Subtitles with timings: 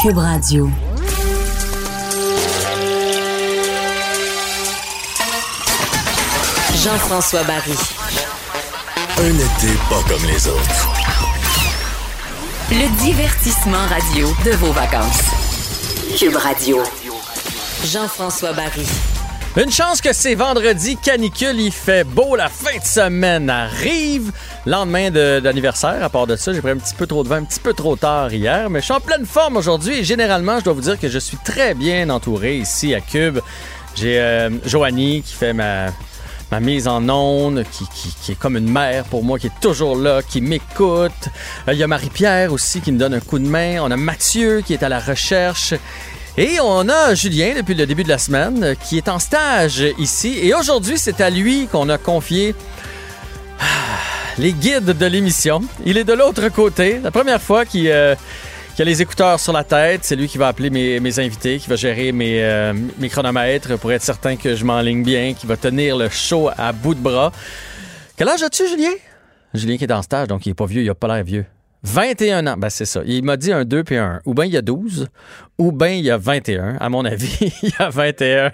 [0.00, 0.70] Cube Radio.
[6.82, 7.74] Jean-François Barry.
[9.18, 10.88] Un été pas comme les autres.
[12.70, 15.22] Le divertissement radio de vos vacances.
[16.18, 16.78] Cube Radio.
[17.84, 18.86] Jean-François Barry.
[19.56, 24.32] Une chance que c'est vendredi, canicule, il fait beau, la fin de semaine arrive.
[24.66, 27.44] Lendemain d'anniversaire, à part de ça, j'ai pris un petit peu trop de vin, un
[27.44, 30.64] petit peu trop tard hier, mais je suis en pleine forme aujourd'hui et généralement, je
[30.64, 33.38] dois vous dire que je suis très bien entouré ici à Cube.
[33.94, 35.90] J'ai euh, Joanie qui fait ma,
[36.60, 40.42] mise en onde, qui, est comme une mère pour moi, qui est toujours là, qui
[40.42, 41.28] m'écoute.
[41.66, 43.78] Euh, il y a Marie-Pierre aussi qui me donne un coup de main.
[43.80, 45.72] On a Mathieu qui est à la recherche.
[46.36, 50.38] Et on a Julien depuis le début de la semaine qui est en stage ici.
[50.42, 52.54] Et aujourd'hui, c'est à lui qu'on a confié
[53.58, 55.60] ah, les guides de l'émission.
[55.84, 56.98] Il est de l'autre côté.
[56.98, 58.14] La première fois qu'il euh,
[58.78, 60.00] a les écouteurs sur la tête.
[60.04, 63.92] C'est lui qui va appeler mes, invités, qui va gérer mes, euh, mes, chronomètres pour
[63.92, 67.32] être certain que je m'enligne bien, qui va tenir le show à bout de bras.
[68.16, 68.92] Quel âge as-tu, Julien?
[69.52, 71.44] Julien qui est en stage, donc il est pas vieux, il a pas l'air vieux.
[71.82, 73.00] 21 ans, ben c'est ça.
[73.06, 74.20] Il m'a dit un 2 puis un 1.
[74.26, 75.08] Ou bien il y a 12,
[75.60, 76.76] ou bien il y a 21.
[76.80, 78.52] À mon avis, il y a 21.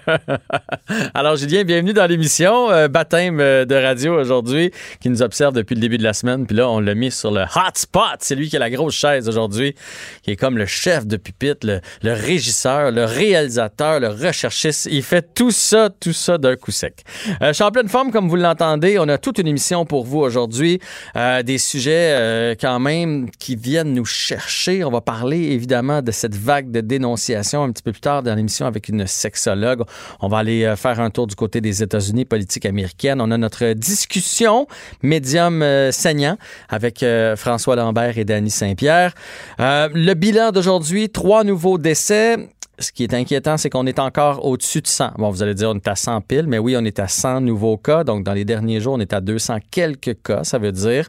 [1.13, 2.69] Alors, Julien, bienvenue dans l'émission.
[2.69, 6.45] Euh, baptême euh, de radio aujourd'hui, qui nous observe depuis le début de la semaine.
[6.45, 8.17] Puis là, on l'a mis sur le hotspot.
[8.19, 9.73] C'est lui qui a la grosse chaise aujourd'hui,
[10.21, 14.89] qui est comme le chef de pupitre, le, régisseur, le réalisateur, le recherchiste.
[14.91, 17.03] Il fait tout ça, tout ça d'un coup sec.
[17.41, 18.99] Euh, je suis en pleine forme, comme vous l'entendez.
[18.99, 20.79] On a toute une émission pour vous aujourd'hui.
[21.15, 24.83] Euh, des sujets quand même qui viennent nous chercher.
[24.83, 28.35] On va parler évidemment de cette vague de dénonciation un petit peu plus tard dans
[28.35, 29.83] l'émission avec une sexologue.
[30.19, 33.21] On va aller euh, faire un tour du côté des États-Unis, politique américaine.
[33.21, 34.67] On a notre discussion
[35.01, 36.37] médium euh, saignant
[36.69, 39.13] avec euh, François Lambert et Danny Saint-Pierre.
[39.59, 42.37] le bilan d'aujourd'hui, trois nouveaux décès
[42.79, 45.11] ce qui est inquiétant, c'est qu'on est encore au-dessus de 100.
[45.17, 47.41] Bon, vous allez dire, on est à 100 piles, mais oui, on est à 100
[47.41, 48.03] nouveaux cas.
[48.03, 51.07] Donc, dans les derniers jours, on est à 200 quelques cas, ça veut dire.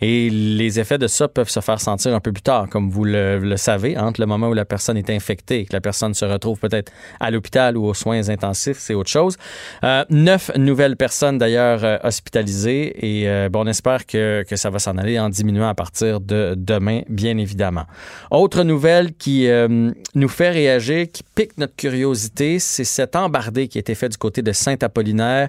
[0.00, 3.04] Et les effets de ça peuvent se faire sentir un peu plus tard, comme vous
[3.04, 6.24] le, savez, entre le moment où la personne est infectée et que la personne se
[6.24, 9.36] retrouve peut-être à l'hôpital ou aux soins intensifs, c'est autre chose.
[9.84, 12.94] Euh, neuf nouvelles personnes, d'ailleurs, euh, hospitalisées.
[13.04, 16.20] Et euh, bon, on espère que, que ça va s'en aller en diminuant à partir
[16.20, 17.84] de demain, bien évidemment.
[18.30, 23.78] Autre nouvelle qui euh, nous fait réagir, qui pique notre curiosité, c'est cet embardé qui
[23.78, 25.48] a été fait du côté de Saint-Apollinaire.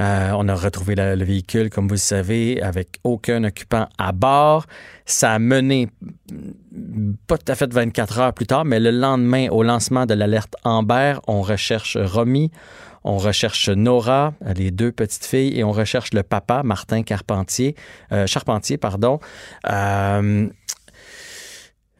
[0.00, 4.66] Euh, on a retrouvé le véhicule, comme vous le savez, avec aucun occupant à bord.
[5.06, 5.88] Ça a mené
[7.26, 10.56] pas tout à fait 24 heures plus tard, mais le lendemain, au lancement de l'alerte
[10.64, 12.50] Amber, on recherche Romy,
[13.04, 17.76] on recherche Nora, les deux petites filles, et on recherche le papa, Martin Carpentier,
[18.12, 19.20] euh, Charpentier, pardon.
[19.70, 20.48] Euh,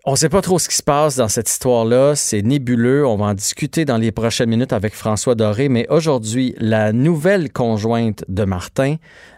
[0.06, 2.14] on ne sait pas trop ce qui se passe dans cette histoire-là.
[2.14, 3.06] C'est nébuleux.
[3.06, 5.70] On va en discuter dans les prochaines minutes avec François Doré.
[5.70, 8.96] Mais aujourd'hui, la nouvelle conjointe de Martin,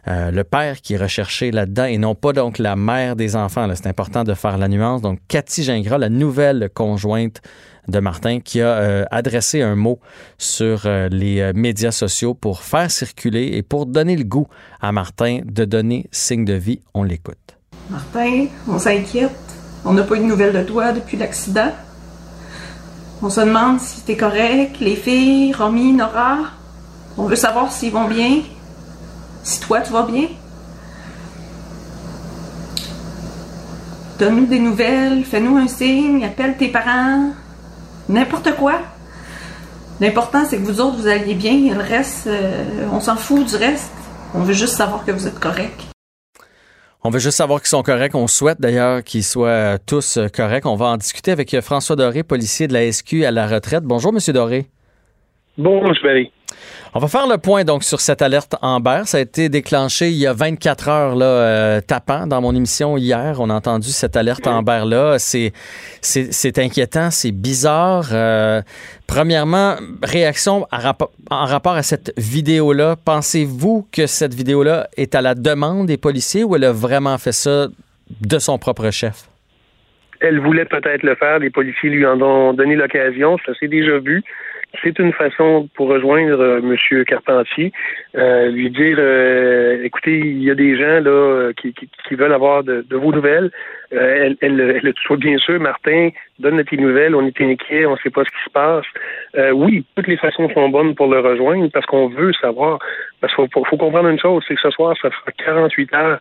[0.09, 3.69] euh, le père qui est recherché là-dedans, et non pas donc la mère des enfants.
[3.77, 5.03] C'est important de faire la nuance.
[5.03, 7.43] Donc, Cathy Gingras, la nouvelle conjointe
[7.87, 10.01] de Martin, qui a euh, adressé un mot
[10.37, 14.49] sur euh, les médias sociaux pour faire circuler et pour donner le goût
[14.81, 16.81] à Martin de donner signe de vie.
[16.93, 17.57] On l'écoute.
[17.89, 19.46] Martin, on s'inquiète
[19.87, 21.71] on n'a pas eu de nouvelles de toi depuis l'accident.
[23.23, 26.39] On se demande si t'es correct, les filles, Romy, Nora.
[27.17, 28.43] On veut savoir s'ils vont bien.
[29.45, 30.27] Si toi, tu vas bien.
[34.19, 37.31] Donne-nous des nouvelles, fais-nous un signe, appelle tes parents.
[38.09, 38.81] N'importe quoi.
[40.01, 41.75] L'important, c'est que vous autres, vous alliez bien.
[41.75, 43.93] Le reste, euh, on s'en fout du reste.
[44.35, 45.96] On veut juste savoir que vous êtes correct.
[47.07, 48.17] On veut juste savoir qu'ils sont corrects.
[48.17, 50.67] On souhaite d'ailleurs qu'ils soient tous corrects.
[50.67, 53.85] On va en discuter avec François Doré, policier de la SQ à la retraite.
[53.85, 54.67] Bonjour, Monsieur Doré.
[55.57, 56.27] Bonjour, M.
[56.95, 59.03] On va faire le point donc sur cette alerte Amber.
[59.05, 62.97] Ça a été déclenché il y a 24 heures là, euh, tapant dans mon émission
[62.97, 63.37] hier.
[63.41, 65.19] On a entendu cette alerte Amber là.
[65.19, 65.53] C'est
[66.01, 68.09] c'est inquiétant, c'est bizarre.
[68.13, 68.63] Euh,
[69.07, 72.97] premièrement, réaction en rapport à cette vidéo là.
[73.05, 77.19] Pensez-vous que cette vidéo là est à la demande des policiers ou elle a vraiment
[77.19, 77.69] fait ça
[78.21, 79.29] de son propre chef?
[80.21, 81.39] Elle voulait peut-être le faire.
[81.41, 83.37] Les policiers lui en ont donné l'occasion.
[83.45, 84.23] Ça s'est déjà vu
[84.83, 87.05] c'est une façon pour rejoindre euh, M.
[87.05, 87.73] Carpentier,
[88.17, 91.75] euh, lui dire euh, écoutez, il y a des gens là qui,
[92.15, 93.51] veulent avoir de, vos nouvelles.
[93.91, 97.99] elle, elle, elle, soit bien sûr, Martin, donne tes nouvelles, on est inquiet, on ne
[97.99, 99.53] sait pas ce qui se passe.
[99.55, 102.79] oui, toutes les façons sont bonnes pour le rejoindre parce qu'on veut savoir.
[103.21, 106.21] Parce qu'il faut, comprendre une chose, c'est que ce soir, ça fera 48 heures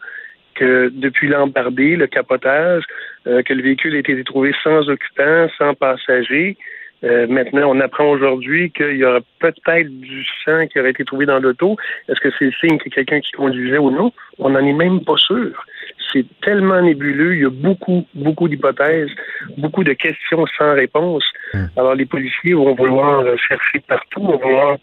[0.55, 2.83] que depuis l'embardé, le capotage,
[3.27, 6.57] euh, que le véhicule a été trouvé sans occupant, sans passager.
[7.05, 11.25] Euh, maintenant, on apprend aujourd'hui qu'il y aura peut-être du sang qui aurait été trouvé
[11.25, 11.77] dans l'auto.
[12.09, 14.11] Est-ce que c'est le signe que quelqu'un qui conduisait ou non?
[14.39, 15.65] On n'en est même pas sûr.
[16.11, 17.35] C'est tellement nébuleux.
[17.35, 19.11] Il y a beaucoup, beaucoup d'hypothèses,
[19.57, 21.25] beaucoup de questions sans réponse.
[21.53, 21.65] Hmm.
[21.77, 24.77] Alors, les policiers vont vouloir chercher partout, vont vouloir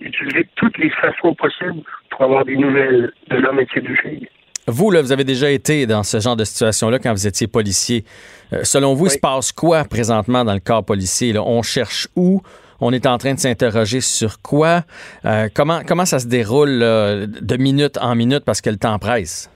[0.00, 4.28] utiliser toutes les façons possibles pour avoir des nouvelles de l'homme et de ses filles.
[4.68, 8.04] Vous, là, vous avez déjà été dans ce genre de situation-là quand vous étiez policier.
[8.52, 11.32] Euh, selon vous, il se passe quoi présentement dans le corps policier?
[11.32, 11.42] Là?
[11.42, 12.42] On cherche où?
[12.80, 14.84] On est en train de s'interroger sur quoi?
[15.24, 19.48] Euh, comment, comment ça se déroule de minute en minute parce que le temps presse?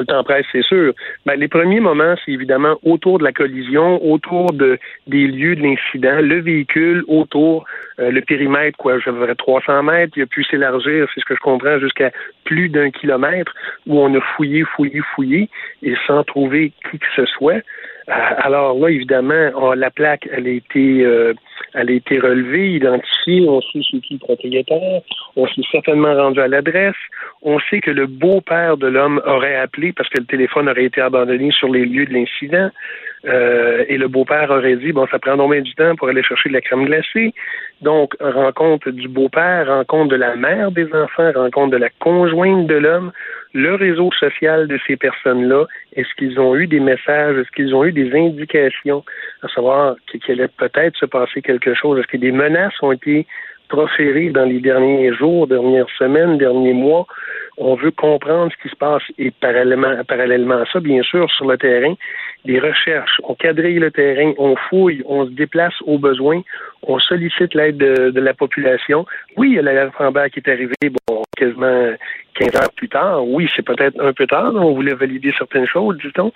[0.00, 0.92] Le temps presse, c'est sûr.
[1.36, 6.20] Les premiers moments, c'est évidemment autour de la collision, autour de, des lieux de l'incident,
[6.20, 7.64] le véhicule, autour,
[7.98, 11.34] euh, le périmètre, quoi, je dirais 300 mètres, il a pu s'élargir, c'est ce que
[11.34, 12.10] je comprends, jusqu'à
[12.44, 13.52] plus d'un kilomètre,
[13.86, 15.48] où on a fouillé, fouillé, fouillé,
[15.82, 17.62] et sans trouver qui que ce soit.
[18.08, 21.34] Euh, alors là, évidemment, la plaque, elle a été, euh,
[21.74, 23.46] elle a été relevée, identifiée.
[23.48, 25.00] On sait c'est qui le propriétaire.
[25.36, 26.94] On s'est certainement rendu à l'adresse.
[27.42, 31.00] On sait que le beau-père de l'homme aurait appelé parce que le téléphone aurait été
[31.00, 32.70] abandonné sur les lieux de l'incident.
[33.26, 36.48] Euh, et le beau-père aurait dit, bon, ça prend combien du temps pour aller chercher
[36.48, 37.34] de la crème glacée.
[37.80, 42.76] Donc, rencontre du beau-père, rencontre de la mère des enfants, rencontre de la conjointe de
[42.76, 43.12] l'homme,
[43.52, 45.64] le réseau social de ces personnes-là.
[45.94, 47.36] Est-ce qu'ils ont eu des messages?
[47.36, 49.04] Est-ce qu'ils ont eu des indications?
[49.42, 51.98] À savoir qu'il allait peut-être se passer quelque chose?
[51.98, 53.26] Est-ce que des menaces ont été
[53.68, 57.06] proférées dans les derniers jours, dernières semaines, derniers mois?
[57.58, 61.46] On veut comprendre ce qui se passe et parallèlement, parallèlement à ça, bien sûr, sur
[61.46, 61.94] le terrain,
[62.44, 66.42] des recherches, on quadrille le terrain, on fouille, on se déplace au besoin,
[66.82, 69.04] on sollicite l'aide de, la population.
[69.36, 71.92] Oui, il y a l'alerte en qui est arrivée, bon, quasiment
[72.34, 73.26] 15 heures plus tard.
[73.26, 76.32] Oui, c'est peut-être un peu tard, on voulait valider certaines choses, dit-on,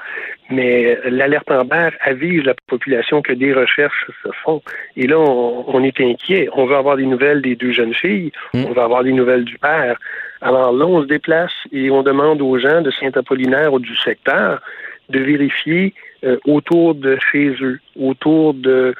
[0.51, 1.67] mais l'alerte en
[2.01, 4.63] avise la population que des recherches se font.
[4.97, 6.49] Et là, on, est inquiet.
[6.53, 8.65] On veut avoir des nouvelles des deux jeunes filles, hmm.
[8.67, 9.97] on veut avoir des nouvelles du père.
[10.41, 14.61] Alors là, on se déplace et on demande aux gens de Saint-Apollinaire ou du secteur
[15.11, 15.95] de vérifier
[16.25, 18.95] euh, autour de chez eux, autour de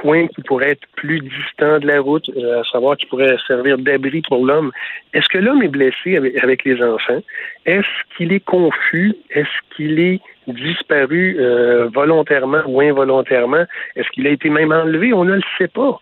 [0.00, 3.78] coins qui pourraient être plus distants de la route, euh, à savoir qui pourraient servir
[3.78, 4.70] d'abri pour l'homme.
[5.14, 7.22] Est-ce que l'homme est blessé avec, les enfants?
[7.64, 9.14] Est-ce qu'il est confus?
[9.30, 13.64] Est-ce qu'il est disparu euh, volontairement ou involontairement?
[13.96, 15.12] Est-ce qu'il a été même enlevé?
[15.12, 15.98] On ne le sait pas.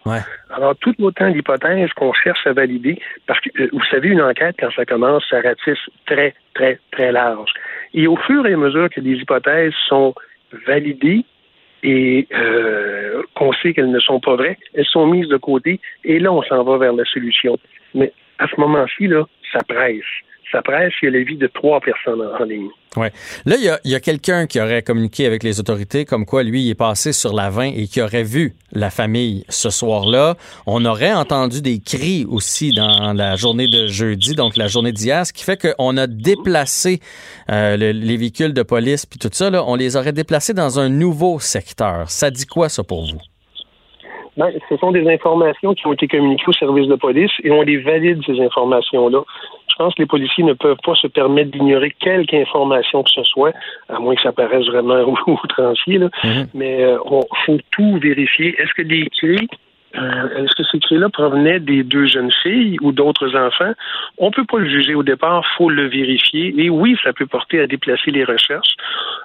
[0.51, 4.73] Alors, tout autant d'hypothèses qu'on cherche à valider, parce que, vous savez, une enquête, quand
[4.75, 7.53] ça commence, ça ratisse très, très, très large.
[7.95, 10.15] Et au fur et à mesure que des hypothèses sont
[10.67, 11.25] validées
[11.85, 16.19] et euh, qu'on sait qu'elles ne sont pas vraies, elles sont mises de côté et
[16.19, 17.59] là, on s'en va vers la solution.
[17.95, 20.03] Mais à ce moment-ci, là, ça presse
[20.55, 22.69] ça presse, il y a la vie de trois personnes en, ligne.
[22.97, 23.11] Ouais.
[23.45, 26.71] Là, il y a, quelqu'un qui aurait communiqué avec les autorités comme quoi lui il
[26.71, 30.35] est passé sur la 20 et qui aurait vu la famille ce soir-là.
[30.67, 35.27] On aurait entendu des cris aussi dans la journée de jeudi, donc la journée d'hier,
[35.27, 37.01] ce qui fait qu'on a déplacé
[37.51, 40.89] euh, les véhicules de police puis tout ça, là, on les aurait déplacés dans un
[40.89, 42.09] nouveau secteur.
[42.09, 43.19] Ça dit quoi ça pour vous?
[44.37, 47.63] Ben, ce sont des informations qui ont été communiquées au service de police et on
[47.63, 49.23] les valide, ces informations-là.
[49.75, 53.25] Je pense que les policiers ne peuvent pas se permettre d'ignorer quelque information que ce
[53.25, 53.53] soit,
[53.89, 56.09] à moins que ça paraisse vraiment outrancier, là.
[56.23, 56.47] Mm-hmm.
[56.55, 58.55] mais il euh, faut tout vérifier.
[58.61, 59.49] Est-ce que des cris
[59.97, 63.73] euh, est-ce que ces cris-là provenaient des deux jeunes filles ou d'autres enfants?
[64.19, 66.53] On ne peut pas le juger au départ, faut le vérifier.
[66.59, 68.75] Et oui, ça peut porter à déplacer les recherches.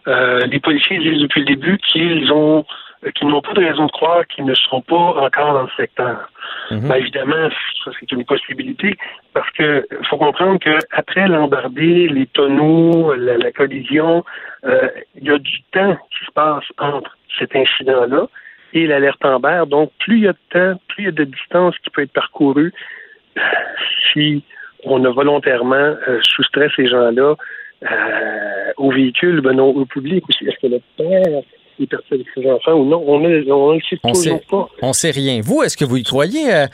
[0.08, 2.66] Euh, les policiers disent depuis le début qu'ils ont
[3.16, 6.30] qui n'ont pas de raison de croire qu'ils ne seront pas encore dans le secteur.
[6.72, 6.88] Mhm.
[6.88, 7.50] Ben, évidemment,
[7.84, 8.98] ça c'est une possibilité
[9.34, 14.24] parce que faut comprendre qu'après l'embardé, les tonneaux, la, collision,
[14.66, 18.28] euh, il y a du temps qui se passe entre cet incident-là
[18.74, 19.64] et l'alerte Amber.
[19.68, 22.02] Donc, plus il y a de temps, plus il y a de distance qui peut
[22.02, 22.74] être parcourue
[23.38, 23.42] euh,
[24.12, 24.44] si
[24.84, 27.36] on a volontairement soustrait ces gens-là
[28.78, 30.46] au véhicule, ben non, au public aussi.
[30.46, 31.42] Est-ce que le père
[32.12, 33.04] avec ses enfants ou non.
[33.08, 34.70] On ne sait toujours pas.
[34.82, 35.42] On sait rien.
[35.42, 36.68] Vous, est-ce que vous y croyez euh,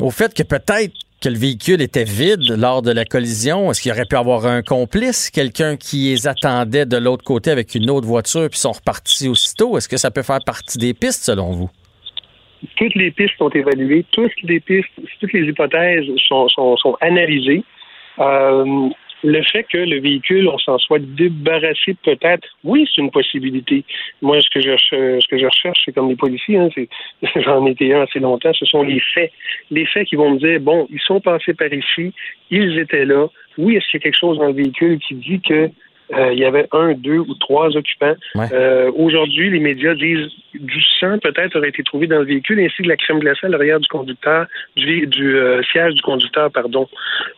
[0.00, 3.70] au fait que peut-être que le véhicule était vide lors de la collision?
[3.70, 7.74] Est-ce qu'il aurait pu avoir un complice, quelqu'un qui les attendait de l'autre côté avec
[7.74, 9.76] une autre voiture puis sont repartis aussitôt?
[9.76, 11.70] Est-ce que ça peut faire partie des pistes selon vous?
[12.76, 14.88] Toutes les pistes sont évaluées, toutes les pistes,
[15.20, 17.62] toutes les hypothèses sont, sont, analysées.
[18.18, 18.88] Euh,
[19.24, 23.84] le fait que le véhicule, on s'en soit débarrassé peut-être, oui, c'est une possibilité.
[24.22, 26.68] Moi, ce que je, ce que je recherche, c'est comme les policiers, hein,
[27.36, 29.32] j'en étais un assez longtemps, ce sont les faits.
[29.70, 32.12] Les faits qui vont me dire, bon, ils sont passés par ici,
[32.50, 33.26] ils étaient là.
[33.56, 35.70] Oui, est-ce qu'il y a quelque chose dans le véhicule qui dit que
[36.14, 38.14] euh, il y avait un, deux ou trois occupants.
[38.36, 42.82] Euh, aujourd'hui, les médias disent du sang peut-être aurait été trouvé dans le véhicule, ainsi
[42.82, 44.46] que la crème glacée à l'arrière du conducteur,
[44.76, 46.88] du, du euh, siège du conducteur, pardon.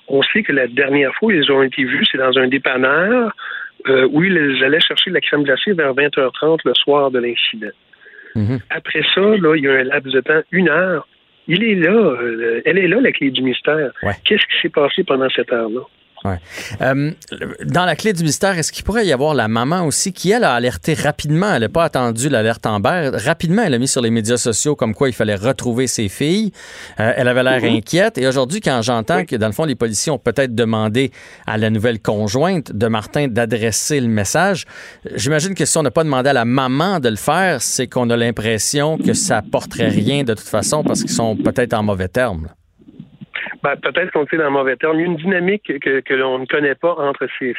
[0.09, 3.33] On sait que la dernière fois ils ont été vus, c'est dans un dépanneur
[4.11, 7.73] où ils allaient chercher de la crème glacée vers 20h30 le soir de l'incident.
[8.35, 8.59] Mhm.
[8.69, 11.09] Après ça, là, il y a un laps de temps, une heure.
[11.49, 12.15] Il est là,
[12.67, 13.91] elle est là, la clé du mystère.
[14.25, 15.81] Qu'est-ce qui s'est passé pendant cette heure-là?
[16.25, 16.39] Ouais.
[16.83, 17.13] Euh,
[17.65, 20.45] dans la clé du mystère, est-ce qu'il pourrait y avoir la maman aussi qui, elle,
[20.45, 24.11] a alerté rapidement, elle n'a pas attendu l'alerte Amber, rapidement, elle a mis sur les
[24.11, 26.53] médias sociaux comme quoi il fallait retrouver ses filles.
[26.99, 27.77] Euh, elle avait l'air mhm.
[27.77, 28.19] inquiète.
[28.19, 31.11] Et aujourd'hui, quand j'entends que, dans le fond, les policiers ont peut-être demandé
[31.47, 34.67] à la nouvelle conjointe de Martin d'adresser le message,
[35.15, 38.11] j'imagine que si on n'a pas demandé à la maman de le faire, c'est qu'on
[38.11, 42.09] a l'impression que ça porterait rien de toute façon parce qu'ils sont peut-être en mauvais
[42.09, 42.49] termes.
[43.63, 44.99] Ben, peut-être qu'on est dans le mauvais terme.
[44.99, 47.55] Il y a une dynamique que, que l'on ne connaît pas entre ces,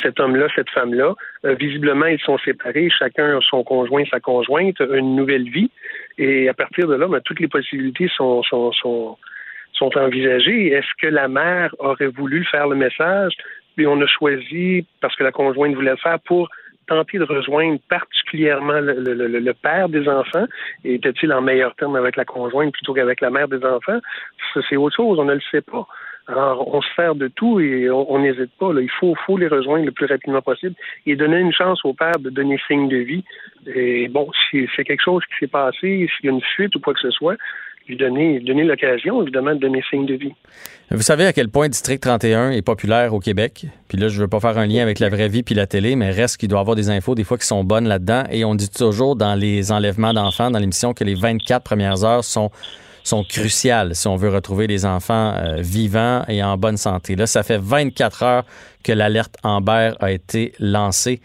[0.00, 1.14] cet homme-là, cette femme-là.
[1.44, 5.70] Euh, visiblement, ils sont séparés, chacun a son conjoint, sa conjointe, une nouvelle vie.
[6.18, 9.16] Et à partir de là, ben, toutes les possibilités sont, sont, sont,
[9.72, 10.72] sont envisagées.
[10.72, 13.32] Est-ce que la mère aurait voulu faire le message?
[13.76, 16.48] Puis on a choisi, parce que la conjointe voulait le faire, pour
[16.86, 20.46] tenter de rejoindre particulièrement le, père des enfants?
[20.84, 24.00] Était-il en meilleur terme avec la conjointe plutôt qu'avec la mère des enfants?
[24.68, 25.86] C'est autre chose, on ne le sait pas.
[26.28, 28.70] Alors, on se sert de tout et on n'hésite pas.
[28.80, 30.74] Il faut, faut les rejoindre le plus rapidement possible
[31.04, 33.24] et donner une chance au père de donner signe de vie.
[33.66, 36.80] Et bon, si c'est quelque chose qui s'est passé, s'il y a une fuite ou
[36.80, 37.36] quoi que ce soit,
[37.88, 40.32] lui donner, donner l'occasion, évidemment, de donner signe de vie.
[40.90, 43.66] Vous savez à quel point District 31 est populaire au Québec?
[43.88, 45.66] Puis là, je ne veux pas faire un lien avec la vraie vie puis la
[45.66, 48.24] télé, mais reste qu'il doit y avoir des infos des fois qui sont bonnes là-dedans.
[48.30, 52.24] Et on dit toujours dans les enlèvements d'enfants, dans l'émission, que les 24 premières heures
[52.24, 52.50] sont
[53.04, 57.16] sont cruciales si on veut retrouver les enfants euh, vivants et en bonne santé.
[57.16, 58.44] Là, ça fait 24 heures
[58.84, 61.20] que l'alerte Amber a été lancée.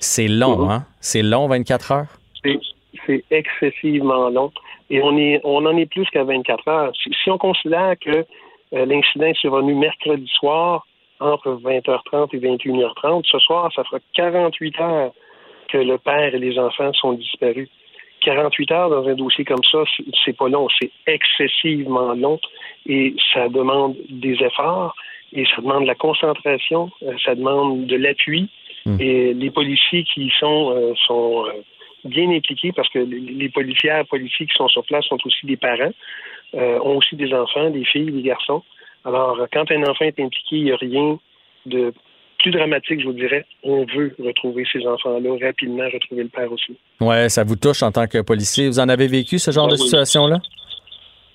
[0.00, 0.72] C'est long, mm-hmm.
[0.72, 0.84] hein?
[1.00, 2.18] C'est long, 24 heures?
[3.06, 4.50] C'est excessivement long.
[4.90, 6.92] Et on, est, on en est plus qu'à 24 heures.
[6.96, 8.10] Si, on considère que
[8.74, 10.86] euh, l'incident est survenu mercredi soir
[11.20, 15.12] entre 20h30 et 21h30, ce soir, ça fera 48 heures
[15.68, 17.68] que le père et les enfants sont disparus.
[18.22, 19.78] 48 heures dans un dossier comme ça,
[20.24, 22.38] c'est pas long, c'est excessivement long
[22.86, 24.94] et ça demande des efforts
[25.32, 28.48] et ça demande de la concentration, euh, ça demande de l'appui.
[28.86, 28.96] Hmm.
[28.98, 31.46] Et les policiers qui sont, euh, sont
[32.04, 35.92] bien impliqués parce que les policières, policiers qui sont sur place sont aussi des parents,
[36.54, 38.62] euh, ont aussi des enfants, des filles, des garçons.
[39.04, 41.18] Alors, quand un enfant est impliqué, il n'y a rien
[41.66, 41.92] de
[42.38, 43.44] plus dramatique, je vous dirais.
[43.62, 46.76] On veut retrouver ces enfants-là rapidement, retrouver le père aussi.
[47.00, 48.66] Ouais, ça vous touche en tant que policier.
[48.66, 50.38] Vous en avez vécu ce genre ah de situation-là?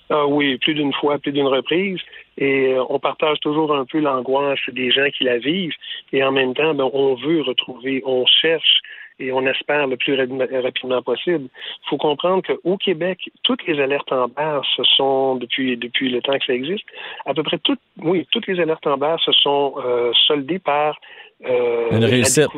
[0.08, 1.98] Ah oui, plus d'une fois, plus d'une reprise.
[2.38, 5.74] Et euh, on partage toujours un peu l'angoisse des gens qui la vivent.
[6.12, 8.80] Et en même temps, ben, on veut retrouver, on cherche
[9.18, 11.48] et on espère le plus rapidement possible.
[11.54, 16.20] Il faut comprendre qu'au Québec, toutes les alertes en barre se sont, depuis, depuis le
[16.20, 16.84] temps que ça existe,
[17.24, 20.98] à peu près toutes, oui, toutes les alertes en barre se sont euh, soldées par
[21.44, 22.48] euh, une réussite.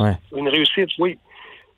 [0.00, 0.16] Ouais.
[0.36, 1.18] Une réussite, oui.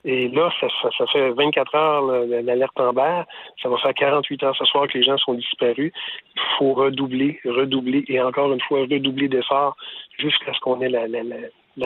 [0.06, 0.66] Et là, ça,
[0.98, 3.24] ça, fait 24 heures l'alerte en barre.
[3.62, 5.92] Ça va faire 48 heures ce soir que les gens sont disparus.
[6.36, 9.76] Il faut redoubler, redoubler et encore une fois redoubler d'efforts
[10.18, 11.36] jusqu'à ce qu'on ait la, la, la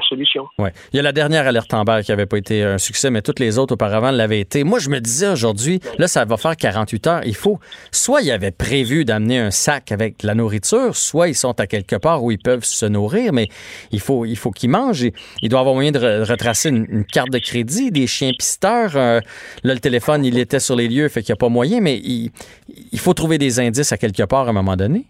[0.08, 0.46] solution.
[0.58, 0.70] Oui.
[0.92, 3.22] Il y a la dernière alerte en Amber qui n'avait pas été un succès, mais
[3.22, 4.64] toutes les autres auparavant l'avaient été.
[4.64, 7.20] Moi, je me disais aujourd'hui, là, ça va faire 48 heures.
[7.24, 7.58] Il faut,
[7.90, 11.96] soit ils avaient prévu d'amener un sac avec la nourriture, soit ils sont à quelque
[11.96, 13.48] part où ils peuvent se nourrir, mais
[13.90, 15.06] il faut, il faut qu'ils mangent.
[15.42, 18.96] Il doit avoir moyen de retracer une, carte de crédit, des chiens pisteurs.
[18.96, 19.20] Euh,
[19.64, 21.96] là, le téléphone, il était sur les lieux, fait qu'il n'y a pas moyen, mais
[21.96, 22.30] il,
[22.92, 25.06] il faut trouver des indices à quelque part à un moment donné.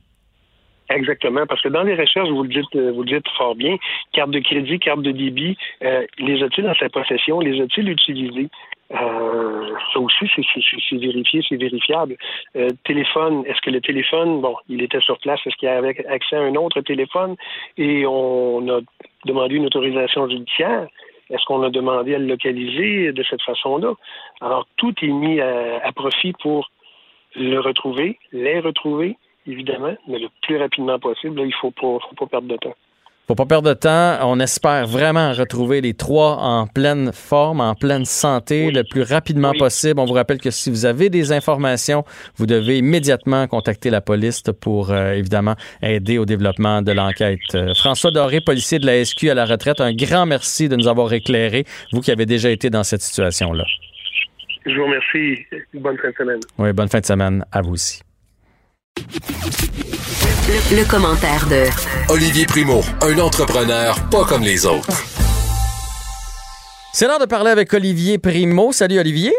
[0.90, 3.76] Exactement, parce que dans les recherches, vous le dites, euh, vous le dites fort bien,
[4.12, 8.48] carte de crédit, carte de débit, euh, les a-t-il dans sa possession, les a-t-il utilisés?
[8.92, 12.16] Euh, ça aussi, c'est vérifié, c'est vérifiable.
[12.56, 16.36] Euh, téléphone, est-ce que le téléphone, bon, il était sur place, est-ce qu'il avait accès
[16.36, 17.36] à un autre téléphone?
[17.76, 18.80] Et on a
[19.26, 20.88] demandé une autorisation judiciaire?
[21.28, 23.92] Est-ce qu'on a demandé à le localiser de cette façon-là?
[24.40, 26.70] Alors, tout est mis à, à profit pour
[27.36, 29.18] le retrouver, les retrouver,
[29.48, 31.40] évidemment, mais le plus rapidement possible.
[31.40, 32.74] il ne faut pas, faut pas perdre de temps.
[33.28, 34.16] Faut pas perdre de temps.
[34.22, 39.52] On espère vraiment retrouver les trois en pleine forme, en pleine santé, le plus rapidement
[39.52, 40.00] possible.
[40.00, 42.04] On vous rappelle que si vous avez des informations,
[42.36, 47.38] vous devez immédiatement contacter la police pour euh, évidemment aider au développement de l'enquête.
[47.54, 50.88] Euh, François Doré, policier de la SQ à la retraite, un grand merci de nous
[50.88, 53.64] avoir éclairés, vous qui avez déjà été dans cette situation-là.
[54.64, 55.44] Je vous remercie.
[55.74, 56.40] Bonne fin de semaine.
[56.56, 58.00] Oui, bonne fin de semaine à vous aussi.
[60.70, 61.64] Le, commentaire de
[62.12, 64.88] Olivier Primo, un entrepreneur pas comme les autres.
[66.92, 68.72] C'est l'heure de parler avec Olivier Primo.
[68.72, 69.32] Salut Olivier.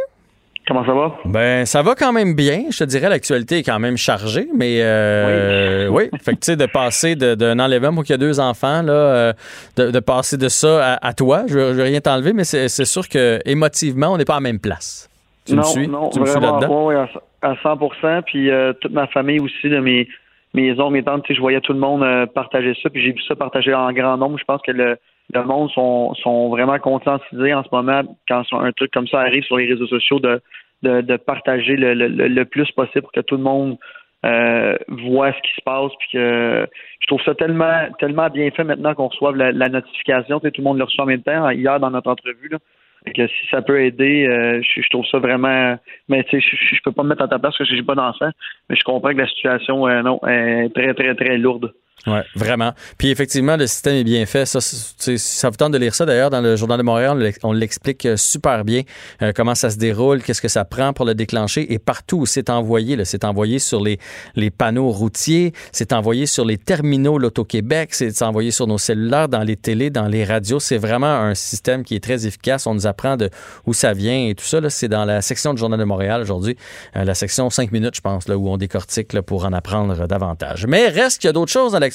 [0.67, 1.15] Comment ça va?
[1.25, 2.65] Ben, ça va quand même bien.
[2.69, 6.09] Je te dirais, l'actualité est quand même chargée, mais euh, oui.
[6.21, 8.93] Fait que, tu sais, de passer d'un enlèvement pour qu'il y a deux enfants, là,
[8.93, 9.33] euh,
[9.77, 13.39] de, passer de ça à, toi, je veux, veux rien t'enlever, mais c'est sûr que
[13.45, 15.09] émotivement, on n'est pas à la même place.
[15.49, 15.87] Tu non, me suis?
[15.87, 16.95] Non, tu vraiment, oui,
[17.41, 20.07] à, 100% Puis euh, toute ma famille aussi, de mes,
[20.53, 23.35] mes oncles, mes tantes, je voyais tout le monde partager ça, puis j'ai vu ça
[23.35, 24.37] partager en grand nombre.
[24.37, 24.97] Je pense que le,
[25.33, 29.43] le monde sont, sont vraiment conscientisés en ce moment quand un truc comme ça arrive
[29.43, 30.41] sur les réseaux sociaux de
[30.81, 33.77] de, partager le, le, plus possible pour que tout le monde
[34.25, 35.91] euh, voit ce qui se passe.
[35.99, 36.67] Puis que
[37.01, 40.39] je trouve ça tellement tellement bien fait maintenant qu'on reçoive la, notification.
[40.39, 42.49] tout le monde le reçoit en même temps hier dans notre entrevue.
[42.49, 42.57] Là.
[43.05, 45.77] Que si ça peut aider, euh, je, trouve ça vraiment.
[46.09, 47.83] Mais tu sais, je, je, peux pas me mettre à ta place parce que j'ai
[47.83, 48.29] pas d'enfant,
[48.69, 51.73] mais je comprends que la situation euh, non est très très très lourde.
[52.07, 52.73] Oui, vraiment.
[52.97, 54.45] Puis effectivement, le système est bien fait.
[54.45, 57.31] Ça, ça vous tente de lire ça d'ailleurs dans le Journal de Montréal.
[57.43, 58.83] On l'explique euh, super bien
[59.21, 61.71] euh, comment ça se déroule, qu'est-ce que ça prend pour le déclencher.
[61.73, 63.99] Et partout où c'est envoyé, c'est envoyé sur les,
[64.35, 69.43] les panneaux routiers, c'est envoyé sur les terminaux l'Auto-Québec, c'est envoyé sur nos cellulaires, dans
[69.43, 70.59] les télés, dans les radios.
[70.59, 72.65] C'est vraiment un système qui est très efficace.
[72.65, 73.29] On nous apprend de
[73.65, 74.61] où ça vient et tout ça.
[74.69, 76.55] C'est dans la section du Journal de Montréal aujourd'hui,
[76.95, 80.65] euh, la section 5 minutes, je pense, là, où on décortique pour en apprendre davantage.
[80.67, 81.88] Mais reste qu'il y a d'autres choses dans la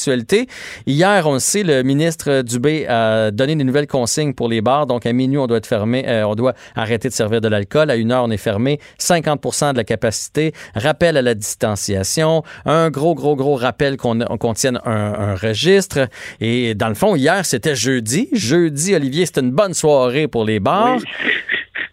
[0.86, 4.86] Hier, on le sait, le ministre Dubé a donné des nouvelles consignes pour les bars.
[4.86, 7.90] Donc, à minuit, on doit être fermé, euh, on doit arrêter de servir de l'alcool.
[7.90, 8.80] À une heure, on est fermé.
[9.00, 10.52] 50% de la capacité.
[10.74, 12.42] Rappel à la distanciation.
[12.64, 16.08] Un gros, gros, gros rappel qu'on contienne un, registre.
[16.40, 18.28] Et dans le fond, hier, c'était jeudi.
[18.32, 20.98] Jeudi, Olivier, c'était une bonne soirée pour les bars.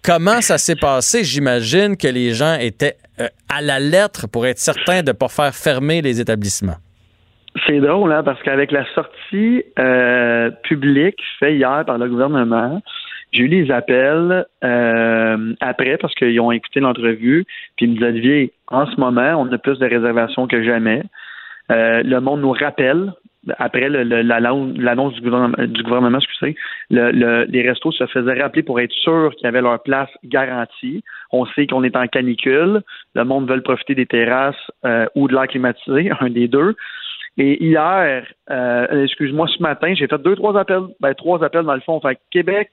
[0.03, 1.23] Comment ça s'est passé?
[1.23, 5.27] J'imagine que les gens étaient euh, à la lettre pour être certains de ne pas
[5.27, 6.77] faire fermer les établissements.
[7.67, 12.81] C'est drôle, hein, parce qu'avec la sortie euh, publique faite hier par le gouvernement,
[13.33, 18.07] j'ai eu des appels euh, après parce qu'ils ont écouté l'entrevue, puis ils me disaient
[18.07, 21.03] Olivier, en ce moment, on a plus de réservations que jamais.
[21.71, 23.13] Euh, le monde nous rappelle,
[23.57, 26.55] après l'annonce du gouvernement, du gouvernement excusez,
[26.89, 31.03] le, les restos se faisaient rappeler pour être sûrs qu'ils avaient leur place garantie.
[31.33, 32.81] On sait qu'on est en canicule,
[33.13, 34.71] le monde veut profiter des terrasses
[35.15, 36.75] ou de l'air climatisé, un des deux.
[37.37, 41.75] Et hier, euh, excuse-moi, ce matin, j'ai fait deux, trois appels, ben trois appels dans
[41.75, 41.99] le fond.
[42.01, 42.69] Fait Québec,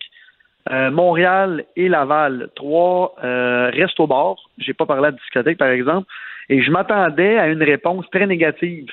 [0.71, 4.37] euh, Montréal et Laval, trois euh, restent au bar.
[4.59, 6.07] J'ai pas parlé de discothèque, par exemple.
[6.49, 8.89] Et je m'attendais à une réponse très négative.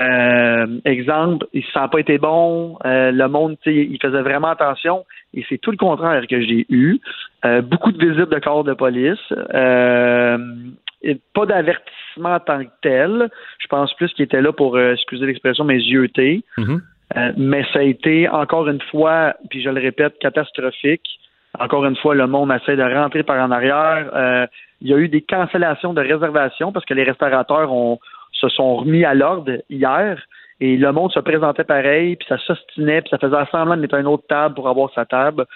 [0.00, 5.44] Euh, exemple, ça n'a pas été bon, euh, le monde, il faisait vraiment attention, et
[5.48, 6.98] c'est tout le contraire que j'ai eu.
[7.44, 9.20] Euh, beaucoup de visites de corps de police,
[11.34, 13.30] pas d'avertissement en tant que tel.
[13.58, 16.08] Je pense plus qu'il était là pour, excusez l'expression, mes yeux
[16.56, 16.76] mm
[17.36, 21.06] mais ça a été encore une fois, puis je le répète, catastrophique.
[21.60, 24.48] Encore une fois, le monde essaie de rentrer par en arrière.
[24.80, 28.00] il y a eu des cancellations de réservations parce que les restaurateurs ont
[28.32, 30.20] se sont remis à l'ordre hier
[30.60, 33.96] et le monde se présentait pareil, puis ça s'ostinait, puis ça faisait semblant de mettre
[33.96, 35.46] une autre table pour avoir sa table.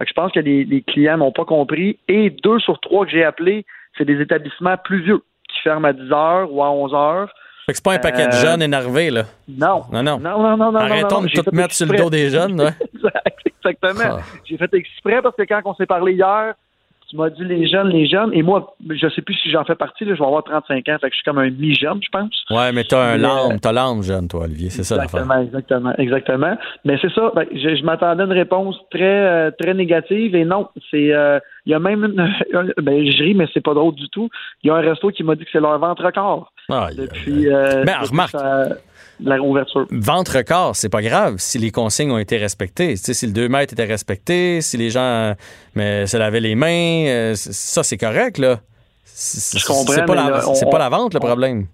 [0.00, 1.98] je pense que les, clients n'ont pas compris.
[2.08, 3.64] Et deux sur trois que j'ai appelés,
[3.96, 7.34] c'est des établissements plus vieux qui ferment à 10 heures ou à 11 heures.
[7.66, 9.24] Fait que c'est pas un paquet de euh, jeunes énervés, là.
[9.48, 9.84] Non.
[9.90, 10.18] Non, non.
[10.18, 12.60] Non, non, non, Arrêtons de tout mettre sur le dos des jeunes,
[13.46, 14.18] Exactement.
[14.18, 14.38] Ah.
[14.44, 16.54] J'ai fait exprès parce que quand on s'est parlé hier,
[17.14, 19.76] tu m'as dit les jeunes, les jeunes, et moi, je sais plus si j'en fais
[19.76, 22.08] partie, là, je vais avoir 35 ans, fait que je suis comme un mi-jeune, je
[22.10, 22.44] pense.
[22.50, 26.56] Ouais, mais t'as un l'âme, t'as l'âme jeune, toi, Olivier, c'est ça Exactement, exactement, exactement.
[26.84, 30.68] Mais c'est ça, ben, je, m'attendais à une réponse très, euh, très négative, et non,
[30.90, 32.16] c'est, euh, il y a même une,
[32.82, 34.28] ben, je ris, mais c'est pas drôle du tout.
[34.62, 36.50] Il y a un resto qui m'a dit que c'est leur ventre corps.
[36.68, 38.34] Depuis, euh, mais remarque
[39.20, 39.86] la réouverture.
[39.90, 42.96] Ventre corps, c'est pas grave si les consignes ont été respectées.
[42.96, 45.34] Si le 2 mètres était respecté, si les gens
[45.74, 48.60] mais, se lavaient les mains, euh, ça c'est correct là.
[49.04, 49.92] Je comprends.
[49.92, 51.66] C'est pas, la, pas la vente le problème.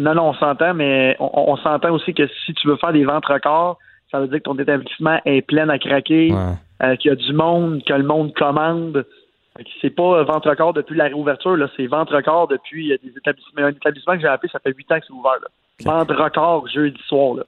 [0.00, 3.38] Non, non, on s'entend, mais on, s'entend aussi que si tu veux faire des ventres
[3.42, 3.78] corps,
[4.10, 6.32] ça veut dire que ton établissement est plein à craquer,
[6.82, 9.04] euh, qu'il y a du monde, que le monde commande.
[9.80, 13.62] C'est pas ventre corps depuis la réouverture, là, c'est ventre corps depuis des établissements.
[13.62, 15.38] Un établissement que j'ai appelé, ça fait huit ans que c'est ouvert.
[15.40, 15.48] Là
[15.84, 17.34] vente record jeudi soir.
[17.36, 17.42] Là.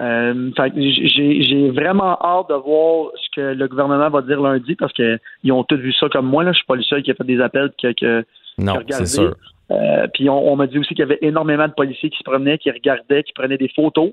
[0.00, 5.52] Euh, j'ai vraiment hâte de voir ce que le gouvernement va dire lundi parce qu'ils
[5.52, 6.44] ont tous vu ça comme moi.
[6.44, 6.52] Là.
[6.52, 8.24] Je suis pas le seul qui a fait des appels que, que
[8.58, 9.34] non, c'est sûr.
[9.70, 12.58] Euh, puis on, m'a dit aussi qu'il y avait énormément de policiers qui se promenaient,
[12.58, 14.10] qui regardaient, qui prenaient des photos.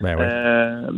[0.00, 0.90] Ben euh,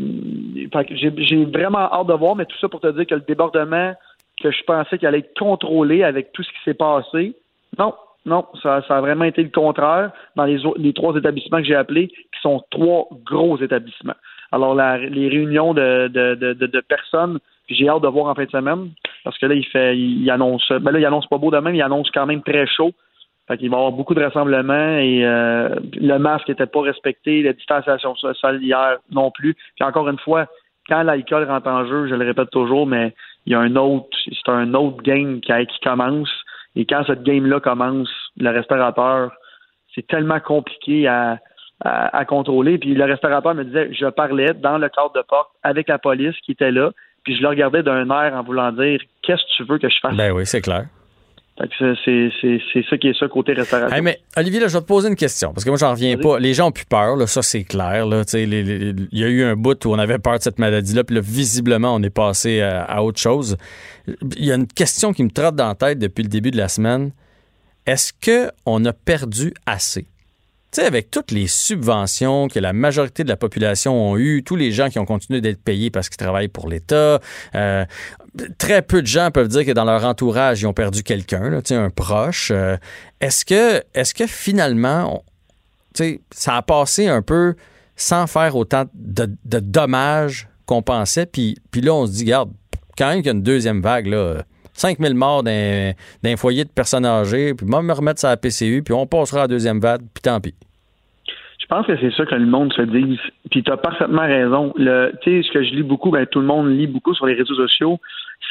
[0.91, 3.93] j'ai vraiment hâte de voir, mais tout ça pour te dire que le débordement
[4.43, 7.35] que je pensais qu'il allait être contrôlé avec tout ce qui s'est passé,
[7.79, 7.95] non,
[8.27, 11.75] non, ça, ça, a vraiment été le contraire dans les, les trois établissements que j'ai
[11.75, 14.15] appelés, qui sont trois gros établissements.
[14.51, 18.45] Alors, la, les réunions de, de, de, de personnes, j'ai hâte de voir en fin
[18.45, 18.91] de semaine,
[19.25, 21.83] parce que là, il fait, il, annonce, ben là, il annonce pas beau demain, il
[21.83, 22.93] annonce quand même très chaud.
[23.47, 25.69] Fait qu'il va y avoir beaucoup de rassemblements et euh,
[26.01, 29.55] le masque n'était pas respecté, la distanciation sociale hier non plus.
[29.77, 30.47] Puis encore une fois,
[30.89, 33.13] quand l'alcool rentre en jeu, je le répète toujours, mais
[33.47, 35.53] il y a un autre, c'est un autre game qui,
[35.83, 36.31] commence.
[36.77, 39.33] Et quand cette game-là commence, le restaurateur,
[39.95, 41.39] c'est tellement compliqué à,
[41.81, 42.79] à, contrôler.
[42.79, 46.35] Puis le restaurateur me disait, je parlais dans le cadre de porte avec la police
[46.45, 46.91] qui était là,
[47.23, 49.99] puis je le regardais d'un air en voulant dire, qu'est-ce que tu veux que je
[50.01, 50.17] fasse?
[50.17, 50.87] Ben oui, c'est clair.
[51.57, 54.03] C'est ça qui est ça côté restauration.
[54.03, 56.39] mais Olivier, là, je vais te poser une question, parce que moi, j'en reviens pas.
[56.41, 58.07] Les gens ont plus peur, là, ça c'est clair.
[58.33, 61.23] Il y a eu un bout où on avait peur de cette maladie-là, puis là,
[61.23, 63.57] visiblement, on est passé à, autre chose.
[64.37, 66.57] Il y a une question qui me trotte dans la tête depuis le début de
[66.57, 67.13] la semaine.
[67.87, 70.07] Est-ce qu'on a perdu assez?
[70.75, 74.57] Tu sais, avec toutes les subventions que la majorité de la population ont eues, tous
[74.57, 77.21] les gens qui ont continué d'être payés parce qu'ils travaillent pour l'État,
[77.55, 77.85] euh,
[78.59, 81.91] très peu de gens peuvent dire que dans leur entourage, ils ont perdu quelqu'un, un
[81.91, 82.51] proche.
[82.51, 82.77] Euh,
[83.21, 85.23] est-ce que, est que finalement,
[86.33, 87.55] ça a passé un peu
[87.95, 91.27] sans faire autant de, dommages qu'on pensait?
[91.27, 92.51] Puis, puis là, on se dit, regarde,
[92.99, 94.43] quand même qu'il y a une deuxième vague, là,
[94.75, 95.93] 5000 morts d'un,
[96.37, 99.41] foyer de personnes âgées, puis moi, me remettre ça à la PCU, puis on passera
[99.41, 100.55] à la deuxième vague, puis tant pis.
[101.59, 103.19] Je pense que c'est ça que le monde se dise.
[103.51, 104.75] Puis tu as parfaitement raison.
[104.77, 107.33] Tu sais, ce que je lis beaucoup, ben, tout le monde lit beaucoup sur les
[107.33, 107.99] réseaux sociaux,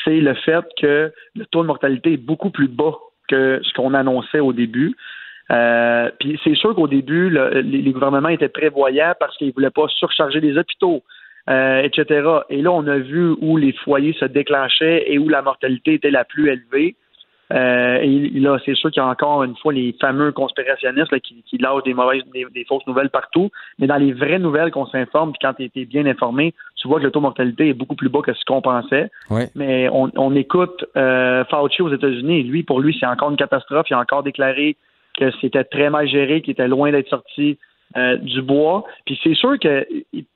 [0.04, 2.96] c'est le fait que le taux de mortalité est beaucoup plus bas
[3.28, 4.96] que ce qu'on annonçait au début.
[5.52, 9.88] Euh, puis c'est sûr qu'au début, les, gouvernements étaient prévoyants parce qu'ils ne voulaient pas
[9.90, 11.04] surcharger les hôpitaux.
[11.50, 12.26] Euh, etc.
[12.50, 16.10] Et là, on a vu où les foyers se déclenchaient et où la mortalité était
[16.10, 16.96] la plus élevée.
[17.52, 21.44] Euh, et là, c'est sûr qu'il y a encore une fois les fameux conspirationnistes qui,
[21.46, 23.52] qui lâchent des mauvaises, des, fausses nouvelles partout.
[23.78, 27.00] Mais dans les vraies nouvelles qu'on s'informe, puis quand tu es bien informé, tu vois
[27.00, 29.12] que le taux de mortalité est beaucoup plus bas que ce qu'on pensait.
[29.54, 33.88] Mais on, écoute euh, Fauci aux États-Unis, lui, pour lui, c'est encore une catastrophe.
[33.90, 34.78] Il a encore déclaré
[35.20, 37.58] que c'était très mal géré, qu'il était loin d'être sorti
[37.98, 38.84] euh, du bois.
[39.06, 39.86] Puis c'est sûr que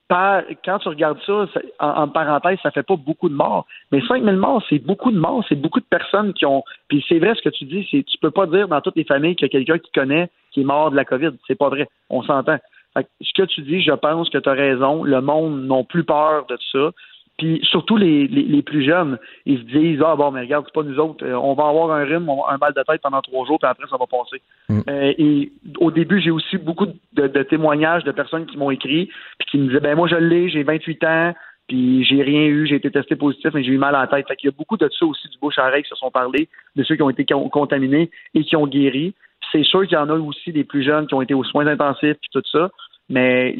[0.09, 1.45] quand tu regardes ça,
[1.79, 3.65] en, parenthèse, ça fait pas beaucoup de morts.
[3.91, 6.63] Mais 5000 morts, c'est beaucoup de morts, c'est beaucoup de personnes qui ont.
[6.87, 9.03] Puis c'est vrai ce que tu dis, c'est tu peux pas dire dans toutes les
[9.03, 11.31] familles qu'il y a quelqu'un qui connaît qui est mort de la COVID.
[11.47, 11.87] C'est pas vrai.
[12.09, 12.57] On s'entend.
[12.95, 15.03] Ce que tu dis, je pense que tu as raison.
[15.03, 16.91] Le monde n'a plus peur de ça.
[17.37, 20.81] Puis surtout les, les, plus jeunes, ils se disent Ah bon, mais regarde, c'est pas
[20.81, 23.59] nous autres, euh, on va avoir un rhume, un mal de tête pendant trois jours,
[23.59, 24.41] puis après ça va passer.
[24.69, 24.79] Mm.
[24.89, 29.47] Euh, et au début, j'ai aussi beaucoup de, témoignages de personnes qui m'ont écrit, puis
[29.51, 31.33] qui me disaient Ben moi je l'ai, j'ai 28 ans,
[31.67, 34.27] puis j'ai rien eu, j'ai été testé positif, mais j'ai eu mal à la tête.
[34.27, 36.09] Fait qu'il y a beaucoup de ça aussi du bouche à oreille qui se sont
[36.09, 39.13] parlé, de ceux qui ont été contaminés et qui ont guéri.
[39.51, 41.67] C'est sûr qu'il y en a aussi des plus jeunes qui ont été aux soins
[41.67, 42.71] intensifs puis tout ça.
[43.09, 43.55] Mais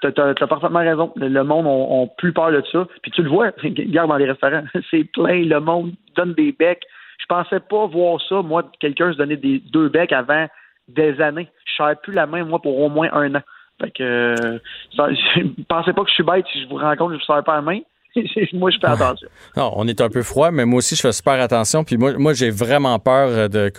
[0.00, 1.12] tu as, parfaitement raison.
[1.16, 2.86] Le monde a, plus peur de ça.
[3.02, 6.84] Puis tu le vois, regarde dans les restaurants, c'est plein, le monde donne des becs.
[7.18, 10.46] Je pensais pas voir ça, moi, quelqu'un se donner des deux becs avant
[10.88, 11.48] des années.
[11.64, 13.42] Je ne plus la main, moi, pour au moins un an.
[13.80, 14.34] Fait que
[14.92, 17.56] je pensais pas que je suis bête si je vous rencontre, je ne serre pas
[17.56, 17.80] la main.
[18.52, 19.28] moi, je fais attention.
[19.56, 21.84] Non, on est un peu froid, mais moi aussi, je fais super attention.
[21.84, 23.70] Puis moi, moi j'ai vraiment peur de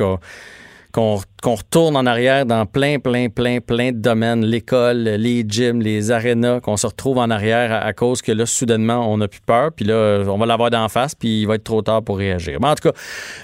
[0.96, 6.60] retourne en arrière dans plein, plein, plein, plein de domaines, l'école, les gyms, les arénas,
[6.60, 9.86] qu'on se retrouve en arrière à, cause que là, soudainement, on n'a plus peur, puis
[9.86, 12.60] là, on va l'avoir d'en face, puis il va être trop tard pour réagir.
[12.62, 12.96] Mais en tout cas,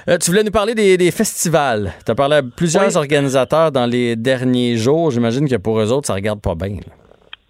[0.09, 1.91] euh, tu voulais nous parler des, festivals.
[2.05, 5.11] Tu as parlé à plusieurs organisateurs dans les derniers jours.
[5.11, 6.77] J'imagine que pour eux autres, ça regarde pas bien.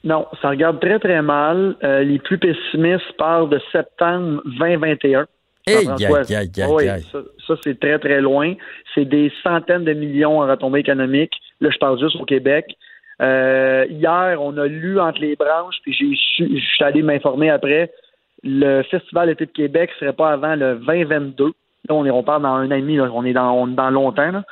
[0.03, 1.75] Non, ça regarde très, très mal.
[1.83, 5.27] Euh, les plus pessimistes parlent de septembre 2021
[7.47, 8.53] ça, c'est très, très loin.
[8.93, 11.33] C'est des centaines de millions en retombées économiques.
[11.59, 12.75] Là, je parle juste au Québec.
[13.21, 17.91] Euh, hier, on a lu entre les branches, puis j'ai je suis allé m'informer après.
[18.43, 21.45] Le Festival été de Québec serait pas avant le 2022.
[21.45, 21.51] Là,
[21.89, 24.43] on, est, on parle dans un an et demi, on est dans, dans longtemps.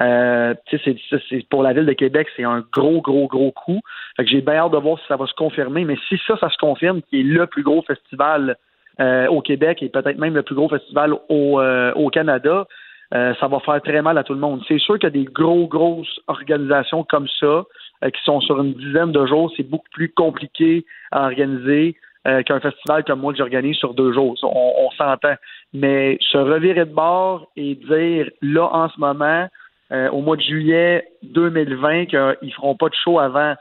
[0.00, 3.80] Euh, c'est, pour la ville de Québec, c'est un gros, gros, gros coup.
[4.18, 5.84] J'ai bien hâte de voir si ça va se confirmer.
[5.84, 8.56] Mais si ça, ça se confirme, qui est le plus gros festival
[9.00, 12.66] euh, au Québec et peut-être même le plus gros festival au, euh, au Canada,
[13.14, 14.60] euh, ça va faire très mal à tout le monde.
[14.68, 17.64] C'est sûr qu'il y a des gros, grosses organisations comme ça
[18.02, 19.50] qui sont sur une dizaine de jours.
[19.56, 24.34] C'est beaucoup plus compliqué à organiser qu'un festival comme moi que j'organise sur deux jours.
[24.42, 25.34] On, s'entend.
[25.72, 29.48] Mais se revirer de bord et dire là en ce moment,
[29.90, 33.54] au mois de juillet 2020, qu'ils feront pas de show avant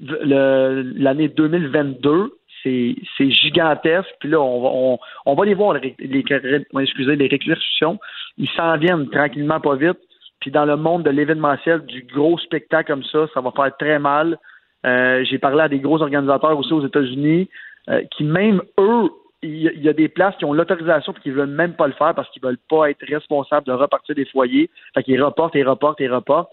[0.00, 4.10] l'année 2022, c'est gigantesque.
[4.20, 7.98] Puis là, on va, on, va les voir, les, les, les récursions.
[8.36, 9.98] Ils s'en viennent tranquillement, pas vite.
[10.40, 13.98] Puis dans le monde de l'événementiel, du gros spectacle comme ça, ça va faire très
[13.98, 14.38] mal.
[14.86, 17.48] Euh, j'ai parlé à des gros organisateurs aussi aux États-Unis
[17.88, 19.10] euh, qui, même eux,
[19.42, 22.14] il y, a- des places qui ont l'autorisation et qui veulent même pas le faire
[22.14, 24.68] parce qu'ils veulent pas être responsables de repartir des foyers.
[24.94, 26.50] Fait qu'ils reportent et reportent et reportent.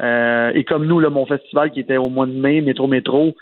[0.00, 3.34] Euh, et comme nous, là, mon festival qui était au mois de mai, Métro Métro,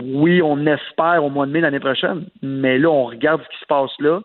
[0.00, 3.60] oui, on espère au mois de mai l'année prochaine, mais là, on regarde ce qui
[3.60, 4.20] se passe là,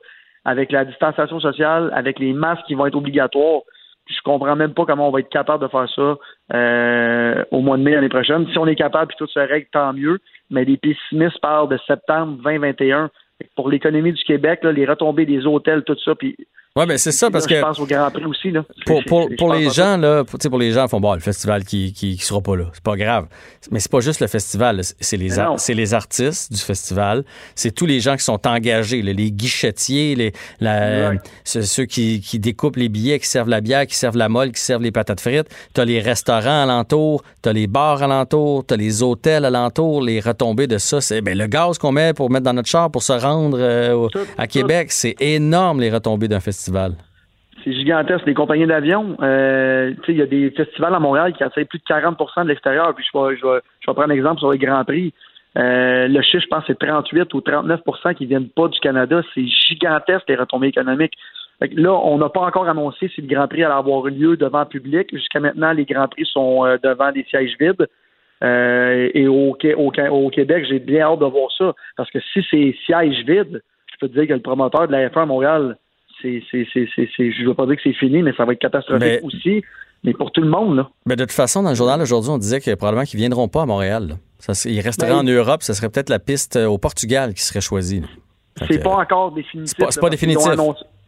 [0.45, 3.61] avec la distanciation sociale, avec les masques qui vont être obligatoires.
[4.05, 6.17] Je comprends même pas comment on va être capable de faire ça
[6.55, 8.47] euh, au mois de mai l'année prochaine.
[8.47, 10.19] Si on est capable puis tout se règle, tant mieux.
[10.49, 13.09] Mais les pessimistes parlent de septembre 2021.
[13.55, 16.37] Pour l'économie du Québec, là, les retombées des hôtels, tout ça, puis
[16.77, 18.51] Ouais, ben c'est ça, parce là, que je pense au Grand Prix aussi.
[18.51, 18.63] Là.
[18.85, 21.91] pour, les gens, là, pour, tu sais, pour les gens, font bon, le festival qui,
[21.91, 22.65] qui, qui sera pas là.
[22.71, 23.25] C'est pas grave.
[23.71, 27.23] Mais c'est pas juste le festival, c'est les, Mais c'est les artistes du festival,
[27.55, 31.19] c'est tous les gens qui sont engagés, là, les guichetiers, les, la, Ouais.
[31.43, 34.61] ceux, qui, qui découpent les billets, qui servent la bière, qui servent la molle, qui
[34.61, 35.47] servent les patates frites.
[35.73, 40.77] T'as les restaurants alentour, t'as les bars alentour, t'as les hôtels alentour, les retombées de
[40.77, 41.01] ça.
[41.01, 44.07] C'est ben, le gaz qu'on met pour mettre dans notre char pour se rendre euh,
[44.09, 44.53] Tout, à tout.
[44.53, 46.66] Québec, c'est énorme les retombées d'un festival.
[47.63, 48.25] C'est gigantesque.
[48.25, 51.83] Les compagnies d'avion, euh, il y a des festivals à Montréal qui attirent plus de
[51.83, 52.93] 40% de l'extérieur.
[52.95, 55.13] Puis je vais, prendre un exemple sur les Grands Prix.
[55.57, 59.21] Euh, le chiffre, je pense, c'est 38 ou 39% qui viennent pas du Canada.
[59.33, 61.13] C'est gigantesque, les retombées économiques.
[61.59, 64.65] Là, on n'a pas encore annoncé si le Grand Prix allait avoir lieu devant le
[64.67, 65.09] public.
[65.11, 67.87] Jusqu'à maintenant, les Grands Prix sont euh, devant des sièges vides.
[68.41, 71.73] Et au, au Québec, j'ai bien hâte de voir ça.
[71.95, 75.09] Parce que si c'est siège vide, je peux te dire que le promoteur de la
[75.09, 75.77] F1 à Montréal,
[76.21, 79.63] c'est, je veux pas dire que c'est fini, mais ça va être catastrophique Mais- aussi.
[80.03, 80.89] Mais pour tout le monde, là.
[81.07, 83.63] Ben, de toute façon, dans le journal aujourd'hui, on disait que probablement qu'ils viendront pas
[83.63, 84.09] à Montréal.
[84.09, 84.15] là.
[84.37, 85.63] Ça, ils resteraient Ben, en Europe.
[85.63, 88.03] Ce serait peut-être la piste euh, au Portugal qui serait choisie.
[88.67, 89.75] C'est pas encore définitif.
[89.77, 90.51] c'est pas- pas définitif.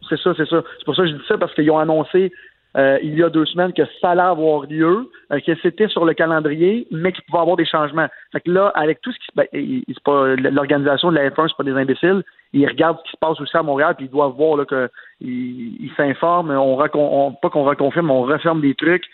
[0.08, 0.62] C'est ça, c'est ça.
[0.78, 2.32] C'est pour ça que je dis ça, parce qu'ils ont annoncé
[2.76, 6.04] euh, il y a deux semaines que ça allait avoir lieu, euh, que c'était sur
[6.04, 8.06] le calendrier, mais qu'il pouvait avoir des changements.
[8.32, 11.16] Fait que là, avec tout ce qui se ben, il- il- c'est pas l'organisation de
[11.16, 12.22] la F1, c'est pas des imbéciles.
[12.52, 14.88] Ils regardent ce qui se passe aussi à Montréal, puis ils doivent voir là, que
[15.20, 16.50] ils s'informent.
[16.52, 19.04] On, on- pas qu'on reconfirme, on referme des trucs,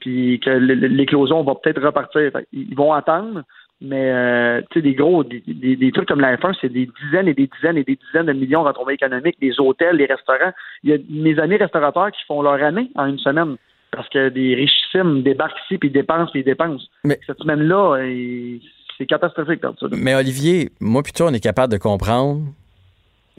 [0.00, 2.30] puis que l'éclosion va peut-être repartir.
[2.32, 3.42] Fait ils vont attendre.
[3.82, 6.88] Mais euh, tu sais, des gros, des, des- des trucs comme la F1, c'est des
[7.02, 10.04] dizaines et des dizaines et des dizaines de millions de retombées économiques, les hôtels, les
[10.06, 10.52] restaurants.
[10.82, 13.56] Il y a mes amis restaurateurs qui font leur année en une semaine
[13.90, 16.84] parce que des richissimes débarquent ici puis dépensent puis dépensent.
[17.04, 18.58] Mais- Cette semaine-là, euh,
[18.98, 19.86] c'est catastrophique dans ça.
[19.92, 22.42] Mais Olivier, moi toi, on est capable de comprendre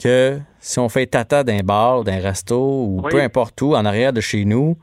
[0.01, 3.11] que si on fait tata d'un bar, d'un resto ou Oui.
[3.11, 4.75] peu importe où, en arrière de chez nous,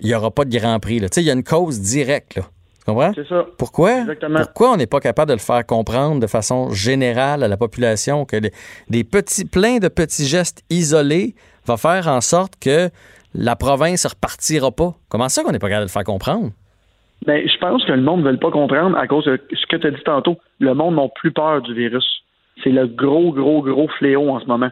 [0.00, 1.00] il n'y aura pas de grand prix.
[1.00, 2.36] Tu sais, il y a une cause directe.
[2.36, 2.42] Là.
[2.80, 3.12] Tu comprends?
[3.14, 3.46] C'est ça.
[3.58, 4.00] Pourquoi?
[4.00, 4.40] Exactement.
[4.40, 8.24] Pourquoi on n'est pas capable de le faire comprendre de façon générale à la population
[8.24, 8.52] que des,
[8.88, 11.34] des petits, plein de petits gestes isolés
[11.66, 12.88] va faire en sorte que
[13.34, 14.94] la province ne repartira pas?
[15.08, 16.50] Comment ça qu'on n'est pas capable de le faire comprendre?
[17.26, 19.76] Ben, je pense que le monde ne veut pas comprendre à cause de ce que
[19.76, 20.38] tu as dit tantôt.
[20.58, 22.06] Le monde n'a plus peur du virus.
[22.64, 24.70] C'est le gros, gros, gros fléau en ce moment.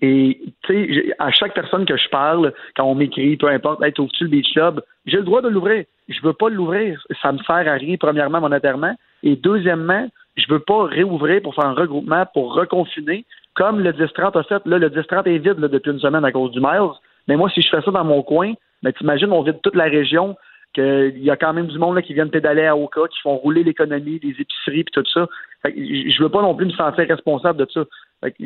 [0.00, 3.92] Et, tu sais, à chaque personne que je parle, quand on m'écrit, peu importe, hey,
[3.98, 4.80] ouvres-tu le Beach Club?
[5.06, 5.84] J'ai le droit de l'ouvrir.
[6.08, 7.02] Je veux pas l'ouvrir.
[7.20, 8.94] Ça me sert à rien, premièrement, monétairement.
[9.22, 14.38] Et deuxièmement, je veux pas réouvrir pour faire un regroupement, pour reconfiner, comme le 10-30
[14.38, 14.64] a fait.
[14.66, 16.92] Là, le 10-30 est vide là, depuis une semaine à cause du Miles.
[17.26, 19.84] Mais moi, si je fais ça dans mon coin, ben, t'imagines, on vide toute la
[19.84, 20.36] région,
[20.78, 23.36] qu'il y a quand même du monde là, qui viennent pédaler à Oka, qui font
[23.36, 25.26] rouler l'économie, les épiceries, puis tout ça.
[25.62, 27.84] Fait que je veux pas non plus me sentir responsable de ça.
[28.22, 28.44] Fait que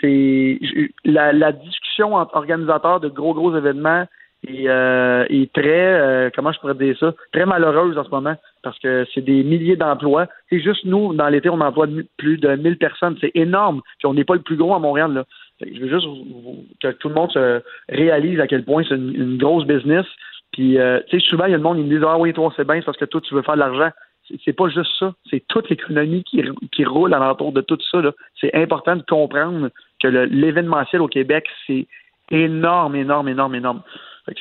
[0.00, 0.58] c'est,
[1.04, 4.06] la, discussion entre organisateurs de gros, gros événements
[4.46, 8.78] est, euh, très, euh, comment je pourrais dire ça, très malheureuse en ce moment, parce
[8.78, 10.26] que c'est des milliers d'emplois.
[10.50, 13.16] C'est juste nous, dans l'été, on emploie plus de 1000 personnes.
[13.20, 13.80] C'est énorme.
[13.98, 15.24] Puis on n'est pas le plus gros à Montréal,
[15.60, 16.06] je veux juste
[16.82, 20.04] que tout le monde se réalise à quel point c'est une, une grosse business.
[20.56, 22.32] Puis, euh, tu sais, souvent, il y a le monde qui me dit Ah oui,
[22.32, 23.90] toi, c'est bien, c'est parce que toi, tu veux faire de l'argent.
[24.42, 25.12] C'est- pas juste ça.
[25.30, 26.42] C'est toute l'économie qui,
[26.72, 27.98] qui roule alentour de tout ça.
[28.40, 29.68] C'est important de comprendre
[30.02, 31.86] que l'événementiel au Québec, c'est
[32.30, 33.82] énorme, énorme, énorme, énorme.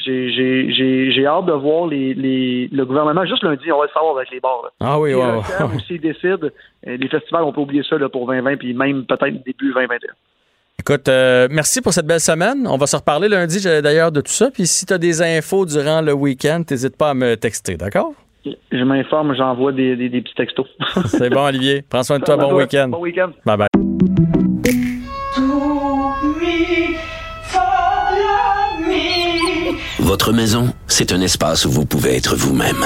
[0.05, 3.25] J'ai- hâte de voir les, les, le gouvernement.
[3.25, 4.61] Juste lundi, on va le savoir avec les bars.
[4.63, 4.69] Là.
[4.79, 5.37] Ah oui, S'ils ouais, ouais.
[5.37, 6.47] referment ou s'ils décident,
[6.85, 10.13] les festivals, on peut oublier ça là, pour 2020, puis même peut-être début 2021.
[10.79, 12.67] Écoute, euh, merci pour cette belle semaine.
[12.67, 14.51] On va se reparler lundi d'ailleurs de tout ça.
[14.51, 18.13] Puis si tu as des infos durant le week-end, n'hésite pas à me texter, d'accord?
[18.45, 20.67] Je m'informe, j'envoie des, des, des petits textos.
[21.07, 21.83] C'est bon, Olivier.
[21.89, 22.37] Prends soin de toi.
[22.37, 22.89] Bon week-end.
[22.89, 23.31] Bon week-end.
[23.45, 23.67] Bye bye.
[29.99, 32.85] Votre maison, c'est un espace où vous pouvez être vous-même.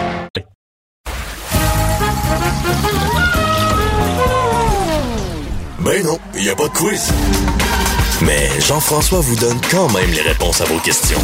[5.91, 7.11] Ben non, il n'y a pas de quiz.
[8.21, 11.19] Mais Jean-François vous donne quand même les réponses à vos questions.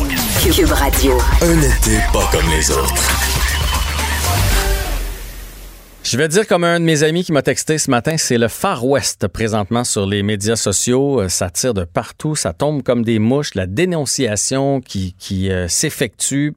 [0.54, 1.18] Cube Radio.
[1.42, 3.57] Un été pas comme les autres.
[6.10, 8.48] Je vais dire comme un de mes amis qui m'a texté ce matin, c'est le
[8.48, 11.20] Far West présentement sur les médias sociaux.
[11.20, 13.56] Euh, ça tire de partout, ça tombe comme des mouches.
[13.56, 16.54] La dénonciation qui, qui euh, s'effectue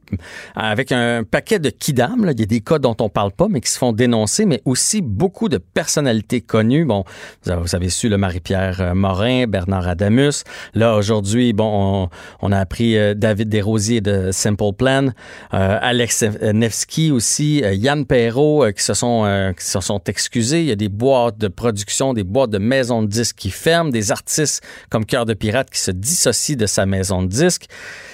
[0.55, 2.31] avec un paquet de kidam.
[2.31, 4.63] Il y a des cas dont on parle pas, mais qui se font dénoncer, mais
[4.67, 6.85] aussi beaucoup de personnalités connues.
[6.85, 7.03] Bon,
[7.45, 10.45] vous avez su le Marie-Pierre euh, Morin, Bernard Adamus.
[10.75, 12.09] Là, aujourd'hui, bon,
[12.41, 15.09] on, a appris David Desrosiers de Simple Plan,
[15.51, 20.61] Alex Nevsky aussi, Yann Perrault, qui se sont euh, qui se sont excusés.
[20.61, 23.91] Il y a des boîtes de production, des boîtes de maisons de disques qui ferment,
[23.91, 27.67] des artistes comme Cœur de Pirate qui se dissocient de sa maison de disques.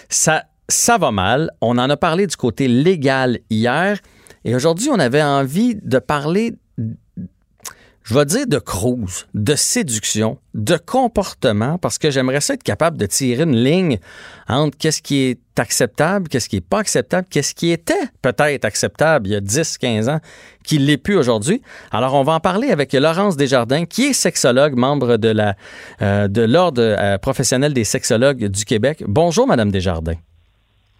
[0.09, 1.51] Ça, ça va mal.
[1.61, 3.99] On en a parlé du côté légal hier.
[4.45, 6.55] Et aujourd'hui, on avait envie de parler
[8.07, 13.07] je vais dire de cruise, de séduction, de comportement, parce que j'aimerais être capable de
[13.07, 13.99] tirer une ligne
[14.49, 19.27] entre qu'est-ce qui est acceptable, qu'est-ce qui n'est pas acceptable, qu'est-ce qui était peut-être acceptable
[19.27, 20.21] il y a 10, 15 ans,
[20.63, 21.63] qui l'est plus aujourd'hui.
[21.91, 25.57] Alors, on va en parler avec Laurence Desjardins, qui est sexologue, membre de la
[26.01, 29.03] euh, de l'Ordre euh, professionnel des sexologues du Québec.
[29.09, 30.19] Bonjour, Madame Desjardins.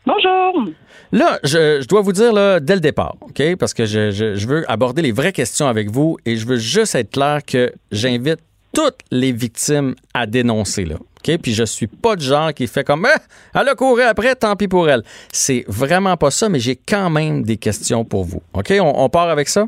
[0.05, 0.71] Bonjour.
[1.13, 3.57] Là, je, dois vous dire dès le départ, OK?
[3.57, 7.11] Parce que je, veux aborder les vraies questions avec vous et je veux juste être
[7.11, 8.41] clair que j'invite
[8.73, 10.87] toutes les victimes à dénoncer.
[10.93, 11.39] OK?
[11.39, 13.19] Puis je suis pas de genre qui fait comme eh,
[13.55, 15.03] elle a couru après, tant pis pour elle.
[15.33, 18.43] C'est vraiment pas ça, mais j'ai quand même des questions pour vous.
[18.53, 18.75] OK?
[18.81, 19.67] On, part avec ça?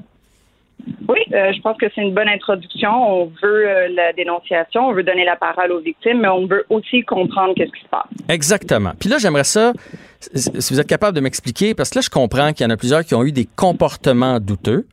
[1.09, 2.91] Oui, euh, je pense que c'est une bonne introduction.
[2.91, 6.65] On veut euh, la dénonciation, on veut donner la parole aux victimes, mais on veut
[6.71, 8.07] aussi comprendre qu'est-ce qui se passe.
[8.29, 8.93] Exactement.
[8.99, 9.73] Puis là, j'aimerais ça
[10.21, 12.77] si vous êtes capable de m'expliquer, parce que là, je comprends qu'il y en a
[12.77, 14.87] plusieurs qui ont eu des comportements douteux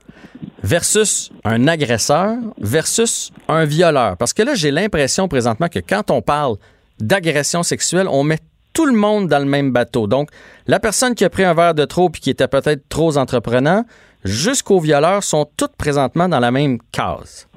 [0.63, 4.17] versus un agresseur versus un violeur.
[4.17, 6.57] Parce que là, j'ai l'impression présentement que quand on parle
[6.99, 8.39] d'agression sexuelle, on met
[8.75, 10.05] tout le monde dans le même bateau.
[10.05, 10.29] Donc,
[10.67, 13.83] la personne qui a pris un verre de trop puis qui était peut-être trop entreprenant,
[14.23, 17.49] jusqu'aux violeurs sont toutes présentement dans la même case.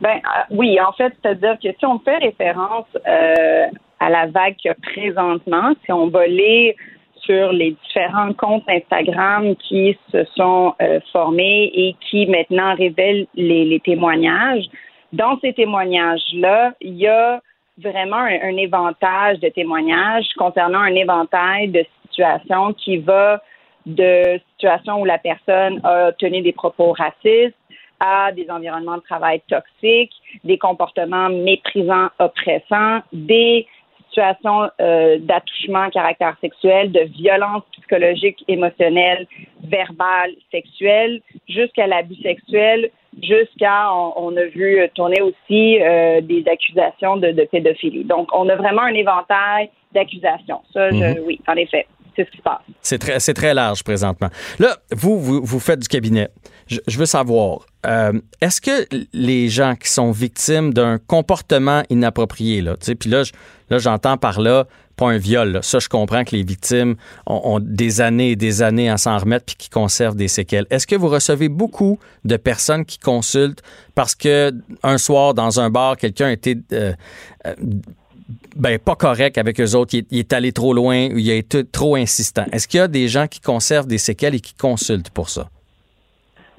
[0.00, 3.66] Ben euh, oui, en fait, c'est-à-dire que si on fait référence euh,
[4.00, 6.74] à la vague qu'il y a présentement, si on va lire
[7.22, 13.80] sur les différents comptes Instagram qui se sont euh, formés et qui maintenant révèlent les,
[13.84, 14.64] témoignages,
[15.12, 17.40] dans ces témoignages-là, il y a
[17.78, 23.42] vraiment un, un, évantage de témoignages concernant un éventail de situations qui va
[23.86, 27.54] de situations où la personne a tenu des propos racistes
[28.00, 30.12] à des environnements de travail toxiques,
[30.44, 33.66] des comportements méprisants, oppressants, des
[34.08, 39.26] situations euh, d'attouchement à caractère sexuel, de violence psychologique, émotionnelle,
[39.62, 42.90] verbale, sexuelle, jusqu'à l'abus sexuel,
[43.22, 48.04] jusqu'à, on, a vu tourner aussi euh, des accusations de, pédophilie.
[48.04, 50.60] Donc, on a vraiment un éventail d'accusations.
[50.72, 51.18] Ça, mhm.
[51.24, 52.62] oui, en effet c'est ce qui se passe.
[52.80, 54.28] C'est très, très large présentement.
[54.58, 56.28] Là, vous, vous, faites du cabinet.
[56.66, 62.74] Je, veux savoir, euh, est-ce que les gens qui sont victimes d'un comportement inapproprié, là,
[62.98, 63.22] puis là,
[63.70, 64.64] là, j'entends par là,
[64.96, 68.88] pas un viol, ça, je comprends que les victimes ont, des années et des années
[68.88, 70.66] à s'en remettre puis qui conservent des séquelles.
[70.70, 73.62] Est-ce que vous recevez beaucoup de personnes qui consultent
[73.94, 76.94] parce que un soir, dans un bar, quelqu'un été euh,
[77.46, 77.54] euh,
[78.56, 81.96] ben, pas correct avec eux autres, il est, allé trop loin, il a été trop
[81.96, 82.46] insistant?
[82.52, 85.50] Est-ce qu'il y a des gens qui conservent des séquelles et qui consultent pour ça?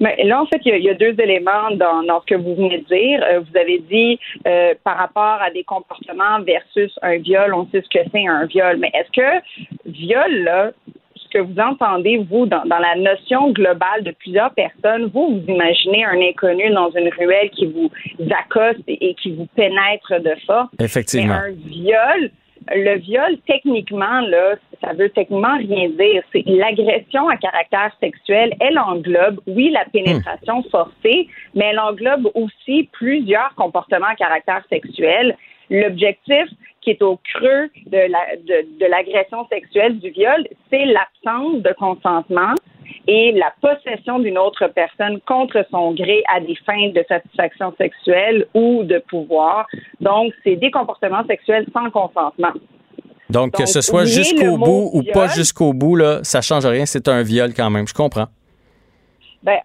[0.00, 2.84] Mais là, en fait, il y, a, deux éléments dans, ce que vous venez de
[2.84, 3.22] dire.
[3.24, 7.82] Euh, vous avez dit euh, par rapport à des comportements versus un viol, on sait
[7.82, 8.76] ce que c'est un viol.
[8.78, 10.70] Mais est-ce que viol, là,
[11.30, 16.20] que vous entendez, vous, dans, la notion globale de plusieurs personnes, vous, vous imaginez un
[16.20, 17.90] inconnu dans une ruelle qui vous
[18.30, 20.68] accoste et, qui vous pénètre de force?
[20.80, 21.38] Effectivement.
[21.42, 22.30] Mais un viol,
[22.74, 26.22] le viol, techniquement, là, ça veut techniquement rien dire.
[26.32, 28.54] C'est l'agression à caractère sexuel.
[28.60, 30.70] Elle englobe, oui, la pénétration hmm.
[30.70, 35.36] forcée, mais elle englobe aussi plusieurs comportements à caractère sexuel.
[35.70, 36.46] L'objectif,
[36.80, 42.54] qui est au creux de l'agression sexuelle, du viol, c'est l'absence de consentement
[43.08, 48.46] et la possession d'une autre personne contre son gré à des fins de satisfaction sexuelle
[48.52, 49.66] ou de pouvoir.
[50.00, 52.52] Donc, c'est des comportements sexuels sans consentement.
[53.30, 57.08] Donc, que ce soit jusqu'au bout ou pas jusqu'au bout, là, ça change rien, c'est
[57.08, 57.88] un viol quand même.
[57.88, 58.26] Je comprends.
[59.42, 59.58] Ben,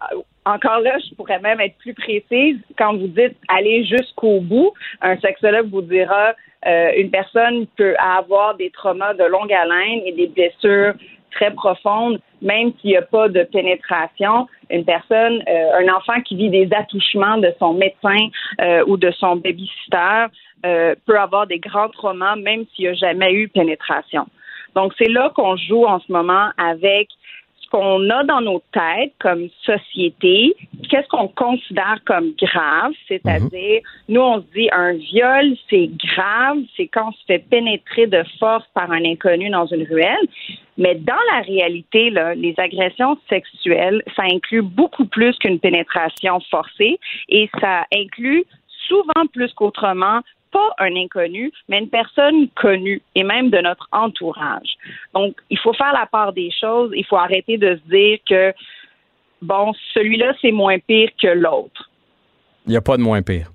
[0.46, 2.56] encore là, je pourrais même être plus précise.
[2.78, 4.72] Quand vous dites aller jusqu'au bout,
[5.02, 6.34] un sexologue vous dira
[6.66, 10.94] euh, une personne peut avoir des traumas de longue haleine et des blessures
[11.34, 14.48] très profondes, même s'il n'y a pas de pénétration.
[14.70, 18.28] Une personne, euh, un enfant qui vit des attouchements de son médecin
[18.60, 20.26] euh, ou de son babysitter
[21.04, 24.26] peut avoir des grands traumas, même s'il n'y a jamais eu pénétration.
[24.74, 27.08] Donc, c'est là qu'on joue en ce moment avec
[27.68, 30.54] qu'on a dans nos têtes comme société,
[30.88, 36.88] qu'est-ce qu'on considère comme grave, c'est-à-dire, nous, on se dit un viol, c'est grave, c'est
[36.88, 40.26] quand on se fait pénétrer de force par un inconnu dans une ruelle.
[40.76, 46.98] Mais dans la réalité, là, les agressions sexuelles, ça inclut beaucoup plus qu'une pénétration forcée
[47.28, 48.44] et ça inclut
[48.88, 50.20] souvent plus qu'autrement
[50.54, 54.70] pas un inconnu, mais une personne connue et même de notre entourage.
[55.12, 56.92] Donc, il faut faire la part des choses.
[56.94, 58.54] Il faut arrêter de se dire que,
[59.42, 61.90] bon, celui-là, c'est moins pire que l'autre.
[62.66, 63.50] Il n'y a pas de moins pire.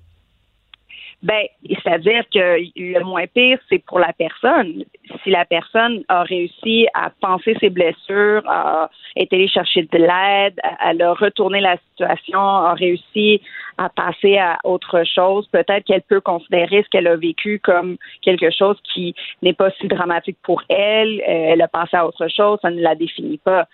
[1.22, 4.84] Ben, c'est-à-dire que le moins pire, c'est pour la personne.
[5.22, 10.58] Si la personne a réussi à penser ses blessures, a été allée chercher de l'aide,
[10.82, 13.42] elle a retourné la situation, a réussi
[13.76, 18.50] à passer à autre chose, peut-être qu'elle peut considérer ce qu'elle a vécu comme quelque
[18.50, 21.20] chose qui n'est pas si dramatique pour elle.
[21.20, 23.66] Euh, elle a passé à autre chose, ça ne la définit pas.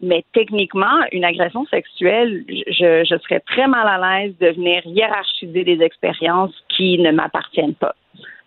[0.00, 5.82] Mais techniquement, une agression sexuelle, je, serais très mal à l'aise de venir hiérarchiser des
[5.82, 7.94] expériences qui ne m'appartiennent pas.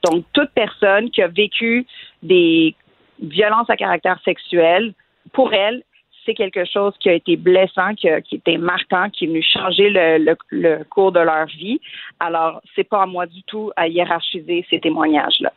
[0.06, 1.86] Donc, toute personne qui a vécu
[2.22, 2.76] des
[3.22, 4.93] violences à caractère sexuel,
[5.34, 5.84] pour elle,
[6.26, 9.89] c'est quelque chose qui a été blessant, qui a, était marquant, qui est venu changer
[9.89, 11.80] le, le, cours de leur vie.
[12.20, 15.52] Alors, c'est pas à moi du tout à hiérarchiser ces témoignages-là.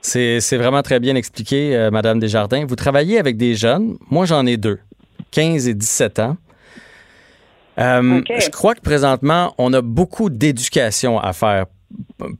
[0.00, 2.64] C'est vraiment très bien expliqué, euh, Madame Desjardins.
[2.66, 3.96] Vous travaillez avec des jeunes.
[4.10, 4.78] Moi, j'en ai deux.
[5.30, 6.36] 15 et 17 ans.
[7.78, 11.66] Euh, je crois que présentement, on a beaucoup d'éducation à faire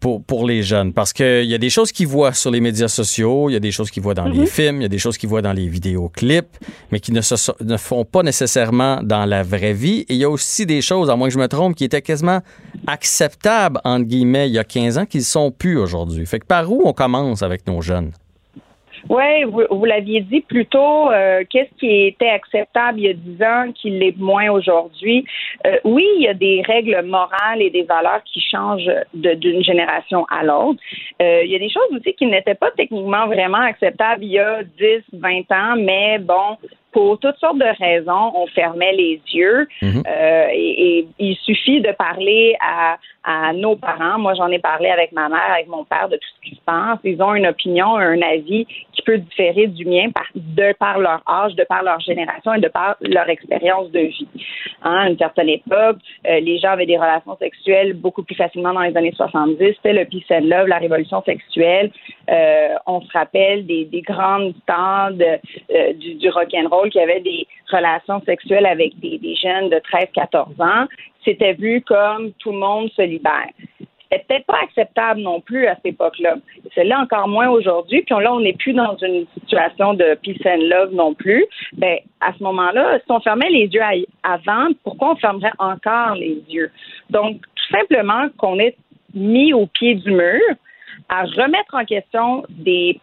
[0.01, 2.89] pour, pour les jeunes parce qu'il y a des choses qu'ils voient sur les médias
[2.89, 4.47] sociaux, il y a des choses qu'ils voient dans les mhm.
[4.47, 6.57] films, il y a des choses qu'ils voient dans les vidéoclips,
[6.91, 10.01] mais qui ne se ne font pas nécessairement dans la vraie vie.
[10.09, 12.03] Et il y a aussi des choses, à moins que je me trompe, qui étaient
[12.03, 12.41] quasiment
[12.87, 16.27] acceptables, entre guillemets, il y a 15 ans, qui ne sont plus aujourd'hui.
[16.27, 18.13] Fait que par où on commence avec nos jeunes?
[19.09, 23.13] Oui, vous, vous l'aviez dit plus tôt, euh, qu'est-ce qui était acceptable il y a
[23.13, 25.25] dix ans qui l'est moins aujourd'hui?
[25.67, 30.27] Euh, oui, il y a des règles morales et des valeurs qui changent d'une génération
[30.31, 30.81] à l'autre.
[31.23, 34.39] Euh, il y a des choses aussi qui n'étaient pas techniquement vraiment acceptables il y
[34.39, 36.57] a 10, 20 ans, mais bon,
[36.93, 39.69] pour toutes sortes de raisons, on fermait les yeux.
[39.83, 40.03] Mhm.
[40.07, 44.19] Euh, et, il suffit de parler à, à nos parents.
[44.19, 46.61] Moi, j'en ai parlé avec ma mère, avec mon père de tout ce qui se
[46.65, 46.99] passe.
[47.05, 48.67] Ils ont une opinion, un avis
[49.17, 52.97] différer du mien par, de par leur âge, de par leur génération et de par
[53.01, 54.29] leur expérience de vie.
[54.83, 58.73] Hein, à une certaine époque, euh, les gens avaient des relations sexuelles beaucoup plus facilement
[58.73, 59.75] dans les années 70.
[59.77, 61.91] C'était le peace and love, la révolution sexuelle.
[62.31, 67.01] Euh, on se rappelle des, des grandes stars euh, du, du rock and roll qui
[67.01, 70.87] avaient des relations sexuelles avec des, des jeunes de 13-14 ans
[71.25, 73.51] c'était vu comme tout le monde se libère.
[74.11, 76.37] C'était peut-être pas acceptable non plus à cette époque-là.
[76.75, 78.03] C'est là encore moins aujourd'hui.
[78.03, 81.45] Puis là, on n'est plus dans une situation de peace and love non plus.
[81.75, 83.83] Ben, à ce moment-là, si on fermait les yeux
[84.23, 86.71] avant, pourquoi on fermerait encore les yeux?
[87.11, 88.77] Donc, tout simplement qu'on est
[89.15, 90.41] mis au pied du mur
[91.09, 93.01] à remettre en question des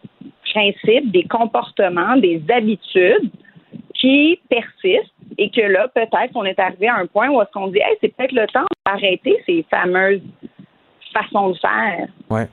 [0.52, 3.30] principes, des comportements, des habitudes
[3.94, 7.68] qui persistent et que là, peut-être qu'on est arrivé à un point où est-ce qu'on
[7.68, 10.20] dit, hey, c'est peut-être le temps d'arrêter ces fameuses
[11.16, 12.08] façons de faire.
[12.30, 12.48] Ouais.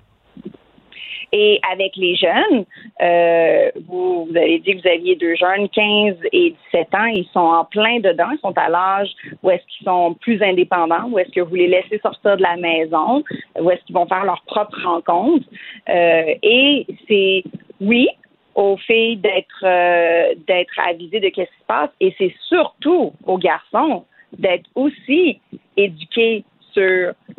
[1.36, 2.64] Et avec les jeunes,
[3.02, 7.28] euh, vous, vous, avez dit que vous aviez deux jeunes, 15 et 17 ans, ils
[7.34, 9.10] sont en plein dedans, ils sont à l'âge
[9.42, 12.56] où est-ce qu'ils sont plus indépendants, où est-ce que vous les laissez sortir de la
[12.56, 13.24] maison,
[13.60, 15.48] où est-ce qu'ils vont faire leurs propres rencontres.
[15.90, 17.44] Euh, et c'est,
[17.82, 18.08] oui,
[18.54, 23.40] aux filles d'être euh, d'être avisées de ce qui se passe et c'est surtout aux
[23.40, 24.06] garçons
[24.38, 25.40] d'être aussi
[25.76, 26.44] éduqués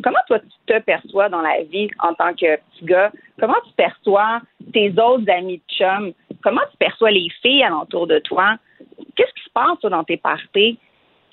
[0.03, 3.11] comment toi tu te perçois dans la vie en tant que petit gars,
[3.41, 4.41] comment tu perçois
[4.72, 6.12] tes autres amis de chum,
[6.43, 8.57] comment tu perçois les filles alentour de toi,
[9.16, 10.78] qu'est-ce qui se passe dans tes parties,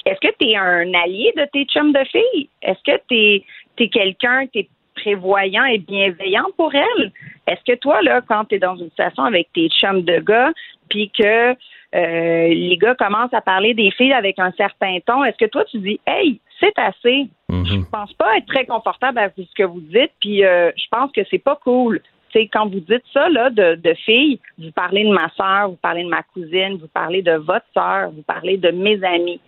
[0.05, 3.43] est-ce que tu es un allié de tes chums de filles, est-ce que tu
[3.85, 7.11] es, quelqu'un, tu es prévoyant et bienveillant pour elle.
[7.47, 10.51] Est-ce que toi, là, quand tu es dans une situation avec tes chums de gars,
[10.89, 15.37] puis que euh, les gars commencent à parler des filles avec un certain ton, est-ce
[15.37, 17.27] que toi, tu dis, hey, c'est assez?
[17.51, 17.65] Mhm.
[17.65, 21.11] Je pense pas être très confortable avec ce que vous dites, puis euh, je pense
[21.11, 22.01] que c'est pas cool.
[22.31, 25.75] C'est quand vous dites ça là, de, de filles, vous parlez de ma soeur, vous
[25.75, 29.41] parlez de ma cousine, vous parlez de votre soeur, vous parlez de mes amis.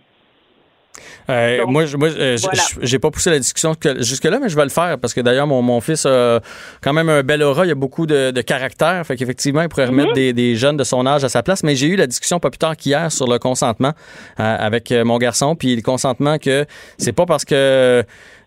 [1.28, 2.36] Euh, moi, moi euh,
[2.82, 5.62] j'ai pas poussé la discussion jusque-là, mais je vais le faire parce que d'ailleurs, mon,
[5.62, 6.40] mon, fils a
[6.80, 7.66] quand même un bel aura.
[7.66, 9.04] Il a beaucoup de, de caractère.
[9.06, 11.62] Fait qu'effectivement, il pourrait remettre des, des, jeunes de son âge à sa place.
[11.62, 13.92] Mais j'ai eu la discussion pas plus tard qu'hier sur le consentement
[14.40, 15.56] euh, avec mon garçon.
[15.56, 16.66] Puis le consentement que
[16.98, 18.04] c'est pas parce que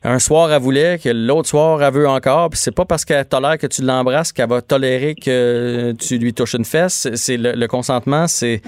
[0.08, 2.50] un soir, elle voulait, que l'autre soir, elle veut encore.
[2.50, 6.34] Puis c'est pas parce qu'elle tolère que tu l'embrasses qu'elle va tolérer que tu lui
[6.34, 7.10] touches une fesse.
[7.16, 8.62] C'est le, consentement, c'est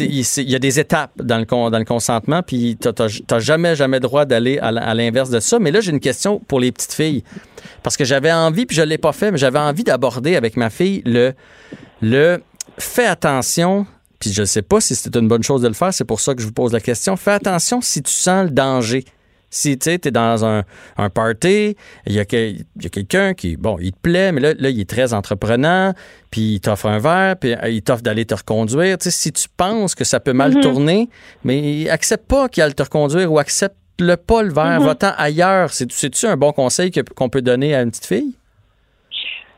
[0.00, 4.24] il y a des étapes dans le, dans le consentement, puis t'as jamais, jamais droit
[4.24, 5.58] d'aller à l'inverse de ça.
[5.58, 7.22] Mais là, j'ai une question pour les petites filles.
[7.82, 10.70] Parce que j'avais envie, puis je l'ai pas fait, mais j'avais envie d'aborder avec ma
[10.70, 11.34] fille le,
[12.00, 12.42] le
[12.78, 13.86] fais attention
[14.18, 16.20] puis je ne sais pas si c'est une bonne chose de le faire, c'est pour
[16.20, 17.16] ça que je vous pose la question.
[17.16, 19.04] Fais attention si tu sens le danger.
[19.50, 20.62] Si tu es dans un,
[20.96, 21.76] un party,
[22.06, 25.14] il y a, quelqu'un qui, bon, il te plaît, mais là, là, il est très
[25.14, 25.92] entreprenant,
[26.30, 28.96] puis il t'offre un verre, puis euh, il t'offre d'aller te reconduire.
[29.00, 30.62] si tu penses que ça peut mal mm-hmm.
[30.62, 31.08] tourner,
[31.44, 34.84] mais accepte pas qu'il aille te reconduire ou accepte le pas le verre, mm-hmm.
[34.84, 35.70] va-t'en ailleurs.
[35.70, 38.34] C'est-tu un bon conseil qu'on peut donner à une petite fille?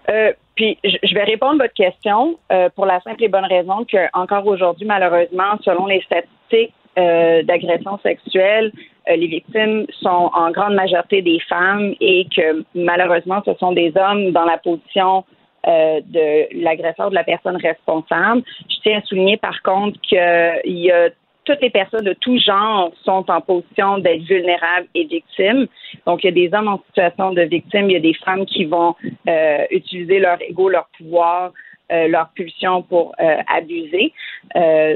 [0.09, 3.85] Euh, puis je vais répondre à votre question euh, pour la simple et bonne raison
[3.85, 10.75] que encore aujourd'hui, malheureusement, selon les statistiques d'agression sexuelle, euh, les victimes sont en grande
[10.75, 15.25] majorité des femmes et que malheureusement, ce sont des hommes dans la position
[15.67, 18.43] euh, de l'agresseur de la personne responsable.
[18.67, 20.19] Je tiens à souligner par contre qu'il
[20.65, 21.11] y a
[21.45, 25.67] toutes les personnes de tout genre sont en position d'être vulnérables et victimes.
[26.07, 28.47] Donc, il y a des hommes en situation de victime, il y a des femmes
[28.47, 28.95] qui vont
[29.29, 31.53] euh, utiliser leur ego, leur pouvoir,
[31.91, 33.15] leur pulsion pour
[33.49, 34.13] abuser.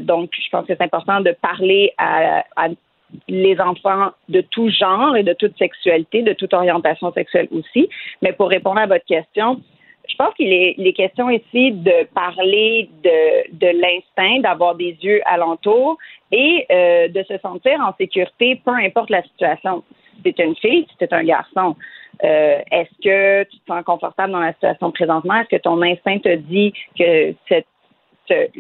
[0.03, 2.69] donc, je pense que c'est important de parler à, à,
[3.29, 7.89] les enfants de tout genre et de toute sexualité, de toute orientation sexuelle aussi.
[8.23, 9.61] Mais pour répondre à votre question,
[10.09, 15.21] je pense qu'il est, il est question ici de parler de, l'instinct, d'avoir des yeux
[15.25, 15.97] alentour
[16.31, 19.83] et euh, de se sentir en sécurité, peu importe la situation.
[20.17, 21.77] Si c'est une fille, si c'est un garçon.
[22.23, 25.35] Euh, est-ce que tu te sens confortable dans la situation présentement?
[25.35, 27.35] Est-ce que ton instinct te dit que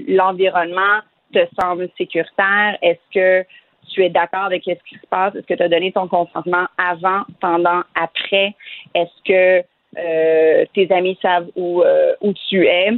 [0.08, 1.00] l'environnement
[1.32, 2.78] te semble sécuritaire?
[2.82, 3.46] Est-ce que
[3.92, 5.34] tu es d'accord avec ce qui se passe?
[5.34, 8.54] Est-ce que tu as donné ton consentement avant, pendant, après?
[8.94, 9.64] Est-ce que
[9.98, 12.90] euh, tes amis savent où, euh, où tu es?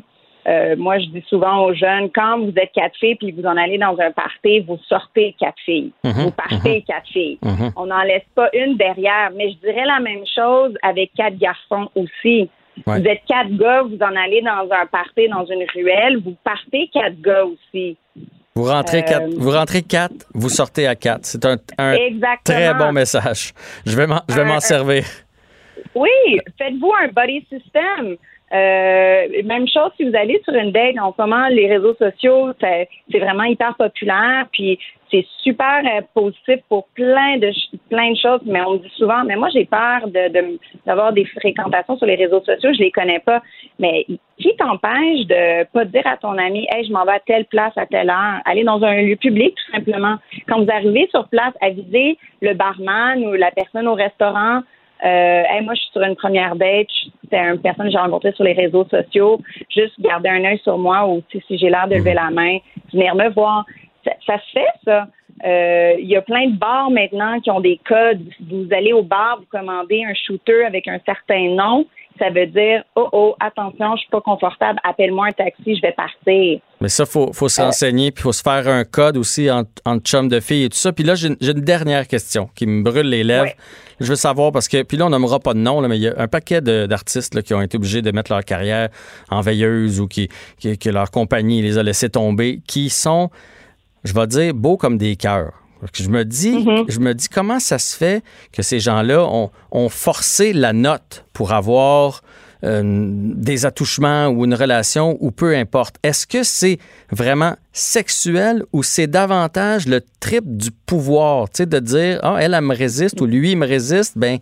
[0.49, 3.57] Euh, moi, je dis souvent aux jeunes, quand vous êtes quatre filles puis vous en
[3.57, 5.93] allez dans un party, vous sortez quatre filles.
[6.05, 6.83] Mhm, vous partez mhm.
[6.83, 7.39] quatre filles.
[7.43, 7.73] Mhm.
[7.77, 9.31] On n'en laisse pas une derrière.
[9.35, 12.49] Mais je dirais la même chose avec quatre garçons aussi.
[12.85, 16.89] Vous êtes quatre gars, vous en allez dans un party, dans une ruelle, vous partez
[16.93, 17.97] quatre gars aussi.
[18.57, 21.27] Vous rentrez, quatre, euh, vous rentrez quatre, vous sortez à quatre.
[21.27, 21.59] C'est un,
[22.43, 23.53] très bon message.
[23.85, 25.05] Je vais m'en, je vais m'en servir.
[25.95, 26.09] Oui,
[26.57, 28.17] faites-vous un buddy system.
[28.53, 32.53] Euh, même chose si vous allez sur une date en ce moment, les réseaux sociaux,
[32.59, 32.89] c'est
[33.19, 34.47] vraiment hyper populaire.
[34.51, 34.79] Puis
[35.11, 37.51] c'est super euh, positif pour plein de
[37.89, 41.25] plein de choses, mais on me dit souvent, mais moi j'ai peur de d'avoir des
[41.25, 43.43] fréquentations sur les réseaux sociaux, je les connais pas.
[43.79, 44.07] Mais
[44.39, 47.73] qui t'empêche de pas dire à ton ami, hey, je m'en vais à telle place
[47.77, 50.17] à telle heure, aller dans un lieu public tout simplement.
[50.49, 54.63] Quand vous arrivez sur place, avisez le barman ou la personne au restaurant.
[55.05, 56.89] Euh, hey, moi, je suis sur une première date.
[57.31, 59.41] C'est une personne que j'ai rencontrée sur les réseaux sociaux.
[59.69, 62.59] Juste garder un œil sur moi ou si j'ai l'air de lever la main,
[62.93, 63.65] venir me voir
[64.27, 65.07] ça, se fait, ça.
[65.45, 68.23] Euh, il y a plein de bars maintenant qui ont des codes.
[68.51, 71.87] Vous allez au bar, vous commandez un shooter avec un certain nom.
[72.19, 75.93] Ça veut dire, oh oh, attention, je suis pas confortable, appelle-moi un taxi, je vais
[75.93, 76.61] partir.
[76.81, 80.03] Mais ça, faut, faut se renseigner, puis faut se faire un code aussi entre, entre
[80.03, 80.95] chum de filles et tout ça.
[80.95, 83.53] Puis là, j'ai une, dernière question qui me brûle les lèvres.
[84.01, 86.05] Je veux savoir parce que, puis là, on nommera pas de nom, là, mais il
[86.05, 88.89] y a un paquet d'artistes qui ont été obligés de mettre leur carrière
[89.31, 90.29] en veilleuse ou qui,
[90.59, 93.31] qui, que leur compagnie les a laissés tomber, qui sont
[94.07, 95.53] je vais dire, beau comme des cœurs.
[95.93, 96.85] Je me dis, mm-hmm.
[96.89, 99.27] je me dis comment ça se fait que ces gens-là
[99.71, 102.23] ont, forcé la note pour avoir
[102.65, 105.97] euh, des attouchements ou une relation ou peu importe.
[106.03, 106.79] Est-ce que c'est
[107.13, 112.55] vraiment sexuel ou c'est davantage le trip du pouvoir, tu sais, de dire ah elle,
[112.55, 114.39] elle me résiste ou lui il me résiste, ben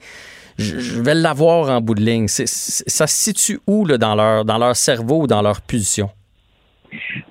[0.56, 2.28] je, vais l'avoir en bout de ligne.
[2.28, 6.10] ça se situe où là, dans leur dans leur cerveau ou dans leur pulsion?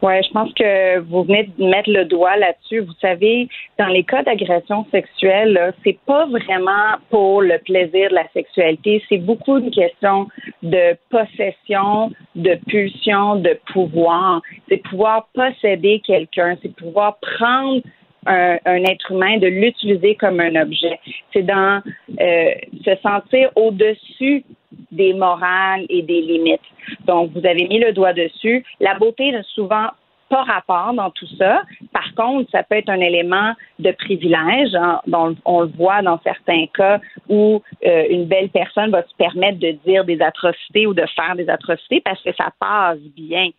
[0.03, 2.81] Oui, je pense que vous venez de mettre le doigt là-dessus.
[2.81, 3.47] Vous savez,
[3.79, 9.01] dans les cas d'agression sexuelle, c'est pas vraiment pour le plaisir de la sexualité.
[9.07, 10.27] C'est beaucoup une question
[10.61, 14.41] de possession, de pulsion, de pouvoir.
[14.67, 17.81] C'est pouvoir posséder quelqu'un, c'est pouvoir prendre
[18.25, 20.99] un, être humain, de l'utiliser comme un objet.
[21.31, 21.81] C'est dans
[22.19, 22.53] euh,
[22.83, 24.43] se sentir au-dessus
[24.91, 26.61] des morales et des limites.
[27.05, 28.63] Donc, vous avez mis le doigt dessus.
[28.79, 29.87] La beauté n'a souvent
[30.29, 31.61] pas rapport dans tout ça.
[31.91, 34.73] Par contre, ça peut être un élément de privilège.
[34.73, 36.99] Hein, dont on le voit dans certains cas
[37.29, 41.35] où euh, une belle personne va se permettre de dire des atrocités ou de faire
[41.35, 43.49] des atrocités parce que ça passe bien.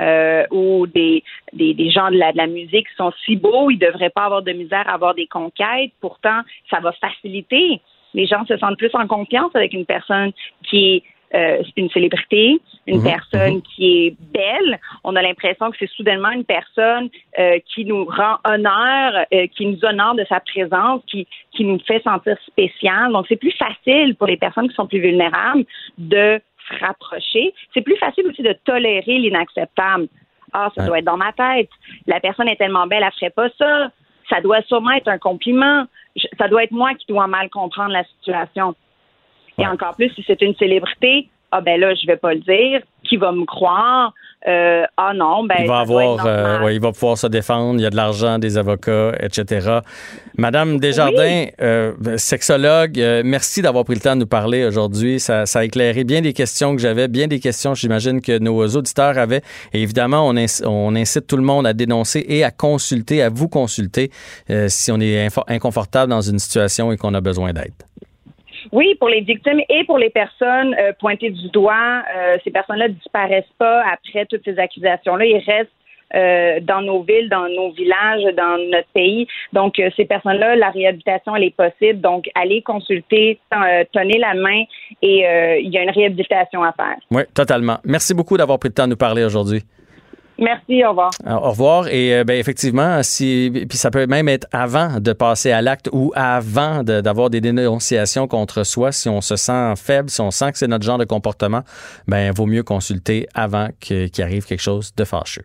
[0.00, 1.22] Euh, ou des,
[1.58, 4.42] des, des gens de la, de la musique sont si beaux, ils devraient pas avoir
[4.42, 5.92] de misère à avoir des conquêtes.
[6.00, 6.40] Pourtant,
[6.70, 7.80] ça va faciliter.
[8.14, 10.32] Les gens se sentent plus en confiance avec une personne
[10.68, 11.02] qui est
[11.34, 13.62] euh, une célébrité, une Mhm, personne mhm.
[13.62, 14.80] qui est belle.
[15.04, 19.66] On a l'impression que c'est soudainement une personne euh, qui nous rend honneur, euh, qui
[19.66, 23.12] nous honore de sa présence, qui, qui nous fait sentir spécial.
[23.12, 25.66] Donc, c'est plus facile pour les personnes qui sont plus vulnérables
[25.98, 27.52] de se rapprocher.
[27.74, 30.08] C'est plus facile aussi de tolérer l'inacceptable.
[30.52, 30.86] Ah, ça Ouais.
[30.88, 31.70] doit être dans ma tête.
[32.06, 33.90] La personne est tellement belle, elle ferait pas ça.
[34.30, 35.84] Ça doit sûrement être un compliment.
[36.16, 38.74] Je- ça doit être moi qui dois mal comprendre la situation.
[39.58, 42.80] Et encore plus si c'est une célébrité, ah ben là, je vais pas le dire.
[43.08, 44.12] Qui va me croire?
[44.46, 47.80] Euh, ah non, ben Il va avoir, euh, ouais, il va pouvoir se défendre.
[47.80, 49.78] Il y a de l'argent, des avocats, etc.
[50.36, 55.18] Madame Desjardins, euh, sexologue, merci d'avoir pris le temps de nous parler aujourd'hui.
[55.18, 58.64] Ça, ça a éclairé bien des questions que j'avais, bien des questions, j'imagine que nos
[58.68, 59.42] auditeurs avaient.
[59.72, 63.30] Et évidemment, on, inc- on incite tout le monde à dénoncer et à consulter, à
[63.30, 64.10] vous consulter
[64.68, 67.72] si on est inconfortable dans une situation et qu'on a besoin d'aide.
[68.72, 72.88] Oui, pour les victimes et pour les personnes euh, pointées du doigt, euh, ces personnes-là
[72.88, 75.24] ne disparaissent pas après toutes ces accusations-là.
[75.24, 75.70] Ils restent
[76.14, 79.26] euh, dans nos villes, dans nos villages, dans notre pays.
[79.52, 82.00] Donc, ces personnes-là, la réhabilitation, elle est possible.
[82.00, 83.38] Donc, allez consulter,
[83.92, 84.62] tenez la main
[85.02, 85.26] et
[85.60, 86.96] il y a une réhabilitation à faire.
[87.10, 87.76] Oui, totalement.
[87.84, 89.62] Merci beaucoup d'avoir pris le temps de nous parler aujourd'hui.
[90.38, 91.10] Merci, au revoir.
[91.26, 91.88] Au revoir.
[91.88, 95.88] Et euh, ben, effectivement, si, puis ça peut même être avant de passer à l'acte
[95.92, 98.92] ou avant d'avoir des dénonciations contre soi.
[98.92, 101.62] Si on se sent faible, si on sent que c'est notre genre de comportement,
[102.06, 105.44] ben vaut mieux consulter avant qu'il arrive quelque chose de fâcheux.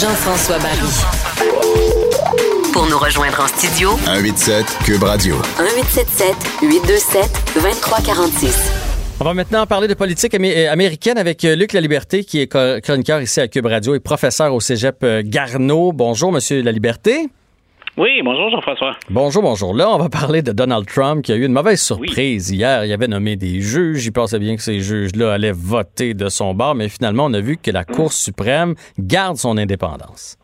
[0.00, 0.90] Jean-François Barry.
[2.72, 5.36] Pour nous rejoindre en studio, 187 Cube Radio.
[5.58, 8.70] 1877 827 2346.
[9.20, 12.48] On va maintenant parler de politique amé- euh, américaine avec euh, Luc Laliberté, qui est
[12.82, 15.92] chroniqueur ici à Cube Radio et professeur au cégep euh, Garneau.
[15.92, 17.28] Bonjour, Monsieur Laliberté.
[17.96, 18.96] Oui, bonjour Jean-François.
[19.08, 19.72] Bonjour, bonjour.
[19.72, 22.84] Là, on va parler de Donald Trump qui a eu une mauvaise surprise hier.
[22.84, 24.04] Il avait nommé des juges.
[24.04, 27.40] Il pensait bien que ces juges-là allaient voter de son bord, mais finalement, on a
[27.40, 30.36] vu que la Cour suprême garde son indépendance.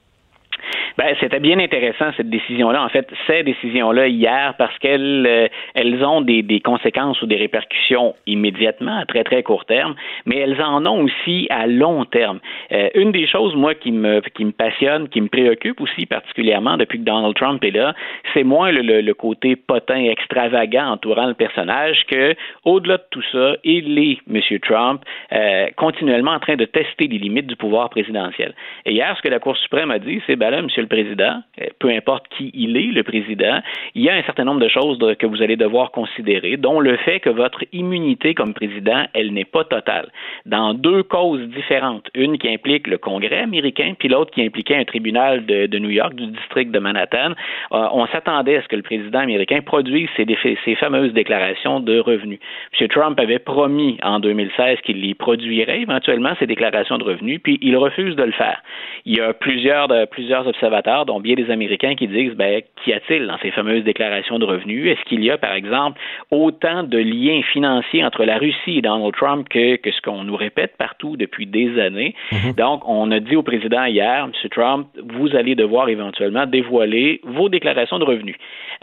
[0.98, 2.82] Ben, c'était bien intéressant cette décision-là.
[2.82, 7.36] En fait, ces décisions-là hier parce qu'elles euh, elles ont des, des conséquences ou des
[7.36, 9.94] répercussions immédiatement à très très court terme,
[10.26, 12.40] mais elles en ont aussi à long terme.
[12.72, 16.76] Euh, une des choses moi qui me qui me passionne, qui me préoccupe aussi particulièrement
[16.76, 17.94] depuis que Donald Trump est là,
[18.34, 22.34] c'est moins le, le, le côté potin extravagant entourant le personnage que
[22.64, 24.58] au-delà de tout ça, il est M.
[24.60, 28.54] Trump euh, continuellement en train de tester les limites du pouvoir présidentiel.
[28.84, 31.66] Et hier, ce que la Cour suprême a dit, c'est ben là, Le Président, euh,
[31.78, 33.60] peu importe qui il est, le président,
[33.94, 36.96] il y a un certain nombre de choses que vous allez devoir considérer, dont le
[36.98, 40.08] fait que votre immunité comme président, elle n'est pas totale.
[40.46, 44.84] Dans deux causes différentes, une qui implique le Congrès américain, puis l'autre qui impliquait un
[44.84, 47.32] tribunal de, New York, du district de Manhattan,
[47.72, 52.38] euh, on s'attendait à ce que le président américain produise ces fameuses déclarations de revenus.
[52.78, 52.88] M.
[52.88, 57.76] Trump avait promis en 2016 qu'il y produirait éventuellement ces déclarations de revenus, puis il
[57.76, 58.62] refuse de le faire.
[59.04, 60.69] Il y a plusieurs, de- plusieurs observateurs,
[61.06, 64.90] dont bien des Américains, qui disent ben, qu'y a-t-il dans ces fameuses déclarations de revenus?
[64.90, 66.00] Est-ce qu'il y a, par exemple,
[66.30, 70.36] autant de liens financiers entre la Russie et Donald Trump que, que ce qu'on nous
[70.36, 72.14] répète partout depuis des années?
[72.56, 74.48] Donc, on a dit au président hier, M.
[74.50, 78.36] Trump, vous allez devoir éventuellement dévoiler vos déclarations de revenus.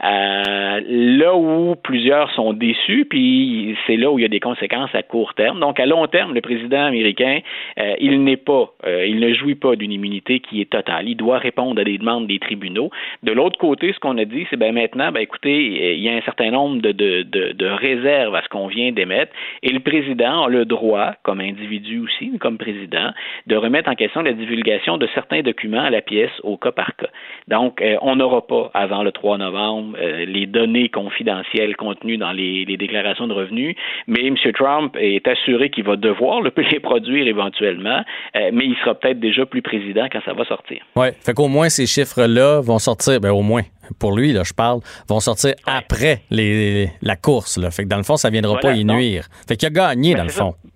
[0.03, 4.93] Euh, là où plusieurs sont déçus, puis c'est là où il y a des conséquences
[4.93, 5.59] à court terme.
[5.59, 7.39] Donc, à long terme, le président américain,
[7.79, 11.09] euh, il n'est pas, euh, il ne jouit pas d'une immunité qui est totale.
[11.09, 12.89] Il doit répondre à des demandes des tribunaux.
[13.23, 16.13] De l'autre côté, ce qu'on a dit, c'est ben maintenant, ben écoutez, il y a
[16.13, 19.31] un certain nombre de, de, de, de réserves à ce qu'on vient d'émettre,
[19.63, 23.11] et le président a le droit, comme individu aussi, comme président,
[23.47, 26.95] de remettre en question la divulgation de certains documents à la pièce au cas par
[26.95, 27.09] cas.
[27.47, 32.31] Donc, euh, on n'aura pas avant le 3 novembre euh, les données confidentielles contenues dans
[32.31, 33.75] les, les, déclarations de revenus,
[34.07, 34.35] mais M.
[34.53, 38.01] Trump est assuré qu'il va devoir le, les produire éventuellement,
[38.35, 40.81] euh, mais il sera peut-être déjà plus président quand ça va sortir.
[40.95, 43.63] Oui, fait qu'au moins ces chiffres-là vont sortir, ben au moins,
[43.99, 47.57] pour lui, là, je parle, vont sortir après les, la course.
[47.57, 47.71] Là.
[47.71, 49.27] Fait que dans le fond, ça ne viendra pas y nuire.
[49.47, 50.55] Fait qu'il a gagné, ben, dans le fond.
[50.63, 50.69] Ça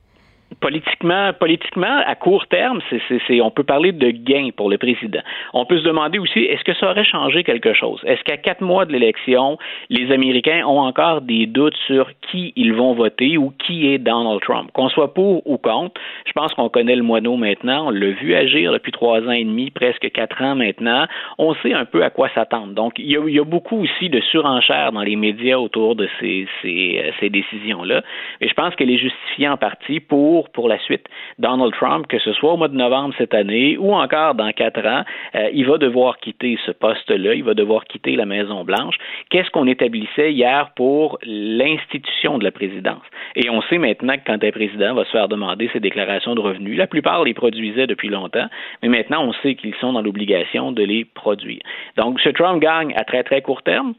[0.60, 5.22] politiquement, politiquement, à court terme, c'est, on peut parler de gain pour le président.
[5.54, 8.02] On peut se demander aussi, est-ce que ça aurait changé quelque chose?
[8.06, 9.58] Est-ce qu'à quatre mois de l'élection,
[9.90, 14.42] les Américains ont encore des doutes sur qui ils vont voter ou qui est Donald
[14.42, 14.72] Trump?
[14.74, 17.88] Qu'on soit pour ou contre, je pense qu'on connaît le moineau maintenant.
[17.88, 21.06] On l'a vu agir depuis trois ans et demi, presque quatre ans maintenant.
[21.38, 22.74] On sait un peu à quoi s'attendre.
[22.74, 25.96] Donc, il y a, il y a beaucoup aussi de surenchères dans les médias autour
[25.96, 28.02] de ces, ces, euh, ces décisions-là.
[28.42, 31.08] Et je pense qu'elle est justifiée en partie pour pour la suite.
[31.40, 34.86] Donald Trump, que ce soit au mois de novembre cette année ou encore dans quatre
[34.86, 35.04] ans,
[35.36, 38.96] euh, il va devoir quitter ce poste-là, il va devoir quitter la Maison-Blanche.
[39.30, 43.04] Qu'est-ce qu'on établissait hier pour l'institution de la présidence?
[43.36, 46.42] Et on sait maintenant que quand un président va se faire demander ses déclarations de
[46.42, 48.48] revenus, la plupart les produisaient depuis longtemps,
[48.82, 51.62] mais maintenant on sait qu'ils sont dans l'obligation de les produire.
[51.98, 53.94] Donc, ce Trump gagne à très très court terme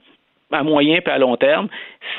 [0.53, 1.68] à moyen et à long terme,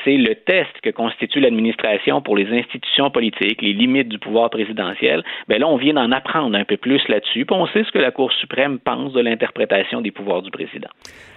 [0.04, 5.22] c'est le test que constitue l'administration pour les institutions politiques, les limites du pouvoir présidentiel.
[5.48, 7.98] Bien là, on vient d'en apprendre un peu plus là-dessus, puis on sait ce que
[7.98, 10.88] la Cour suprême pense de l'interprétation des pouvoirs du président.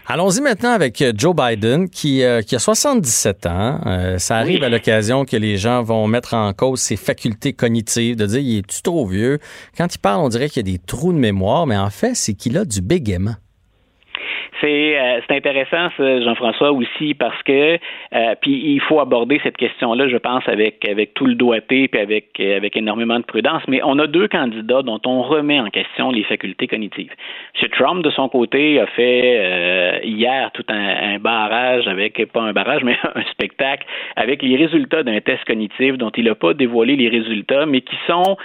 [0.10, 3.82] Allons-y maintenant avec euh, Joe Biden, qui, euh, qui a 77 ans.
[3.86, 8.16] Euh, ça arrive à l'occasion que les gens vont mettre en cause ses facultés cognitives,
[8.16, 9.40] de dire il est trop vieux?
[9.78, 12.16] Quand il parle, on dirait qu'il y a des trous de mémoire, mais en fait,
[12.16, 13.36] c'est qu'il a du bégaiement.
[14.62, 17.78] C'est euh, intéressant, Jean-François, aussi, parce que
[18.14, 22.02] euh, puis il faut aborder cette question-là, je pense, avec avec tout le doigté puis
[22.02, 23.64] avec avec énormément de prudence.
[23.68, 27.12] Mais on a deux candidats dont on remet en question les facultés cognitives.
[27.62, 27.70] M.
[27.70, 32.54] Trump, de son côté, a fait euh, hier tout un, un, barrage avec pas un
[32.54, 33.86] barrage, mais un spectacle
[34.16, 37.96] avec les résultats d'un test cognitif dont il n'a pas dévoilé les résultats, mais qui
[38.08, 38.38] sont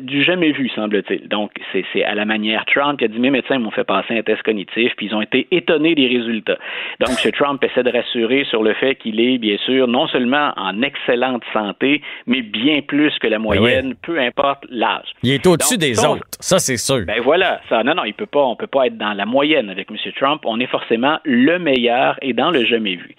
[0.00, 1.28] du jamais vu, semble-t-il.
[1.28, 4.22] Donc c'est à la manière Trump qui a dit mes médecins m'ont fait passer un
[4.22, 6.58] test cognitif, puis ils ont été étonné des résultats.
[7.00, 7.32] Donc, M.
[7.32, 11.42] Trump essaie de rassurer sur le fait qu'il est, bien sûr, non seulement en excellente
[11.52, 15.08] santé, mais bien plus que la ben moyenne, peu importe l'âge.
[15.22, 17.04] Il est au-dessus des autres, ça c'est sûr.
[17.06, 19.70] Ben voilà, ça, non, non, il peut pas, on peut pas être dans la moyenne
[19.70, 19.96] avec M.
[20.16, 20.42] Trump.
[20.44, 23.14] On est forcément le meilleur et dans le jamais vu.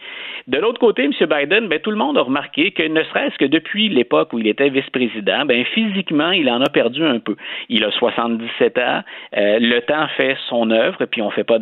[0.47, 1.11] De l'autre côté, M.
[1.11, 4.47] Biden, ben, tout le monde a remarqué que ne serait-ce que depuis l'époque où il
[4.47, 7.35] était vice-président, ben, physiquement, il en a perdu un peu.
[7.69, 9.01] Il a 77 ans,
[9.37, 11.59] euh, le temps fait son œuvre, puis on fait pas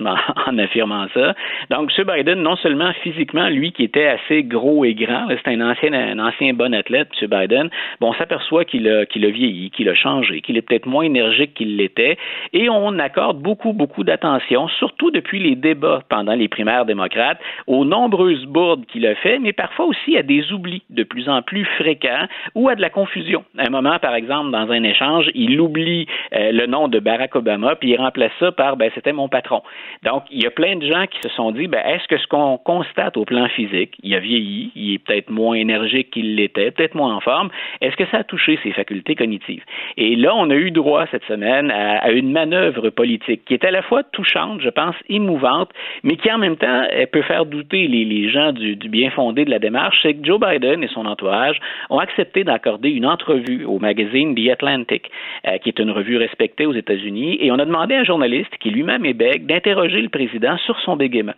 [0.46, 1.34] en, affirmant ça.
[1.70, 2.04] Donc, M.
[2.06, 6.18] Biden, non seulement physiquement, lui qui était assez gros et grand, c'est un ancien, un
[6.18, 7.28] ancien bon athlète, M.
[7.28, 7.70] Biden,
[8.00, 11.54] bon, on s'aperçoit qu'il a, a vieilli, qu'il a changé, qu'il est peut-être moins énergique
[11.54, 12.16] qu'il l'était,
[12.52, 17.84] et on accorde beaucoup, beaucoup d'attention, surtout depuis les débats pendant les primaires démocrates, aux
[17.84, 21.64] nombreux bourdes qu'il a fait, mais parfois aussi à des oublis de plus en plus
[21.78, 23.44] fréquents ou à de la confusion.
[23.58, 27.34] À un moment, par exemple, dans un échange, il oublie euh, le nom de Barack
[27.36, 29.62] Obama, puis il remplace ça par ben, c'était mon patron.
[30.02, 32.26] Donc, il y a plein de gens qui se sont dit ben, est-ce que ce
[32.26, 36.70] qu'on constate au plan physique, il a vieilli, il est peut-être moins énergique qu'il l'était,
[36.70, 37.50] peut-être moins en forme,
[37.80, 39.62] est-ce que ça a touché ses facultés cognitives?
[39.96, 43.70] Et là, on a eu droit cette semaine à, une manœuvre politique qui est à
[43.70, 45.70] la fois touchante, je pense, émouvante,
[46.02, 49.50] mais qui en même temps peut faire douter les les gens du, bien fondé de
[49.50, 51.58] la démarche, c'est que Joe Biden et son entourage
[51.88, 55.10] ont accepté d'accorder une entrevue au magazine The Atlantic,
[55.46, 58.56] euh, qui est une revue respectée aux États-Unis, et on a demandé à un journaliste
[58.60, 61.34] qui lui-même est bègue d'interroger le président sur son bégaiement,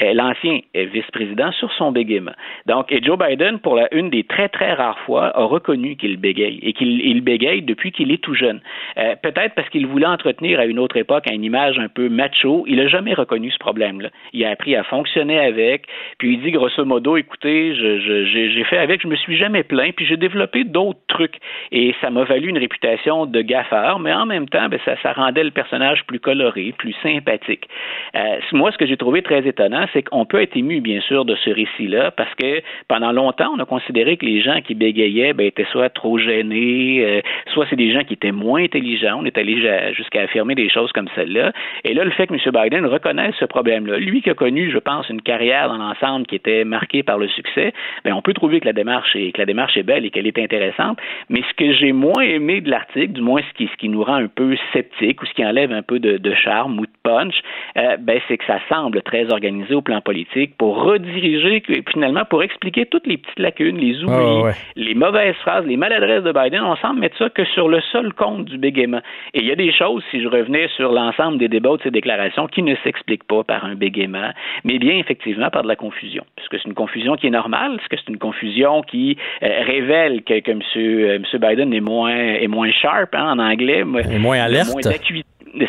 [0.00, 2.32] euh, l'ancien vice-président sur son bégaiement.
[2.66, 6.60] Donc, Joe Biden, pour la, une des très très rares fois, a reconnu qu'il bégaye
[6.62, 8.60] et qu'il bégaye depuis qu'il est tout jeune.
[8.98, 12.64] Euh, peut-être parce qu'il voulait entretenir à une autre époque une image un peu macho.
[12.66, 14.10] Il n'a jamais reconnu ce problème-là.
[14.32, 15.86] Il a appris à fonctionner avec.
[16.18, 20.06] Puis il dit grosso modo, écoutez, j'ai fait avec, je me suis jamais plaint, puis
[20.06, 21.36] j'ai développé d'autres trucs.
[21.70, 25.44] Et ça m'a valu une réputation de gaffeur, mais en même temps, ben, ça rendait
[25.44, 27.66] le personnage plus coloré, plus sympathique.
[28.14, 31.24] Euh, moi, ce que j'ai trouvé très étonnant, c'est qu'on peut être ému, bien sûr,
[31.24, 35.32] de ce récit-là, parce que pendant longtemps, on a considéré que les gens qui bégayaient
[35.32, 37.20] ben, étaient soit trop gênés, euh,
[37.52, 39.18] soit c'est des gens qui étaient moins intelligents.
[39.20, 39.56] On est allé
[39.94, 41.52] jusqu'à affirmer des choses comme celle-là.
[41.84, 42.40] Et là, le fait que M.
[42.52, 46.36] Biden reconnaisse ce problème-là, lui qui a connu, je pense, une carrière dans ensemble qui
[46.36, 47.72] était marqué par le succès,
[48.04, 50.98] ben on peut trouver que la démarche est belle et qu'elle est intéressante.
[51.28, 54.28] Mais ce que j'ai moins aimé de l'article, du moins ce qui, nous rend un
[54.28, 57.42] peu sceptique ou ce qui enlève un peu de charme ou de punch,
[57.76, 62.42] euh, ben c'est que ça semble très organisé au plan politique pour rediriger finalement pour
[62.42, 66.62] expliquer toutes les petites lacunes, les oublis, les mauvaises phrases, les maladresses de Biden.
[66.62, 69.00] On semble mettre ça que sur le seul compte du bégaiement.
[69.34, 71.90] Et il y a des choses, si je revenais sur l'ensemble des débats de ces
[71.90, 74.30] déclarations, qui ne s'expliquent pas par un bégaiement,
[74.64, 76.24] mais bien effectivement par de la confusion.
[76.36, 80.22] Puisque c'est une confusion qui est normale, parce que c'est une confusion qui euh, révèle
[80.22, 80.60] que, que M.
[80.76, 81.24] Euh, M.
[81.40, 83.80] Biden est moins, est moins sharp hein, en anglais.
[84.10, 84.72] Et moins alerte.
[84.72, 84.92] Moins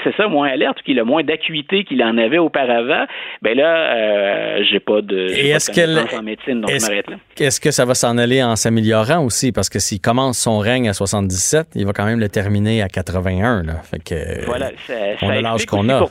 [0.03, 3.05] c'est ça, moins alerte, qu'il a moins d'acuité qu'il en avait auparavant,
[3.41, 7.17] ben là, euh, j'ai pas de, Et est-ce qu'elle, en médecine, donc est-ce, là.
[7.39, 9.51] Est-ce que ça va s'en aller en s'améliorant aussi?
[9.51, 12.87] Parce que s'il commence son règne à 77, il va quand même le terminer à
[12.87, 13.63] 81.
[13.63, 13.73] Là.
[13.83, 16.07] Fait que, voilà, ça, on ça a l'âge qu'on a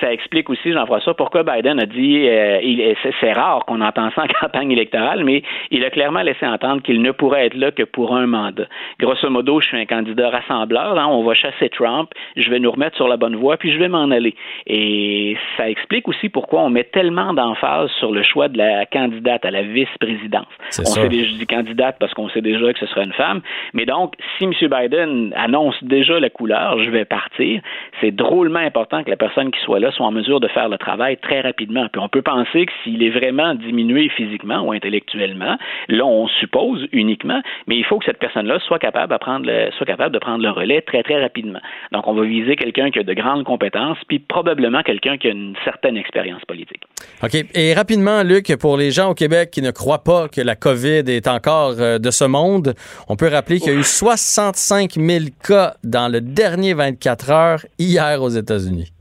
[0.00, 4.26] ça explique aussi, Jean-François, pourquoi Biden a dit euh, c'est rare qu'on entend ça en
[4.40, 8.14] campagne électorale, mais il a clairement laissé entendre qu'il ne pourrait être là que pour
[8.14, 8.66] un mandat.
[8.98, 12.70] Grosso modo, je suis un candidat rassembleur, hein, on va chasser Trump, je vais nous
[12.70, 14.34] remettre sur la bonne voie, puis je vais m'en aller.
[14.66, 19.44] Et ça explique aussi pourquoi on met tellement d'emphase sur le choix de la candidate
[19.44, 20.46] à la vice-présidence.
[20.78, 23.40] On sait déjà du candidate parce qu'on sait déjà que ce sera une femme,
[23.74, 24.52] mais donc si M.
[24.60, 27.60] Biden annonce déjà la couleur, je vais partir,
[28.00, 30.78] c'est drôlement important que la personne qui soit là sont en mesure de faire le
[30.78, 31.86] travail très rapidement.
[31.92, 35.56] Puis on peut penser que s'il est vraiment diminué physiquement ou intellectuellement,
[35.88, 39.70] là on suppose uniquement, mais il faut que cette personne-là soit capable, de prendre le,
[39.76, 41.60] soit capable de prendre le relais très très rapidement.
[41.92, 45.30] Donc on va viser quelqu'un qui a de grandes compétences, puis probablement quelqu'un qui a
[45.30, 46.82] une certaine expérience politique.
[47.22, 47.34] OK.
[47.54, 51.04] Et rapidement, Luc, pour les gens au Québec qui ne croient pas que la COVID
[51.08, 52.74] est encore euh, de ce monde,
[53.08, 57.60] on peut rappeler qu'il y a eu 65 000 cas dans le dernier 24 heures
[57.78, 58.92] hier aux États-Unis.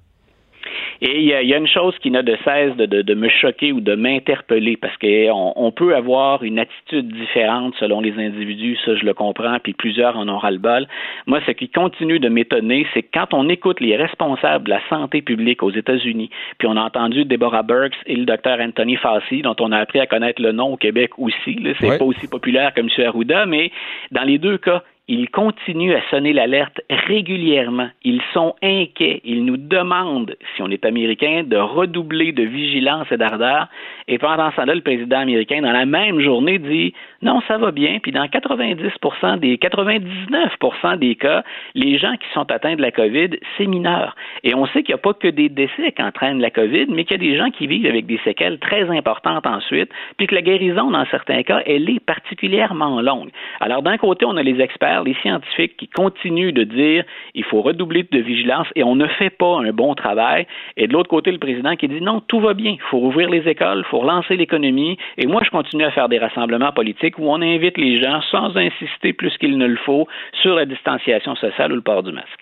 [1.02, 3.72] Et il y, a, une chose qui n'a de cesse de, de, de, me choquer
[3.72, 8.96] ou de m'interpeller parce qu'on on peut avoir une attitude différente selon les individus, ça
[8.96, 10.88] je le comprends, puis plusieurs en ont ras-le-bol.
[11.26, 14.82] Moi, ce qui continue de m'étonner, c'est que quand on écoute les responsables de la
[14.90, 19.42] santé publique aux États-Unis, puis on a entendu Deborah Burks et le docteur Anthony Fauci,
[19.42, 22.74] dont on a appris à connaître le nom au Québec aussi, c'est pas aussi populaire
[22.74, 22.90] que M.
[23.08, 23.72] Arruda, mais
[24.12, 27.90] dans les deux cas, ils continuent à sonner l'alerte régulièrement.
[28.04, 29.22] Ils sont inquiets.
[29.26, 33.68] Ils nous demandent, si on est américain, de redoubler de vigilance et d'ardeur.
[34.08, 36.94] Et pendant ce temps-là, le président américain, dans la même journée, dit
[37.24, 37.98] non, ça va bien.
[38.04, 41.44] Puis dans 90% des 99 des cas,
[41.74, 44.16] les gens qui sont atteints de la COVID, c'est mineur.
[44.44, 47.04] Et on sait qu'il n'y a pas que des décès qui entraînent la COVID, mais
[47.06, 50.36] qu'il y a des gens qui vivent avec des séquelles très importantes ensuite, puis que
[50.36, 53.32] la guérison, dans certains cas, elle est particulièrement longue.
[53.60, 57.62] Alors d'un côté, on a les experts les scientifiques qui continuent de dire il faut
[57.62, 60.48] redoubler de vigilance et on ne fait pas un bon travail.
[60.78, 63.30] Et de l'autre côté, le président qui dit non, tout va bien, il faut ouvrir
[63.30, 64.98] les écoles, il faut relancer l'économie.
[65.18, 68.56] Et moi, je continue à faire des rassemblements politiques où on invite les gens sans
[68.56, 70.08] insister plus qu'il ne le faut
[70.42, 72.40] sur la distanciation sociale ou le port du masque.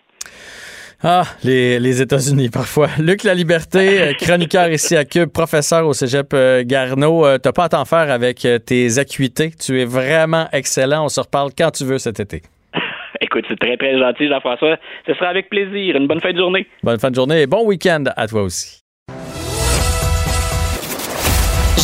[1.03, 2.87] Ah, les, les États-Unis, parfois.
[2.99, 7.23] Luc La Liberté, euh, chroniqueur ici à Cube, professeur au cégep euh, Garneau.
[7.25, 9.51] Euh, t'as pas à t'en faire avec tes acuités.
[9.51, 11.05] Tu es vraiment excellent.
[11.05, 12.41] On se reparle quand tu veux cet été.
[13.21, 14.77] Écoute, c'est très, très gentil, Jean-François.
[15.05, 15.95] Ce sera avec plaisir.
[15.95, 16.65] Une bonne fin de journée.
[16.81, 18.81] Bonne fin de journée et bon week-end à toi aussi.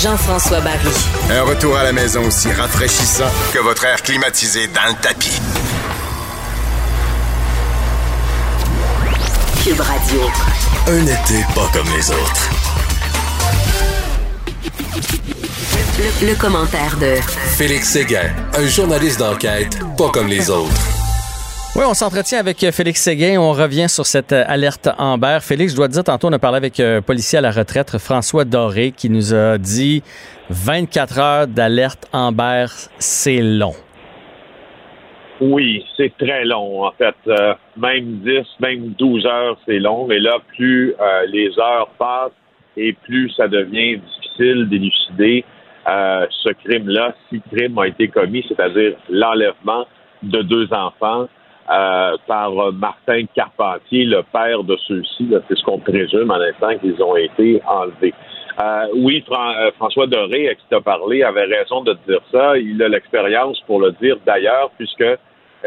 [0.04, 0.90] Jean-François Barry.
[1.32, 5.40] Un retour à la maison aussi rafraîchissant que votre air climatisé dans le tapis.
[9.64, 10.20] Cube Radio.
[10.88, 12.50] Un été pas comme les autres.
[16.22, 17.16] Le, commentaire de
[17.56, 20.74] Félix Séguin, un journaliste d'enquête pas comme les autres.
[21.78, 23.40] Oui, on s'entretient avec Félix Séguin.
[23.40, 25.40] On revient sur cette alerte Amber.
[25.42, 27.98] Félix, je dois te dire, tantôt, on a parlé avec un policier à la retraite,
[28.00, 30.04] François Doré, qui nous a dit
[30.50, 32.66] 24 heures d'alerte Amber,
[33.00, 33.76] c'est long.
[35.46, 37.16] Oui, c'est très long, en fait.
[37.28, 40.08] Euh, même 10, même 12 heures, c'est long.
[40.08, 42.32] Mais là, plus euh, les heures passent
[42.78, 45.44] et plus ça devient difficile d'élucider
[45.90, 49.86] euh, ce crime-là, si crime a été commis, c'est-à-dire l'enlèvement
[50.24, 51.28] de deux enfants
[51.68, 55.34] par Martin Carpentier, le père de ceux-ci.
[55.48, 58.14] C'est ce qu'on présume en instant qu'ils ont été enlevés.
[58.96, 59.24] oui,
[59.78, 62.58] François Doré, qui t'a parlé, avait raison de dire ça.
[62.58, 65.06] Il a l'expérience pour le dire d'ailleurs, puisque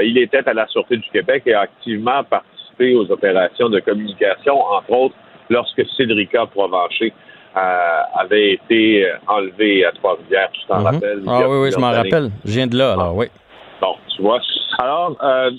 [0.03, 4.61] il était à la Sûreté du Québec et a activement participé aux opérations de communication,
[4.61, 5.15] entre autres
[5.49, 7.13] lorsque Cédrica Provencher
[7.57, 10.85] euh, avait été enlevé à Trois-Rivières, tu t'en Mhm.
[10.87, 11.23] rappelles?
[11.27, 12.31] Ah oui, oui, je m'en rappelle.
[12.45, 13.27] Je viens de là, alors oui.
[13.81, 14.41] Bon, tu vois.
[14.79, 15.51] Alors, euh,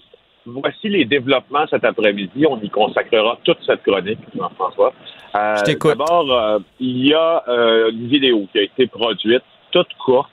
[0.45, 2.45] voici les développements cet après-midi.
[2.47, 4.93] On y consacrera toute cette chronique, Jean-François.
[5.35, 5.97] Euh, Je t'écoute.
[5.97, 10.29] D'abord, euh, il y a euh, une vidéo qui a été produite, toute courte,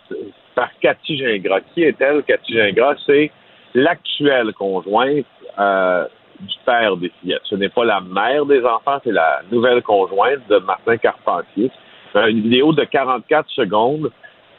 [0.55, 1.61] par Cathy Gingras.
[1.73, 2.97] Qui est-elle, Cathy Gingras?
[3.07, 3.31] C'est
[3.75, 5.27] l'actuelle conjointe
[5.59, 6.07] euh,
[6.41, 7.43] du père des fillettes.
[7.45, 11.71] Ce n'est pas la mère des enfants, c'est la nouvelle conjointe de Martin Carpentier.
[12.17, 14.11] Euh, une vidéo de 44 secondes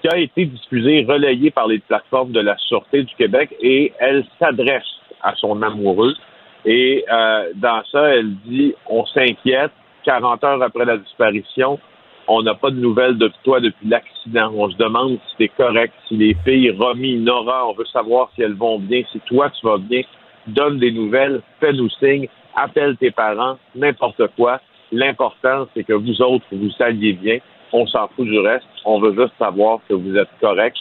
[0.01, 4.25] qui a été diffusée, relayée par les plateformes de la Sûreté du Québec et elle
[4.39, 4.83] s'adresse
[5.21, 6.13] à son amoureux.
[6.65, 9.71] Et euh, dans ça, elle dit on s'inquiète.
[10.03, 11.79] 40 heures après la disparition,
[12.27, 14.51] on n'a pas de nouvelles de toi depuis l'accident.
[14.55, 18.41] On se demande si t'es correct, si les filles, Romy, Nora, on veut savoir si
[18.41, 20.01] elles vont bien, si toi tu vas bien.
[20.47, 24.59] Donne des nouvelles, fais-nous signe, appelle tes parents, n'importe quoi.
[24.91, 27.39] L'important, c'est que vous autres, vous alliez bien.
[27.73, 28.65] On s'en fout du reste.
[28.85, 30.77] On veut juste savoir que vous êtes correct.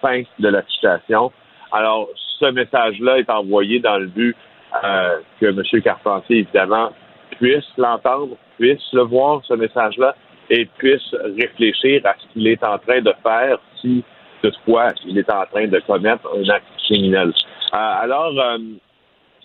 [0.00, 1.32] Fin de la citation.
[1.72, 4.36] Alors, ce message-là est envoyé dans le but
[4.84, 5.82] euh, que M.
[5.82, 6.90] Carpentier, évidemment,
[7.32, 10.14] puisse l'entendre, puisse le voir, ce message-là,
[10.50, 14.02] et puisse réfléchir à ce qu'il est en train de faire si,
[14.42, 17.28] toutefois, il est en train de commettre un acte criminel.
[17.74, 18.58] Euh, alors, euh,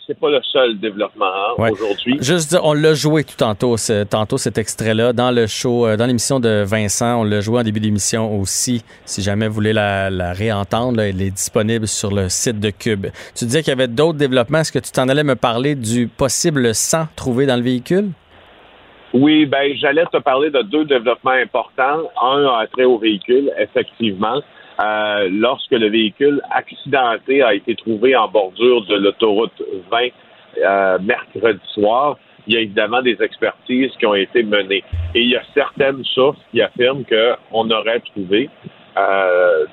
[0.05, 1.71] c'est pas le seul développement hein, Ouais.
[1.71, 2.17] aujourd'hui.
[2.21, 5.95] Juste dire, on l'a joué tout tantôt, ce- tantôt cet extrait-là, dans le show, euh,
[5.97, 7.21] dans l'émission de Vincent.
[7.21, 8.83] On l'a joué en début d'émission aussi.
[9.05, 12.69] Si jamais vous voulez la, la réentendre, là, elle est disponible sur le site de
[12.69, 13.07] Cube.
[13.35, 14.59] Tu disais qu'il y avait d'autres développements.
[14.59, 18.09] Est-ce que tu t'en allais me parler du possible sang trouvé dans le véhicule?
[19.13, 22.09] Oui, ben j'allais te parler de deux développements importants.
[22.19, 24.41] Un a trait au véhicule, effectivement.
[24.83, 29.61] Euh, lorsque le véhicule accidenté a été trouvé en bordure de l'autoroute
[29.91, 29.99] 20
[30.57, 34.83] euh, mercredi soir, il y a évidemment des expertises qui ont été menées.
[35.13, 38.49] Et il y a certaines sources qui affirment qu'on aurait trouvé
[38.97, 39.65] euh.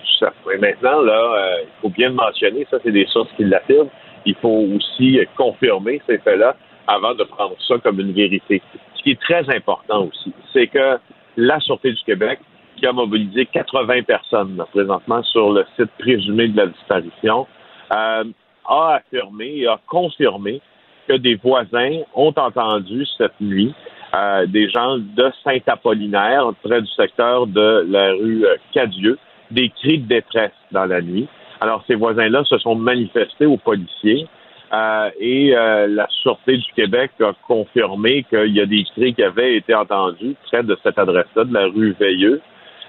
[0.47, 3.89] Mais maintenant, là, euh, il faut bien le mentionner, ça c'est des sources qui l'affirment.
[4.27, 8.61] Il faut aussi confirmer ces faits-là avant de prendre ça comme une vérité.
[9.01, 10.99] Ce qui est très important aussi, c'est que
[11.39, 12.39] la Sûreté du Québec,
[12.77, 17.47] qui a mobilisé 80 personnes présentement sur le site présumé de la disparition,
[17.93, 18.25] euh,
[18.69, 20.61] a affirmé et a confirmé
[21.09, 23.75] que des voisins ont entendu cette nuit
[24.15, 29.19] euh, des gens de Saint-Apollinaire, près du secteur de la rue euh, Cadieux,
[29.51, 31.27] des cris de détresse dans la nuit.
[31.63, 34.27] Alors, ces voisins-là se sont manifestés aux policiers
[34.73, 39.23] euh, et euh, la Sûreté du Québec a confirmé qu'il y a des cris qui
[39.23, 42.41] avaient été entendus près de cette adresse-là, de la rue Veilleux,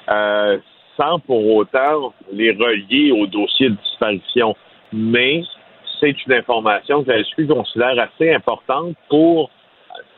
[0.09, 0.59] euh,
[0.95, 4.55] sans pour autant les relier au dossier de disparition.
[4.93, 5.41] Mais
[5.99, 9.49] c'est une information que la SQ considère assez importante pour,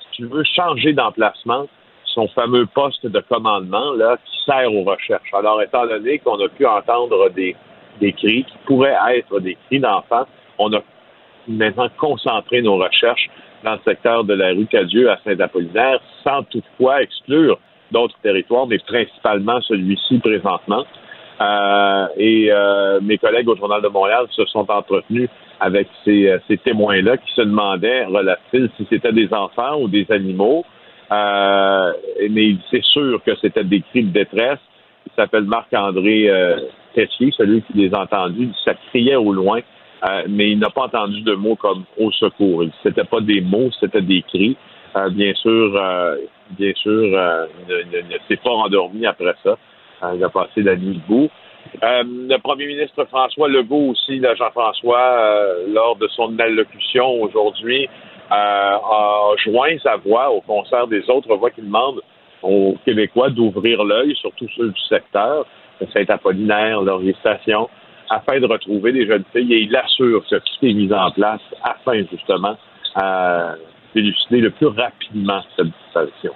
[0.01, 1.67] si tu veux, changer d'emplacement
[2.05, 5.33] son fameux poste de commandement là, qui sert aux recherches.
[5.33, 7.55] Alors, étant donné qu'on a pu entendre des,
[8.01, 10.27] des cris qui pourraient être des cris d'enfants,
[10.59, 10.81] on a
[11.47, 13.29] maintenant concentré nos recherches
[13.63, 17.59] dans le secteur de la rue Cadieux à Saint-Apollinaire, sans toutefois exclure
[17.91, 20.83] d'autres territoires, mais principalement celui-ci présentement.
[21.41, 25.29] Euh, et euh, mes collègues au Journal de Montréal se sont entretenus
[25.59, 30.05] avec ces, euh, ces témoins-là qui se demandaient, relatifs, si c'était des enfants ou des
[30.09, 30.65] animaux.
[31.11, 31.93] Euh,
[32.29, 34.59] mais c'est sûr que c'était des cris de détresse.
[35.05, 36.57] Il s'appelle Marc-André euh,
[36.93, 38.49] Tessier, celui qui les a entendus.
[38.65, 39.59] Ça criait au loin,
[40.03, 42.65] euh, mais il n'a pas entendu de mots comme au secours.
[42.83, 44.57] C'était pas des mots, c'était des cris.
[44.95, 46.17] Euh, bien sûr, euh,
[46.51, 47.03] bien sûr,
[47.69, 49.57] il ne, s'est pas endormi après ça.
[50.13, 51.29] Il a passé la nuit debout.
[51.81, 57.87] Le premier ministre François Legault aussi, Jean-François, lors de son allocution aujourd'hui,
[58.29, 62.01] a joint sa voix au concert des autres voix qui demandent
[62.41, 65.45] aux Québécois d'ouvrir l'œil, surtout ceux du secteur,
[65.93, 67.15] Saint-Apollinaire, Laurier
[68.15, 69.53] afin de retrouver des jeunes filles.
[69.53, 72.57] Et il assure que tout est mis en place afin justement
[73.01, 73.55] euh,
[73.95, 76.33] d'élucider le plus rapidement cette disparition.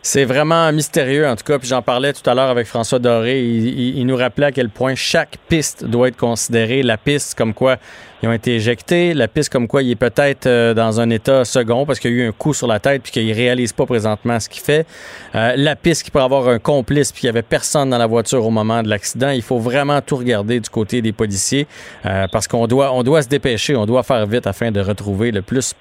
[0.00, 1.58] C'est vraiment mystérieux, en tout cas.
[1.58, 3.42] Puis j'en parlais tout à l'heure avec François Doré.
[3.42, 6.82] Il nous rappelait à quel point chaque piste doit être considérée.
[6.82, 7.76] La piste comme quoi
[8.22, 11.44] ils ont été éjectés, la piste comme quoi il est peut-être euh, dans un état
[11.44, 13.86] second parce qu'il y a eu un coup sur la tête puis qu'il réalise pas
[13.86, 14.86] présentement ce qu'il fait.
[15.34, 18.06] Euh, la piste qui pourrait avoir un complice puis qu'il y avait personne dans la
[18.06, 19.30] voiture au moment de l'accident.
[19.30, 21.68] Il faut vraiment tout regarder du côté des policiers
[22.06, 25.30] euh, parce qu'on doit, on doit se dépêcher, on doit faire vite afin de retrouver
[25.30, 25.74] le plus.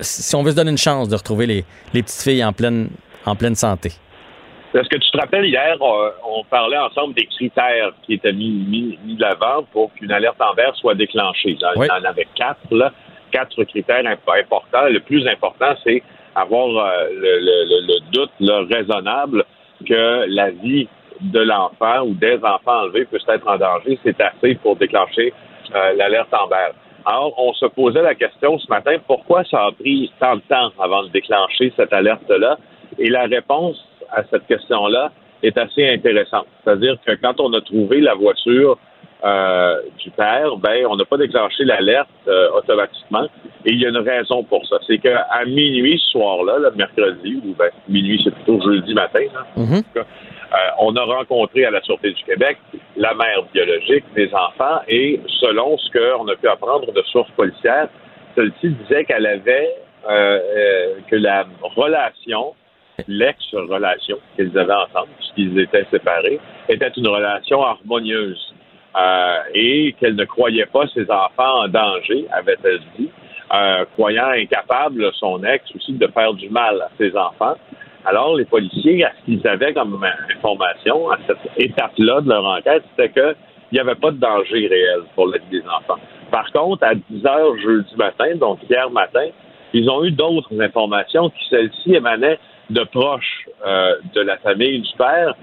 [0.00, 2.88] si on veut se donner une chance de retrouver les, les petites filles en pleine,
[3.26, 3.92] en pleine santé.
[4.72, 8.50] Est-ce que tu te rappelles hier, on, on parlait ensemble des critères qui étaient mis,
[8.50, 11.56] mis, mis de l'avant pour qu'une alerte en vert soit déclenchée.
[11.76, 11.86] Oui.
[11.90, 12.92] Il y en avait quatre, là,
[13.32, 14.86] quatre critères imp- importants.
[14.88, 16.02] Le plus important, c'est
[16.36, 19.44] avoir euh, le, le- doute là, raisonnable
[19.86, 20.88] que la vie
[21.20, 23.98] de l'enfant ou des enfants enlevés puisse être en danger.
[24.04, 25.32] C'est assez pour déclencher
[25.74, 26.72] euh, l'alerte en vert.
[27.06, 30.70] Alors, on se posait la question ce matin, pourquoi ça a pris tant de temps
[30.78, 32.56] avant de déclencher cette alerte-là?
[32.98, 35.10] Et la réponse à cette question-là
[35.42, 36.46] est assez intéressante.
[36.62, 38.78] C'est-à-dire que quand on a trouvé la voiture
[39.24, 43.26] euh, du père, ben, on n'a pas déclenché l'alerte euh, automatiquement.
[43.66, 44.78] Et il y a une raison pour ça.
[44.86, 49.46] C'est qu'à minuit ce soir-là, le mercredi, ou ben, minuit, c'est plutôt jeudi matin, là,
[49.56, 49.82] Mhm.
[49.96, 50.02] euh,
[50.80, 52.58] on a rencontré à la Sûreté du Québec
[52.96, 57.88] la mère biologique des enfants et selon ce qu'on a pu apprendre de sources policières,
[58.34, 59.74] celle-ci disait qu'elle avait
[60.08, 61.44] euh, euh, que la
[61.76, 62.54] relation,
[63.08, 68.54] l'ex-relation qu'ils avaient ensemble, puisqu'ils étaient séparés, était une relation harmonieuse
[68.98, 73.10] euh, et qu'elle ne croyait pas ses enfants en danger, avait-elle dit,
[73.52, 77.56] euh, croyant incapable son ex aussi de faire du mal à ses enfants.
[78.04, 80.04] Alors, les policiers, ce qu'ils avaient comme
[80.36, 83.34] information à cette étape-là de leur enquête, c'était qu'il
[83.72, 86.00] n'y avait pas de danger réel pour la vie des enfants.
[86.30, 89.26] Par contre, à 10 heures jeudi matin, donc hier matin,
[89.72, 92.38] ils ont eu d'autres informations qui, celles-ci, émanaient
[92.70, 95.34] de proches euh, de la famille du père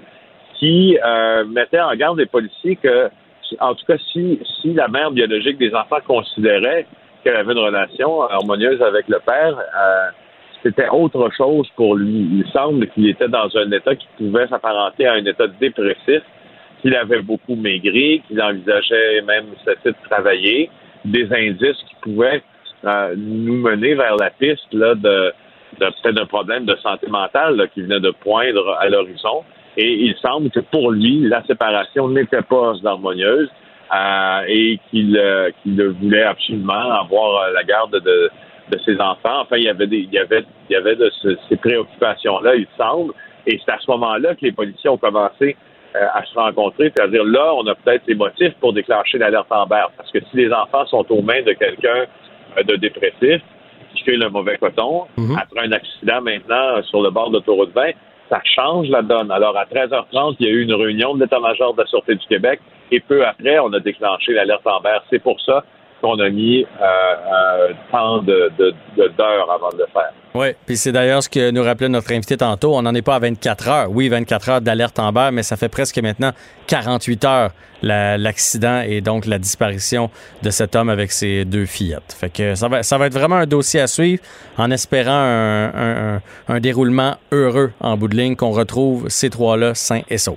[0.58, 3.08] qui euh, mettaient en garde les policiers que,
[3.60, 6.86] en tout cas, si, si la mère biologique des enfants considérait
[7.22, 10.08] qu'elle avait une relation harmonieuse avec le père, euh,
[10.62, 12.28] c'était autre chose pour lui.
[12.32, 16.22] Il semble qu'il était dans un état qui pouvait s'apparenter à un état dépressif,
[16.80, 20.70] qu'il avait beaucoup maigri, qu'il envisageait même cesser de travailler,
[21.04, 22.42] des indices qui pouvaient
[22.84, 25.32] euh, nous mener vers la piste là, de
[25.76, 29.44] peut-être d'un problème de santé mentale qui venait de poindre à l'horizon.
[29.76, 33.48] Et il semble que pour lui, la séparation n'était pas harmonieuse
[33.94, 38.30] euh, et qu'il euh, qu'il voulait absolument avoir euh, la garde de,
[38.72, 39.40] de ses enfants.
[39.42, 42.56] Enfin, il y avait des, il y avait, il y avait de ce- ces préoccupations-là,
[42.56, 43.12] il semble.
[43.46, 45.56] Et c'est à ce moment-là que les policiers ont commencé
[45.94, 49.46] à se rencontrer, puis à dire là, on a peut-être les motifs pour déclencher l'alerte
[49.50, 49.84] Amber.
[49.96, 52.04] Parce que si les enfants sont aux mains de quelqu'un
[52.62, 53.40] de dépressif,
[54.04, 55.04] fait le mauvais coton,
[55.36, 57.90] après un accident maintenant euh, sur le bord d'autoroute 20,
[58.28, 59.30] ça change la donne.
[59.30, 62.26] Alors, à 13h30, il y a eu une réunion de l'état-major de la Sûreté du
[62.26, 64.98] Québec et peu après, on a déclenché l'alerte Amber.
[65.10, 65.64] C'est pour ça
[66.00, 70.12] qu'on a mis euh, euh, tant de, de- de- d'heures avant de le faire.
[70.34, 72.74] Oui, puis c'est d'ailleurs ce que nous rappelait notre invité tantôt.
[72.76, 73.86] On n'en est pas à 24 heures.
[73.90, 76.30] Oui, 24 heures d'alerte Amber, mais ça fait presque maintenant
[76.68, 77.50] 48 heures
[77.82, 80.10] la- l'accident et donc la disparition
[80.42, 82.16] de cet homme avec ses deux fillettes.
[82.18, 84.22] Fait que ça va, ça va être vraiment un dossier à suivre
[84.58, 89.30] en espérant un, un- un- un déroulement heureux en bout de ligne, qu'on retrouve ces
[89.30, 90.36] trois-là sains et saufs.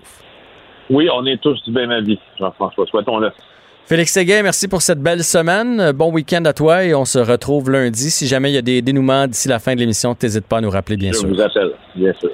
[0.89, 2.86] Oui, on est tous du même avis, Jean-François.
[2.88, 3.32] Souhaitons-le.
[3.86, 5.80] Félix Séguin, merci pour cette belle semaine.
[5.80, 8.10] Euh, Bon week-end à toi et on se retrouve lundi.
[8.10, 10.62] Si jamais il y a des dénouements d'ici la fin de l'émission, n'hésite pas à
[10.62, 11.28] nous rappeler, bien Je sûr.
[11.28, 12.30] vous appelle, bien sûr.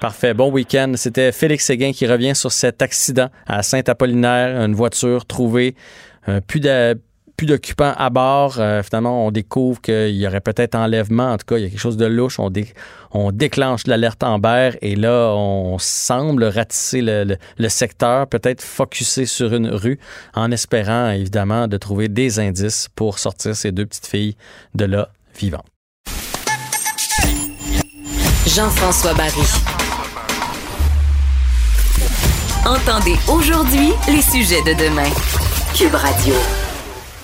[0.00, 0.34] Parfait.
[0.34, 0.92] Bon week-end.
[0.96, 4.60] C'était Félix Séguin qui revient sur cet accident à Saint-Apollinaire.
[4.64, 5.76] Une voiture trouvée,
[6.28, 6.98] euh, plus de-
[7.36, 8.56] plus d'occupants à bord.
[8.58, 11.32] Euh, finalement, on découvre qu'il y aurait peut-être enlèvement.
[11.32, 12.38] En tout cas, il y a quelque chose de louche.
[12.38, 12.72] On, dé-
[13.12, 17.36] on déclenche l'alerte Amber et là, on semble ratisser le,
[17.68, 19.98] secteur, peut-être focuser sur une rue
[20.34, 24.36] en espérant, évidemment, de trouver des indices pour sortir ces deux petites filles
[24.74, 25.08] de là
[25.38, 25.66] vivantes.
[28.46, 29.42] Jean-François Barry.
[32.64, 35.10] Entendez aujourd'hui les sujets de demain.
[35.74, 36.34] Cube Radio.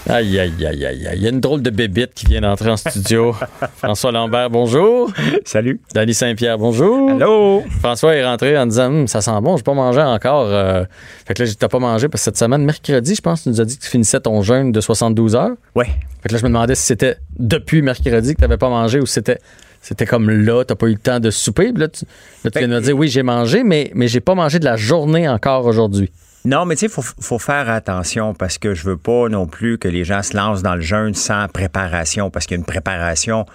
[0.09, 1.17] Aïe, aïe, aïe, aïe, aïe.
[1.17, 3.35] Il y a une drôle de bébite qui vient d'entrer en studio.
[3.77, 5.13] François Lambert, bonjour.
[5.45, 5.81] Salut.
[5.95, 7.09] Danny Saint-Pierre, bonjour.
[7.11, 7.63] Allô.
[7.79, 10.47] François est rentré en disant Hum, Ça sent bon, j'ai pas mangé encore.
[10.49, 10.85] Euh,
[11.25, 13.51] fait que là, j'ai t'as pas mangé parce que cette semaine, mercredi, je pense, tu
[13.51, 15.53] nous as dit que tu finissais ton jeûne de 72 heures.
[15.77, 15.87] Ouais.
[16.23, 18.99] Fait que là, je me demandais si c'était depuis mercredi que tu n'avais pas mangé
[18.99, 19.39] ou si c'était.
[19.85, 21.73] C'était comme là, t'as pas eu le temps de souper.
[21.73, 22.05] Puis là, tu,
[22.45, 24.65] là, tu viens de me dire oui, j'ai mangé, mais, mais j'ai pas mangé de
[24.65, 26.11] la journée encore aujourd'hui.
[26.45, 29.79] Non, mais tu sais, il faut, faire attention parce que je veux pas non plus
[29.79, 32.67] que les gens se lancent dans le jeûne sans préparation parce qu'il y a une
[32.67, 33.47] préparation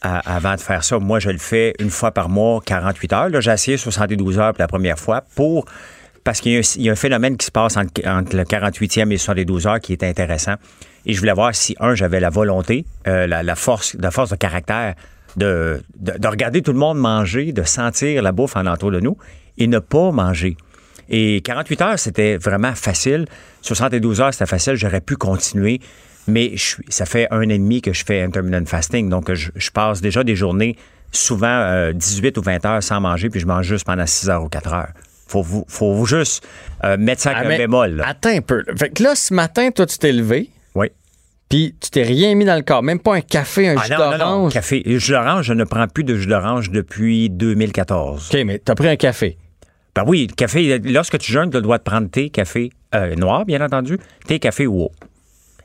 [0.00, 1.00] avant de faire ça.
[1.00, 3.28] Moi, je le fais une fois par mois, 48 heures.
[3.30, 5.64] Là, j'ai essayé 72 heures pour la première fois pour
[6.22, 9.66] parce qu'il y, a un- phénomène qui se passe entre, le 48e et le 72
[9.66, 10.54] heures qui est intéressant.
[11.04, 14.36] Et je voulais voir si, un, j'avais la volonté, euh, la, force, la force de
[14.36, 14.94] caractère
[15.36, 15.80] de
[16.24, 19.16] regarder tout le monde manger, de sentir la bouffe en entour de nous
[19.58, 20.56] et ne pas manger.
[21.08, 23.26] Et 48 heures, c'était vraiment facile.
[23.62, 24.74] 72 heures, c'était facile.
[24.74, 25.80] J'aurais pu continuer.
[26.28, 29.08] Mais je ça fait un an et demi que je fais intermittent fasting.
[29.08, 30.76] Donc, je, je passe déjà des journées,
[31.12, 34.42] souvent euh, 18 ou 20 heures sans manger, puis je mange juste pendant 6 heures
[34.42, 34.88] ou 4 heures.
[35.28, 36.44] Faut vous, faut vous juste
[36.84, 37.90] euh, mettre ça Ah, un mais bémol.
[37.96, 38.08] là.
[38.08, 38.64] Attends un peu.
[38.76, 40.50] Fait que là, ce matin, toi, tu t'es levé.
[40.74, 40.88] Oui.
[41.48, 42.82] Puis tu t'es rien mis dans le corps.
[42.82, 44.52] Même pas un café, un Ah jus non, non, non, d'orange.
[44.52, 44.82] café.
[44.84, 48.30] Jus d'orange, je ne prends plus de jus d'orange depuis 2014.
[48.34, 49.36] OK, mais t'as pris un café.
[49.96, 52.70] Ben oui, le café, lorsque tu jeûnes, tu as le droit de prendre thé, café
[52.94, 54.92] euh, noir, bien entendu, thé, café ou eau.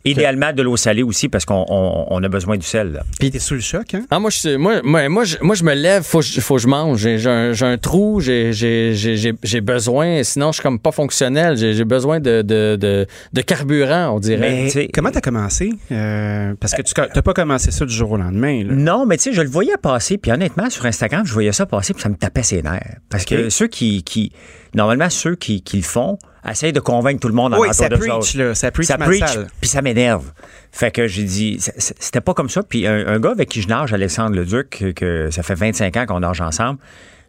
[0.05, 2.91] Idéalement, de l'eau salée aussi, parce qu'on on- on a besoin du sel.
[2.93, 3.03] là.
[3.19, 4.03] Puis t'es sous le choc, hein?
[4.09, 6.55] Ah, moi, je, moi, moi, moi, je, moi, je me lève, faut, que je- faut
[6.55, 6.99] que je mange.
[6.99, 10.63] J'ai j'ai un, j'ai un trou, j'ai- j'ai j'ai- j'ai- j'ai besoin, sinon je suis
[10.63, 11.55] comme pas fonctionnel.
[11.57, 14.39] J'ai j'ai besoin de, de, de, de carburant, on dirait.
[14.39, 15.71] Mais tu sais- comment t'as commencé?
[15.91, 18.63] Euh, parce que tu n'as pas commencé ça du jour au lendemain.
[18.63, 18.73] Là.
[18.73, 21.65] Non, mais tu sais, je le voyais passer, puis honnêtement, sur Instagram, je voyais ça
[21.65, 22.97] passer, puis ça me tapait ses nerfs.
[23.09, 24.31] Parce que ceux qui, qui
[24.73, 26.17] normalement, ceux qui, qui le font,
[26.49, 29.11] essayent de convaincre tout le monde Oui, en ça de preach, là, ça preach ma
[29.13, 29.47] salle.
[29.59, 30.31] puis ça m'énerve.
[30.71, 32.63] Fait que j'ai dit, c'était pas comme ça.
[32.63, 35.95] Puis un, un gars avec qui je nage, Alexandre Leduc, que, que ça fait 25
[35.97, 36.79] ans qu'on nage ensemble,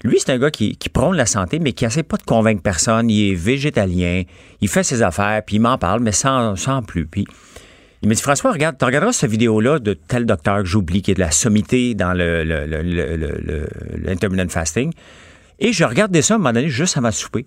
[0.04, 2.62] lui, c'est un gars qui, qui prône la santé, mais qui essaie pas de convaincre
[2.62, 3.08] personne.
[3.10, 4.22] Il est végétalien,
[4.60, 7.06] il fait ses affaires, puis il m'en parle, mais sans, sans plus.
[7.06, 7.24] Puis
[8.02, 11.12] il m'a dit, François, regarde, tu regarderas cette vidéo-là de tel docteur que j'oublie, qui
[11.12, 14.92] est de la sommité dans le, le, le, le- le- fasting.
[15.60, 17.46] Et je regardais ça à un moment donné, juste avant de souper.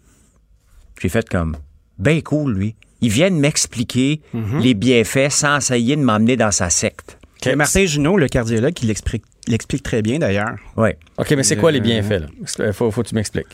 [1.02, 1.58] J'ai fait comme,
[1.98, 2.76] ben cool, lui.
[3.02, 4.22] Il vient de m'expliquer
[4.62, 7.18] les bienfaits sans essayer de m'emmener dans sa secte.
[7.44, 10.56] Il y a Martin Junot, le cardiologue, qui l'explique l'explique très bien d'ailleurs.
[10.76, 10.90] Oui.
[11.20, 12.22] OK, mais c'est quoi les Euh, bienfaits,
[12.58, 12.74] là?
[12.74, 13.46] Faut, faut que tu m'expliques.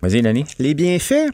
[0.00, 0.44] Vas-y, Nani.
[0.60, 1.30] Les bienfaits,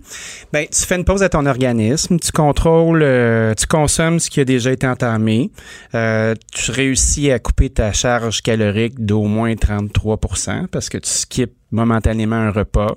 [0.50, 4.40] ben, tu fais une pause à ton organisme, tu contrôles, euh, tu consommes ce qui
[4.40, 5.50] a déjà été entamé,
[5.94, 11.52] euh, tu réussis à couper ta charge calorique d'au moins 33% parce que tu skippes
[11.72, 12.96] momentanément un repas.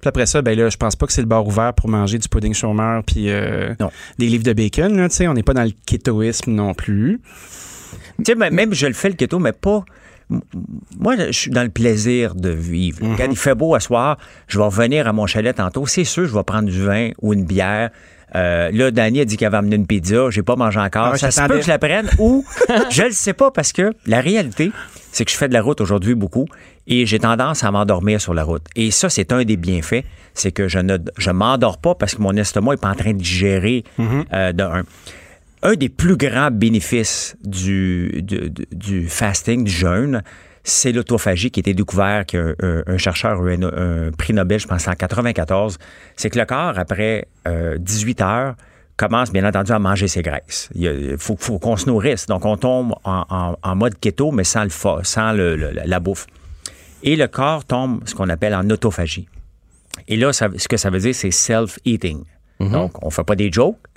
[0.00, 2.18] Puis après ça, ben là, je pense pas que c'est le bar ouvert pour manger
[2.18, 3.74] du pudding chômeur puis euh,
[4.18, 4.96] des livres de bacon.
[4.96, 7.20] Là, on n'est pas dans le kétoïsme non plus.
[8.18, 9.84] Tu sais, même- je le fais le keto, mais pas.
[10.98, 13.02] Moi, je suis dans le plaisir de vivre.
[13.04, 13.16] Mhm.
[13.16, 15.86] Quand il fait beau à soir, je vais revenir à mon chalet tantôt.
[15.86, 17.90] C'est sûr, je vais prendre du vin ou une bière.
[18.34, 20.30] Euh, là, Danny a dit qu'elle va amener une pizza.
[20.30, 21.12] J'ai pas mangé encore.
[21.14, 22.44] Ah ça se peut que je la prenne ou
[22.90, 24.70] je le sais pas parce que la réalité,
[25.12, 26.46] c'est que je fais de la route aujourd'hui beaucoup
[26.86, 28.64] et j'ai tendance à m'endormir sur la route.
[28.76, 30.04] Et ça, c'est un des bienfaits.
[30.34, 33.12] C'est que je ne je m'endors pas parce que mon estomac est pas en train
[33.12, 33.84] de digérer
[34.32, 34.82] euh, de un
[35.62, 40.22] un des plus grands bénéfices du, du, du- du fasting, du jeûne,
[40.68, 44.32] c'est l'autophagie qui a été découvert, qu'un un, un chercheur a eu un, un prix
[44.32, 45.78] Nobel, je pense, en 94.
[46.16, 48.54] C'est que le corps, après euh, 18 heures,
[48.96, 50.68] commence bien entendu à manger ses graisses.
[50.74, 52.26] Il faut, faut qu'on se nourrisse.
[52.26, 55.72] Donc, on tombe en, en- en mode keto, mais sans, le, fa- sans le- le-
[55.84, 56.26] la bouffe.
[57.04, 59.28] Et le corps tombe ce qu'on appelle en autophagie.
[60.08, 62.24] Et là, ça- ce que ça veut dire, c'est self-eating.
[62.60, 63.76] Donc, on fait pas des jokes.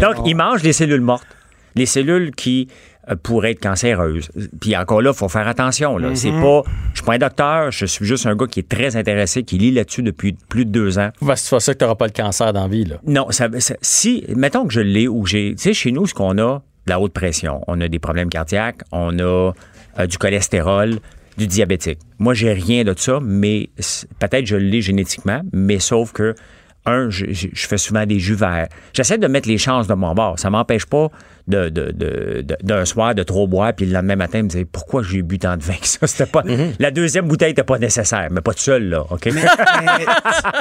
[0.00, 1.26] Donc, on- il mange les cellules mortes.
[1.74, 2.68] Les cellules qui
[3.10, 4.30] euh, pourraient être cancéreuses.
[4.60, 5.98] Puis encore là, il faut faire attention.
[5.98, 6.08] Là.
[6.10, 6.16] Mhm.
[6.16, 6.62] C'est pas.
[6.92, 9.58] Je suis pas un docteur, je suis juste un gars qui est très intéressé, qui
[9.58, 11.10] lit là-dessus depuis plus de deux ans.
[11.20, 12.96] Que c'est ça que t'auras pas le cancer dans la vie, là.
[13.06, 15.54] Non, ça, ça- si, mettons que je l'ai ou j'ai.
[15.56, 18.28] Tu sais, chez nous, ce qu'on a, de la haute pression, on a des problèmes
[18.28, 19.52] cardiaques, on a
[19.98, 20.98] euh, du cholestérol,
[21.38, 21.98] du diabétique.
[22.18, 23.70] Moi, j'ai rien de ça, mais
[24.18, 26.34] peut-être je l'ai génétiquement, mais sauf que,
[26.86, 28.68] un, je, je- je fais souvent des jus verts.
[28.92, 30.38] J'essaie de mettre les chances de mon bord.
[30.38, 31.08] Ça m'empêche pas
[31.46, 34.64] de, de- de- de- d'un soir de trop boire, puis le lendemain matin, me dire
[34.72, 36.06] pourquoi j'ai bu tant de vin que ça?
[36.06, 36.42] C'était pas,
[36.78, 39.28] La deuxième bouteille n'était pas nécessaire, mais pas de seule, là, OK?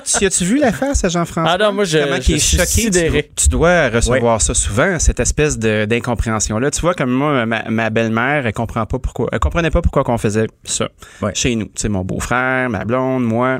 [0.05, 1.53] tu as-tu vu la face à Jean-François?
[1.53, 2.69] Ah non, moi, je- Comment je qu'il est suis choqué?
[2.69, 3.09] Tu sidéré.
[3.09, 6.71] dois- Tu, dois recevoir ça souvent, cette espèce de- d'incompréhension-là.
[6.71, 9.29] Tu vois, comme moi, ma, ma belle-mère, elle comprend pas pourquoi.
[9.31, 10.89] Elle comprenait pas pourquoi qu'on faisait ça
[11.33, 11.65] chez nous.
[11.65, 13.59] Tu sais, mon beau-frère, ma blonde, moi,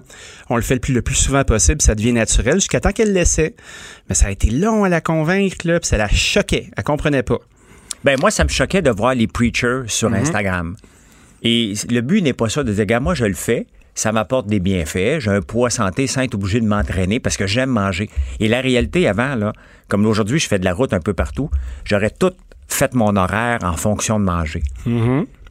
[0.50, 3.10] on le fait le plus, le plus souvent possible, ça devient naturel jusqu'à temps qu'elle
[3.10, 3.56] le laissait.
[4.10, 6.70] Mais ça a été long à la convaincre, là, puis ça la choquait.
[6.76, 7.40] Elle comprenait pas.
[8.04, 10.16] Ben moi, ça me choquait de voir les preachers sur Mhm.
[10.16, 10.76] Instagram.
[11.42, 13.66] Et le but n'est pas ça de dire, gars, moi, je le fais,
[13.96, 17.48] ça m'apporte des bienfaits, j'ai un poids santé sans être obligé de m'entraîner parce que
[17.48, 18.10] j'aime manger.
[18.40, 19.54] Et la réalité avant, là,
[19.88, 21.50] comme aujourd'hui, je fais de la route un peu partout,
[21.86, 22.32] j'aurais tout
[22.68, 24.64] fait mon horaire en fonction de manger.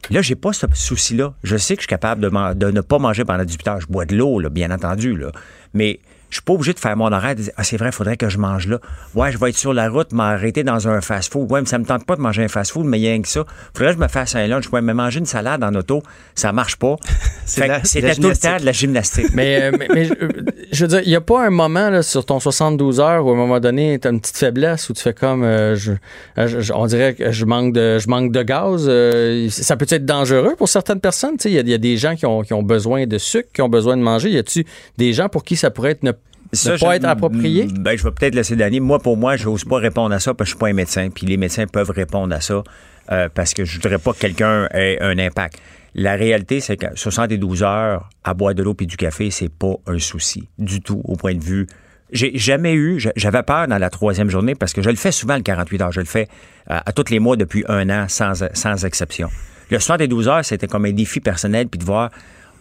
[0.09, 1.33] Là, j'ai pas ce souci-là.
[1.43, 3.79] Je sais que je suis capable de, ne pas manger pendant 18 heures.
[3.81, 5.31] Je bois de l'eau, bien entendu, là.
[5.73, 5.99] Mais
[6.33, 7.91] je suis pas obligé de faire mon horaire et de dire, ah, c'est vrai, il
[7.91, 8.79] faudrait que je mange là.
[9.13, 11.51] Ouais, je vais être sur la route, m'arrêter dans un fast-food.
[11.51, 13.45] Ouais, mais ça me tente pas de manger un fast-food, mais rien que ça.
[13.75, 14.67] Faudrait que je me fasse un lunch.
[14.71, 16.01] Ouais, mais manger une salade en auto,
[16.33, 16.95] ça marche pas.
[17.45, 19.27] C'était tout le temps de la gymnastique.
[19.35, 20.43] Mais, euh, mais, mais, euh,
[20.73, 23.29] je veux dire, il n'y a pas un moment là, sur ton 72 heures où
[23.29, 25.93] à un moment donné, tu as une petite faiblesse où tu fais comme, euh, je,
[26.37, 28.85] euh, je- on dirait que je manque de, je manque de gaz.
[28.89, 31.35] euh, ça peut être dangereux pour certaines personnes.
[31.45, 33.49] Il y, a- il y a des gens qui ont, qui ont besoin de sucre,
[33.53, 34.29] qui ont besoin de manger.
[34.31, 34.65] Y a-tu
[34.97, 36.17] des gens pour qui ça pourrait être ne, pas
[36.53, 37.67] je- être approprié?
[37.79, 38.79] Ben, je vais peut-être laisser Danny.
[38.79, 40.73] Moi, pour moi, je n'ose pas répondre à ça parce que je suis pas un
[40.73, 41.09] médecin.
[41.13, 42.63] Puis les médecins peuvent répondre à ça
[43.11, 45.59] euh, parce que je voudrais pas que quelqu'un ait un impact.
[45.95, 49.73] La réalité, c'est que 72 heures à boire de l'eau puis du café, c'est pas
[49.87, 51.67] un souci du tout au point de vue.
[52.11, 55.11] J'ai jamais eu, j'a- j'avais peur dans la troisième journée parce que je le fais
[55.11, 55.91] souvent le 48 heures.
[55.91, 56.27] Je le fais
[56.71, 59.29] euh, à tous les mois depuis un an sans, sans exception.
[59.69, 62.11] Le soir des 12 heures, c'était comme un défi personnel puis de voir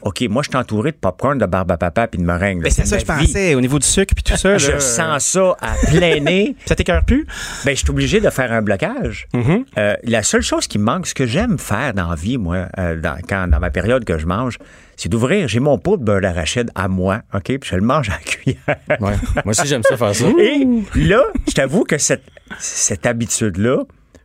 [0.02, 2.58] OK, moi, je suis entouré de popcorn, de barbe à papa puis de meringue.
[2.58, 2.64] là.
[2.64, 3.26] Ben, c'est ça que je vie.
[3.26, 4.58] pensais, au niveau du sucre puis tout ça.
[4.58, 6.56] Je là, sens ça à plein nez.
[6.66, 7.26] ça t'écœure plus?
[7.64, 9.26] Ben, je suis obligé de faire un blocage.
[9.34, 9.64] Mm-hmm.
[9.78, 12.66] Euh, la seule chose qui me manque, ce que j'aime faire dans la vie, moi,
[12.78, 14.58] euh, dans, quand, dans ma période que je mange,
[14.96, 15.48] c'est d'ouvrir.
[15.48, 17.44] J'ai mon pot de beurre d'arachide à moi, OK?
[17.44, 18.58] Puis je le mange à la cuillère.
[19.00, 19.14] Ouais.
[19.44, 20.26] Moi aussi, j'aime ça faire ça.
[20.38, 20.66] Et
[20.96, 22.24] là, je t'avoue que cette,
[22.58, 23.78] cette habitude-là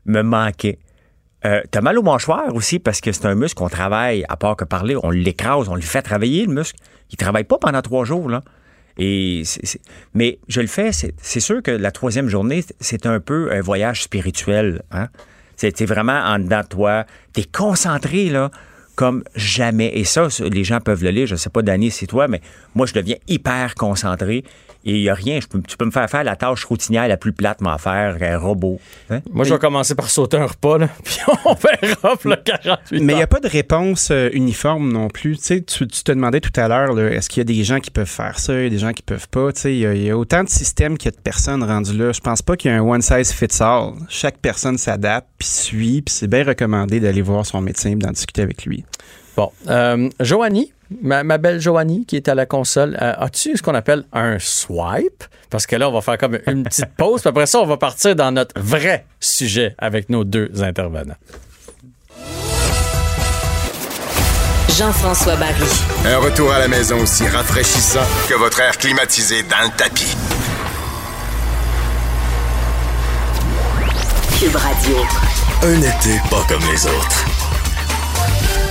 [0.05, 0.79] me manquait.
[1.45, 4.55] Euh, T'as mal au mâchoire aussi parce que c'est un muscle qu'on travaille, à part
[4.55, 6.77] que parler, on l'écrase, on le fait travailler, le muscle.
[7.11, 8.43] Il travaille pas pendant trois jours, là.
[8.97, 9.43] Et
[10.15, 14.03] mais je le fais, c'est sûr que la troisième journée, c'est un peu un voyage
[14.03, 14.81] spirituel.
[14.91, 15.09] Hein?
[15.55, 17.05] C'est vraiment en dedans de toi.
[17.33, 18.31] T'es concentré,
[18.95, 19.91] comme jamais.
[19.93, 21.27] Et ça, les gens peuvent le lire.
[21.27, 22.41] Je sais pas, Danny, c'est toi, mais
[22.73, 24.43] moi, je deviens hyper concentré.
[24.87, 25.39] Et il n'y a rien.
[25.41, 28.17] Je peux- tu peux me faire faire la tâche routinière la plus plate, m'en faire
[28.21, 28.79] un robot.
[29.09, 29.19] Hein?
[29.31, 33.01] Moi, je vais commencer par sauter un repas, là, puis on verra pour le 48
[33.03, 35.37] Mais il n'y a pas de réponse euh, uniforme non plus.
[35.37, 38.07] Tu, tu, te demandais tout à l'heure, est-ce qu'il y a des gens qui peuvent
[38.07, 39.51] faire ça, il y a des gens qui peuvent pas?
[39.51, 41.21] Tu sais, Il y, a- il y a autant de systèmes qu'il y a de
[41.21, 42.11] personnes rendues là.
[42.13, 43.91] Je pense pas qu'il y a un one size fits all.
[44.07, 48.11] Chaque personne s'adapte, puis suit, puis c'est bien recommandé d'aller voir son médecin et d'en
[48.11, 48.85] discuter avec lui.
[49.37, 50.73] Bon, euh, Joanie,
[51.03, 54.39] ma, ma belle Joanie qui est à la console, euh, as-tu ce qu'on appelle un
[54.39, 55.23] swipe?
[55.51, 57.77] Parce que là, on va faire comme une petite pause, puis après ça, on va
[57.77, 61.15] partir dans notre vrai sujet avec nos deux intervenants.
[64.75, 65.69] Jean-François Barry.
[66.05, 70.17] Un retour à la maison aussi rafraîchissant que votre air climatisé dans le tapis.
[74.39, 74.97] Cube Radio.
[75.63, 77.46] Un été pas comme les autres.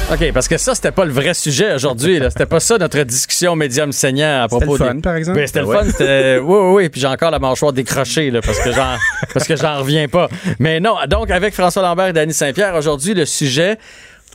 [0.09, 2.21] OK, parce que ça, c'était pas le vrai sujet aujourd'hui.
[2.29, 5.39] C'était pas ça notre discussion médium saignant à propos le fun, des- par exemple?
[5.39, 5.79] Ben, c'était le ouais.
[5.79, 5.85] fun.
[5.85, 6.39] C'était...
[6.39, 6.89] Oui, oui, oui.
[6.89, 8.95] Puis j'ai encore la mâchoire décrochée là, parce que j'en
[9.35, 10.29] parce que j'en reviens pas.
[10.61, 13.79] Mais non, donc avec François Lambert et Danny Saint-Pierre, aujourd'hui, le sujet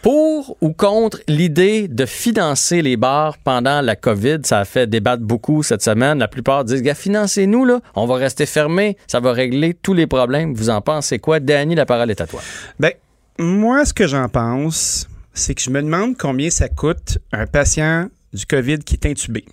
[0.01, 4.39] pour ou contre l'idée de financer les bars pendant la COVID.
[4.43, 6.19] Ça a fait débattre beaucoup cette semaine.
[6.19, 7.79] La plupart disent, gars, financez-nous, là.
[7.95, 8.97] On va rester fermés.
[9.07, 10.53] Ça va régler tous les problèmes.
[10.53, 11.39] Vous en pensez quoi?
[11.39, 12.41] Danny, la parole est à toi.
[12.77, 12.91] Ben,
[13.39, 18.09] moi, ce que j'en pense, c'est que je me demande combien ça coûte un patient
[18.33, 19.45] du COVID qui est intubé.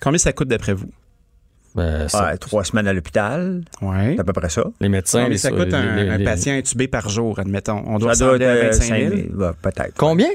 [0.00, 0.90] Combien ça coûte d'après vous?
[1.74, 3.62] Ben, Ouais, trois semaines à l'hôpital.
[3.80, 4.14] Ouais.
[4.14, 4.64] C'est à peu près ça.
[4.80, 7.82] Les médecins, Combien les- ça coûte un, les- un les- patient intubé par jour, admettons?
[7.86, 8.42] On doit Ça doit être
[8.78, 9.10] 25 000?
[9.10, 9.94] 5 000, ouais, peut-être.
[9.96, 10.28] Combien?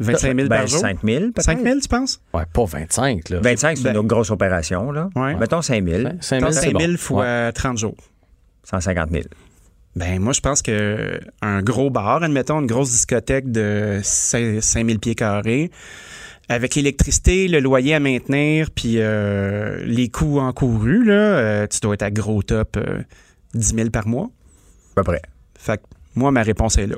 [0.00, 0.80] 25 000 Ben, par jour?
[0.80, 1.42] 5 000, peut-être.
[1.42, 2.20] 5 000, tu penses?
[2.34, 3.40] Ouais, pas 25, là.
[3.40, 5.08] 25, c'est Ben- une grosse opération, là.
[5.14, 5.36] Ouais.
[5.36, 6.02] Mettons 5 000.
[6.20, 6.80] 5 Tant 000, c'est 5 bon.
[6.80, 7.52] 000 fois Ouais.
[7.52, 7.96] 30 jours.
[8.64, 9.24] 150 000.
[9.96, 14.98] Ben, moi, je pense que un gros bar, admettons, une grosse discothèque de 5 000
[14.98, 15.70] pieds carrés,
[16.50, 21.94] avec l'électricité, le loyer à maintenir, puis euh, les coûts encourus, là, euh, tu dois
[21.94, 23.00] être à gros top euh,
[23.54, 24.28] 10 000 par mois.
[24.92, 25.22] À peu près.
[25.58, 25.82] Fait que
[26.14, 26.96] moi, ma réponse est là.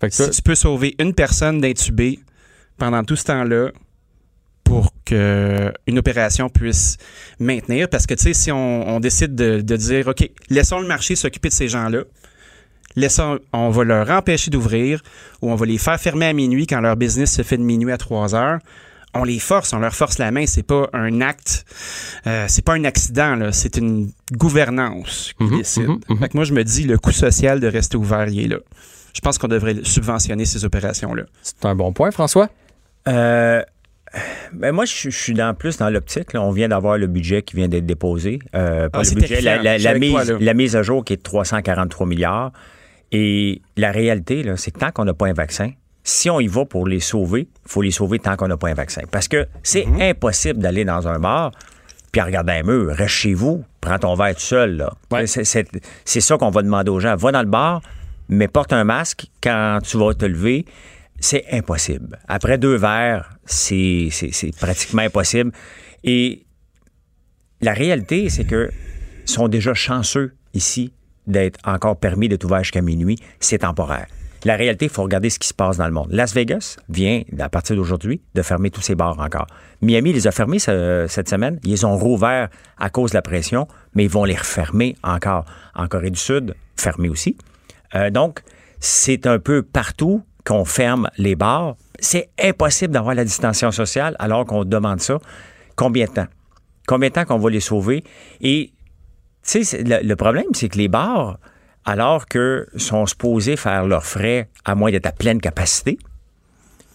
[0.00, 2.18] Fait que Si tu peux sauver une personne d'intubé
[2.78, 3.70] pendant tout ce temps-là
[4.68, 6.98] pour qu'une opération puisse
[7.40, 10.86] maintenir, parce que, tu sais, si on, on décide de, de dire, OK, laissons le
[10.86, 12.02] marché s'occuper de ces gens-là,
[12.94, 15.02] laissons, on va leur empêcher d'ouvrir
[15.40, 17.92] ou on va les faire fermer à minuit quand leur business se fait de minuit
[17.92, 18.58] à 3 heures.
[19.14, 20.44] On les force, on leur force la main.
[20.44, 21.64] C'est pas un acte,
[22.26, 23.52] euh, c'est pas un accident, là.
[23.52, 25.88] C'est une gouvernance qui décide.
[26.20, 28.58] Fait que moi, je me dis, le coût social de rester ouvert, il est là.
[29.14, 31.22] Je pense qu'on devrait subventionner ces opérations-là.
[31.42, 32.50] C'est un bon point, François.
[33.08, 33.62] Euh,
[34.52, 36.28] ben moi, je, je suis dans plus dans l'optique.
[36.34, 38.38] On vient d'avoir le budget qui vient d'être déposé.
[38.54, 42.52] Euh, pas Ah, le budget, la, mise, la à jour qui est de 343 milliards.
[43.12, 45.70] Et la réalité, c'est que tant qu'on n'a pas un vaccin,
[46.04, 48.68] si on y va pour les sauver, il faut les sauver tant qu'on n'a pas
[48.68, 49.02] un vaccin.
[49.10, 50.00] Parce que c'est Mhm.
[50.00, 51.50] impossible d'aller dans un bar
[52.12, 52.94] puis regarder un mur.
[52.94, 54.88] Reste chez vous, prends ton verre tout seul.
[55.26, 57.14] C'est ça qu'on va demander aux gens.
[57.16, 57.82] Va dans le bar,
[58.28, 60.64] mais porte un masque quand tu vas te lever.
[61.20, 62.18] C'est impossible.
[62.28, 64.08] Après deux verres, c'est,
[64.60, 65.52] pratiquement impossible.
[66.04, 66.46] Et
[67.60, 68.70] la réalité, c'est que
[69.24, 70.92] sont déjà chanceux ici
[71.26, 73.18] d'être encore permis d'être ouvert jusqu'à minuit.
[73.40, 74.06] C'est temporaire.
[74.44, 76.08] La réalité, il faut regarder ce qui se passe dans le monde.
[76.12, 79.48] Las Vegas vient, à partir d'aujourd'hui, de fermer tous ses bars encore.
[79.82, 81.58] Miami les a fermés ce- cette semaine.
[81.64, 85.44] Ils les ont rouverts à cause de la pression, mais ils vont les refermer encore.
[85.74, 87.36] En Corée du Sud, fermés aussi.
[87.96, 88.40] Euh, donc,
[88.78, 91.76] c'est un peu partout qu'on ferme les bars.
[91.98, 95.18] C'est impossible d'avoir la distanciation sociale alors qu'on demande ça.
[95.76, 96.26] Combien de temps?
[96.86, 98.02] Combien de temps qu'on va les sauver?
[98.40, 98.72] Et,
[99.46, 101.38] tu sais, le, le problème, c'est que les bars,
[101.84, 105.98] alors que sont supposés faire leurs frais à moins d'être à pleine capacité,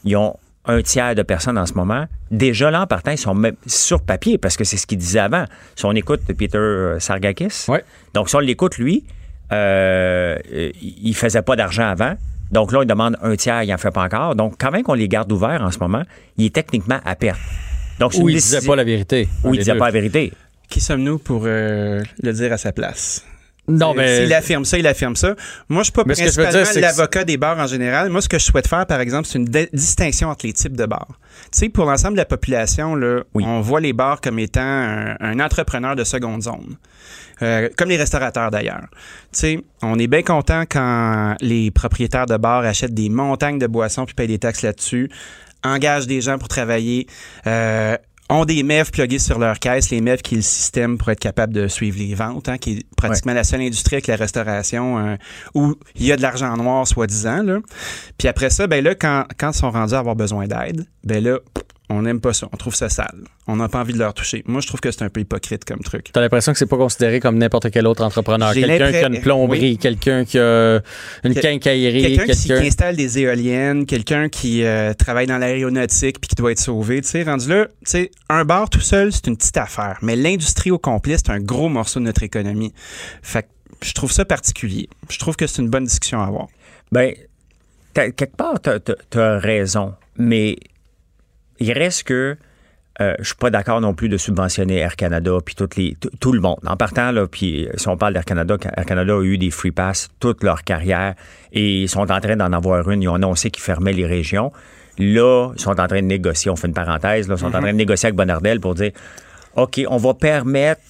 [0.04, 0.36] ils ont
[0.66, 2.08] un tiers de personnes en ce moment.
[2.32, 5.20] Déjà, là, en partant, ils sont même sur papier, parce que c'est ce qu'il disait
[5.20, 5.46] avant.
[5.76, 7.68] Si on écoute Peter Sargakis,
[8.16, 9.04] donc si on l'écoute, lui,
[9.52, 10.40] euh,
[10.82, 12.16] il faisait pas d'argent avant.
[12.54, 14.36] Donc là, il demande un tiers, il n'en fait pas encore.
[14.36, 16.04] Donc, quand même qu'on les garde ouverts en ce moment,
[16.38, 17.40] il est techniquement à perte.
[18.00, 19.28] Donc, Ou il ne disait pas la vérité.
[19.44, 20.32] Ou il ne disait pas la vérité.
[20.70, 23.26] Qui sommes-nous pour euh, le dire à sa place?
[23.68, 24.22] Non, mais.
[24.24, 25.36] S'il affirme ça, il affirme ça.
[25.70, 28.10] Moi, je ne suis pas principalement l'avocat des bars en général.
[28.10, 30.86] Moi, ce que je souhaite faire, par exemple, c'est une distinction entre les types de
[30.86, 31.20] bars.
[31.52, 35.40] Tu sais, pour l'ensemble de la population, là, on voit les bars comme étant un,
[35.40, 36.76] entrepreneur de seconde zone.
[37.42, 38.86] Euh, comme les restaurateurs d'ailleurs.
[39.34, 43.68] Tu sais, on est bien content quand les propriétaires de bars achètent des montagnes de
[43.68, 45.10] boissons puis payent des taxes là-dessus,
[45.64, 47.08] engagent des gens pour travailler,
[47.48, 47.98] euh,
[48.30, 51.20] ont des MEF plugués sur leur caisse, les MEF qui est le système pour être
[51.20, 54.98] capable de suivre les ventes, hein, qui est pratiquement la seule industrie avec la restauration
[54.98, 55.16] euh,
[55.54, 57.44] où il y a de l'argent noir, soi-disant.
[58.18, 61.24] Puis après ça, ben là, quand, quand ils sont rendus à avoir besoin d'aide, ben
[61.24, 61.40] là,
[61.90, 62.48] on n'aime pas ça.
[62.52, 63.24] On trouve ça sale.
[63.46, 64.42] On n'a pas envie de leur toucher.
[64.48, 66.12] Moi, je trouve que c'est un peu hypocrite comme truc.
[66.14, 68.54] T'as l'impression que c'est pas considéré comme n'importe quel autre entrepreneur.
[68.54, 70.82] Quelqu'un qui a une plomberie, quelqu'un qui a
[71.24, 72.18] une quincaillerie.
[72.18, 76.60] Quelqu'un qui, installe des éoliennes, quelqu'un qui euh, travaille dans l'aéronautique puis qui doit être
[76.60, 77.02] sauvé.
[77.02, 80.00] Tu sais, rendu là, tu sais, un bar tout seul, c'est une petite affaire.
[80.02, 82.74] Mais l'industrie au complet, c'est un gros morceau de notre économie.
[83.22, 83.48] Fait que
[83.86, 84.88] je trouve ça particulier.
[85.10, 86.48] Je trouve que c'est une bonne discussion à avoir.
[86.94, 87.14] Ben,
[87.94, 89.94] quelque part, tu as raison.
[90.18, 90.58] Mais
[91.60, 92.38] il reste que
[93.02, 96.32] euh, je suis pas d'accord non plus de subventionner Air Canada puis toutes les tout
[96.32, 96.60] le monde.
[96.66, 99.72] En partant là, puis si on parle d'Air Canada, Air Canada a eu des free
[99.72, 101.16] pass toute leur carrière
[101.52, 103.02] et ils sont en train d'en avoir une.
[103.02, 104.52] Ils ont annoncé qu'ils fermaient les régions.
[105.00, 106.52] Là, ils sont en train de négocier.
[106.52, 107.28] On fait une parenthèse.
[107.28, 107.62] Là, ils sont en mm-hmm.
[107.62, 108.92] train de négocier avec Bonardel pour dire
[109.56, 110.82] OK, on va permettre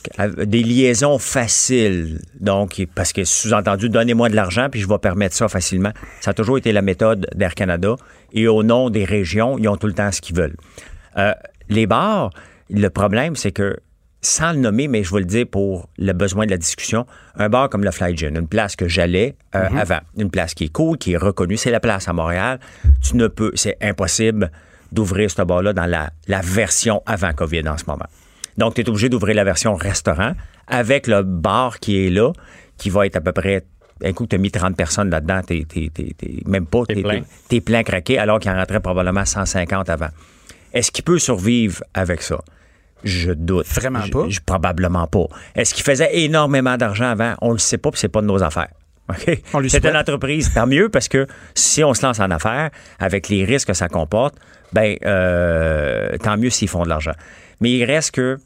[0.45, 2.21] des liaisons faciles.
[2.39, 5.91] Donc, parce que sous-entendu, donnez-moi de l'argent, puis je vais permettre ça facilement.
[6.21, 7.95] Ça a toujours été la méthode d'Air Canada.
[8.31, 10.55] Et au nom des régions, ils ont tout le temps ce qu'ils veulent.
[11.17, 11.33] Euh,
[11.67, 12.29] les bars,
[12.69, 13.77] le problème, c'est que,
[14.21, 17.49] sans le nommer, mais je vais le dire pour le besoin de la discussion, un
[17.49, 19.77] bar comme le Fly Gin, une place que j'allais euh, mm-hmm.
[19.77, 22.61] avant, une place qui est cool, qui est reconnue, c'est la place à Montréal.
[23.01, 24.49] Tu ne peux, c'est impossible
[24.93, 28.05] d'ouvrir ce bar-là dans la, la version avant COVID en ce moment.
[28.57, 30.33] Donc, tu es obligé d'ouvrir la version restaurant
[30.67, 32.31] avec le bar qui est là,
[32.77, 33.63] qui va être à peu près
[34.03, 35.65] un coup, tu as mis 30 personnes là-dedans, t'es,
[36.45, 37.21] même pas, t'es, plein.
[37.47, 40.09] T'es, plein craqué, alors qu'il en rentrait probablement 150 avant.
[40.73, 42.39] Est-ce qu'il peut survivre avec ça?
[43.03, 43.67] Je doute.
[43.67, 44.27] Vraiment pas?
[44.45, 45.27] probablement pas.
[45.55, 47.35] Est-ce qu'il faisait énormément d'argent avant?
[47.41, 48.69] On le sait pas, puis c'est pas de nos affaires.
[49.67, 52.69] C'est une entreprise, tant mieux, parce que si on se lance en affaires,
[52.99, 54.35] avec les risques que ça comporte,
[54.71, 57.11] ben, euh, tant mieux s'ils font de l'argent.
[57.61, 58.37] Mais il reste que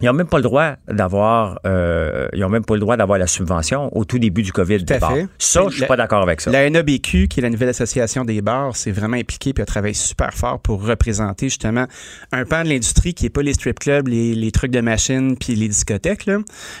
[0.00, 3.18] ils n'ont même pas le droit d'avoir, euh, ils ont même pas le droit d'avoir
[3.18, 4.84] la subvention au tout début du COVID.
[4.84, 5.28] Tout à fait.
[5.38, 6.50] Ça, je suis pas d'accord avec ça.
[6.50, 9.94] La NABQ, qui est la nouvelle association des bars, s'est vraiment impliquée puis a travaillé
[9.94, 11.86] super fort pour représenter justement
[12.32, 15.54] un pan de l'industrie qui est pas les strip clubs, les, trucs de machines puis
[15.54, 16.38] les discothèques là,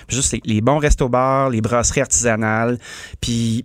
[0.08, 2.78] juste les, bons restos bars, les brasseries artisanales,
[3.20, 3.64] puis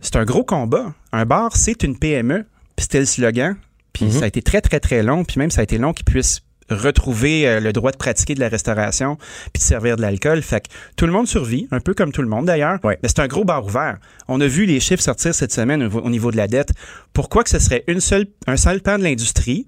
[0.00, 0.92] c'est un gros combat.
[1.12, 2.44] Un bar, c'est une PME,
[2.76, 3.56] puis c'était le slogan.
[3.92, 4.18] Puis mm-hmm.
[4.18, 5.24] ça a été très, très, très long.
[5.24, 8.40] Puis même, ça a été long qu'ils puissent retrouver euh, le droit de pratiquer de
[8.40, 9.16] la restauration
[9.52, 10.42] puis de servir de l'alcool.
[10.42, 12.78] Fait que tout le monde survit, un peu comme tout le monde d'ailleurs.
[12.84, 13.98] Mais c'est un gros bar ouvert.
[14.28, 16.70] On a vu les chiffres sortir cette semaine au, niveau de la dette.
[17.12, 19.66] Pourquoi que ce serait une seule, un seul pan de l'industrie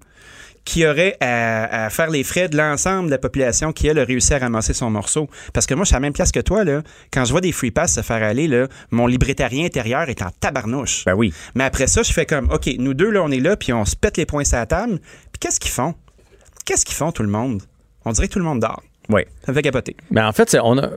[0.65, 4.33] qui aurait à, faire les frais de l'ensemble de la population qui, elle, a réussi
[4.33, 5.29] à ramasser son morceau?
[5.53, 6.83] Parce que moi, je suis à la même place que toi, là.
[7.13, 10.31] Quand je vois des free pass se faire aller, là, mon librétarien intérieur est en
[10.39, 11.05] tabarnouche.
[11.05, 11.35] Ben oui.
[11.57, 13.85] Mais après ça, je fais comme, OK, nous deux, là, on est là, puis on
[13.85, 15.01] se pète les poings sur la table.
[15.01, 15.95] Puis qu'est-ce qu'ils font?
[16.65, 17.63] Qu'est-ce qu'ils font, tout le monde?
[18.05, 18.83] On dirait que tout le monde dort.
[19.09, 19.23] Oui.
[19.45, 19.97] Ça me fait capoter.
[20.11, 20.91] Mais en fait, on a.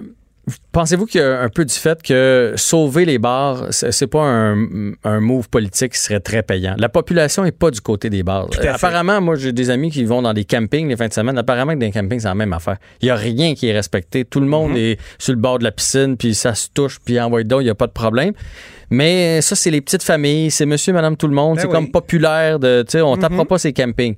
[0.72, 4.92] Pensez-vous qu'il y a un peu du fait que sauver les bars, c'est pas un,
[5.04, 6.76] un, move politique qui serait très payant?
[6.78, 8.48] La population n'est pas du côté des bars.
[8.64, 11.36] Apparemment, moi, j'ai des amis qui vont dans des campings les fins de semaine.
[11.40, 12.78] Apparemment que dans les campings, c'est la même affaire.
[13.02, 14.24] Il n'y a rien qui est respecté.
[14.24, 14.92] Tout le monde mm-hmm.
[14.92, 17.64] est sur le bord de la piscine, puis ça se touche, puis envoie d'eau, il
[17.64, 18.34] n'y a pas de problème.
[18.90, 21.56] Mais ça, c'est les petites familles, c'est monsieur, madame, tout le monde.
[21.58, 23.48] Ben c'est comme populaire de, tu sais, on tapera mm-hmm.
[23.48, 24.16] pas ces campings.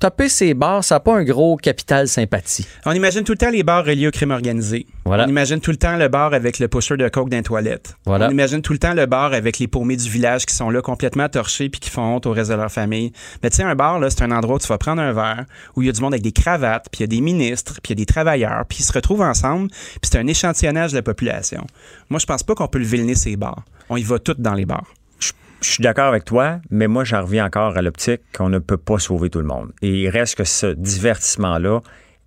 [0.00, 2.66] Taper ces bars, ça n'a pas un gros capital sympathie.
[2.86, 4.86] On imagine tout le temps les bars reliés au crime organisé.
[5.04, 5.26] Voilà.
[5.26, 7.96] On imagine tout le temps le bar avec le pusher de coke dans les toilettes.
[8.06, 8.28] Voilà.
[8.28, 10.80] On imagine tout le temps le bar avec les paumés du village qui sont là
[10.80, 13.12] complètement torchés puis qui font honte au reste de leur famille.
[13.42, 15.44] Mais tu sais, un bar, là, c'est un endroit où tu vas prendre un verre,
[15.76, 17.80] où il y a du monde avec des cravates, puis il y a des ministres,
[17.82, 20.92] puis il y a des travailleurs, puis ils se retrouvent ensemble, puis c'est un échantillonnage
[20.92, 21.66] de la population.
[22.08, 23.64] Moi, je pense pas qu'on peut le vilner ces bars.
[23.90, 24.94] On y va toutes dans les bars.
[25.18, 28.78] Je suis d'accord avec toi, mais moi, j'en reviens encore à l'optique qu'on ne peut
[28.78, 29.72] pas sauver tout le monde.
[29.82, 31.80] Et il reste que ce divertissement-là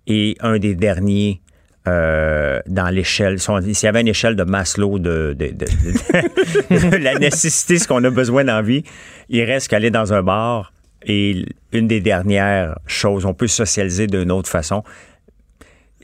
[0.06, 1.40] est un des derniers
[1.88, 3.40] euh, dans l'échelle.
[3.40, 5.36] S'il y avait une échelle de Maslow de,
[6.98, 8.84] la nécessité, ce qu'on a besoin dans vie,
[9.30, 10.72] il reste qu'aller dans un bar
[11.02, 13.24] et une des dernières choses.
[13.24, 14.84] On peut socialiser d'une autre façon.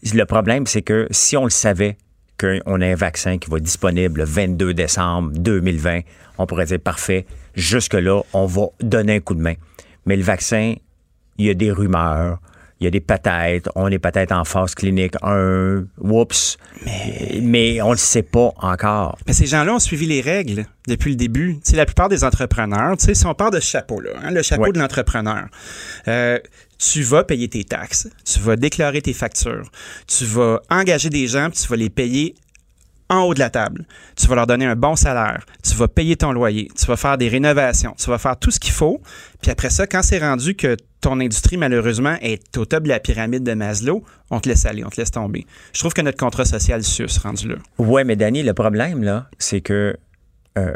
[0.02, 1.98] Le problème, c'est que si on le savait,
[2.40, 6.00] qu'on a un vaccin qui va être disponible le 22 décembre 2020,
[6.38, 7.26] on pourrait dire parfait.
[7.54, 9.54] Jusque-là, on va donner un coup de main.
[10.06, 10.74] Mais le vaccin,
[11.38, 12.40] il y a des rumeurs,
[12.80, 16.56] il y a des peut-être, on est peut-être en phase clinique 1, whoops,
[17.42, 19.18] mais, on ne le sait pas encore.
[19.26, 21.58] Mais ces gens-là ont suivi les règles depuis le début.
[21.62, 24.42] C'est la plupart des entrepreneurs, tu sais, si on part de ce chapeau-là, hein, le
[24.42, 25.48] chapeau de l'entrepreneur,
[26.08, 26.38] euh,
[26.80, 29.70] tu vas payer tes taxes, tu vas déclarer tes factures,
[30.06, 32.34] tu vas engager des gens, puis tu vas les payer
[33.10, 33.84] en haut de la table.
[34.16, 37.18] Tu vas leur donner un bon salaire, tu vas payer ton loyer, tu vas faire
[37.18, 39.02] des rénovations, tu vas faire tout ce qu'il faut.
[39.42, 43.00] Puis après ça, quand c'est rendu que ton industrie, malheureusement, est au top de la
[43.00, 45.46] pyramide de Maslow, on te laisse aller, on te laisse tomber.
[45.72, 47.56] Je trouve que notre contrat social sus rendu là.
[47.78, 49.96] Ouais, mais Danny, le problème, là, c'est que
[50.56, 50.72] euh,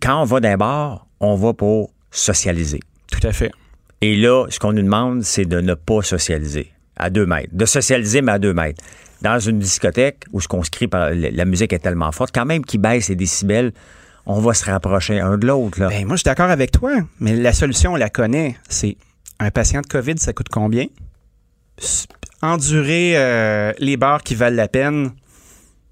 [0.00, 2.80] quand on va d'un bar, on va pour socialiser.
[3.10, 3.52] Tout à fait.
[4.00, 7.50] Et là, ce qu'on nous demande, c'est de ne pas socialiser à deux mètres.
[7.52, 8.82] De socialiser, mais à deux mètres
[9.22, 12.64] dans une discothèque où ce qu'on se crie la musique est tellement forte, quand même
[12.64, 13.72] qu'il baisse les décibels,
[14.26, 15.78] on va se rapprocher un de l'autre.
[15.78, 18.56] Ben, moi, je suis d'accord avec toi, mais la solution, on la connaît.
[18.68, 18.96] C'est
[19.40, 20.86] un patient de COVID, ça coûte combien?
[22.42, 25.12] Endurer euh, les bars qui valent la peine,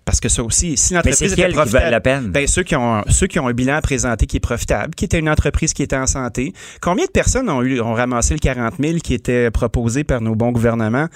[0.07, 2.31] parce que ça aussi, si l'entreprise était profitable, la peine?
[2.31, 5.05] Ben, ceux qui ont ceux qui ont un bilan à présenter qui est profitable, qui
[5.05, 6.53] était une entreprise qui était en santé.
[6.81, 10.37] Combien de personnes ont eu ont ramassé le 40 000 qui était proposé par nos
[10.37, 11.09] bons gouvernements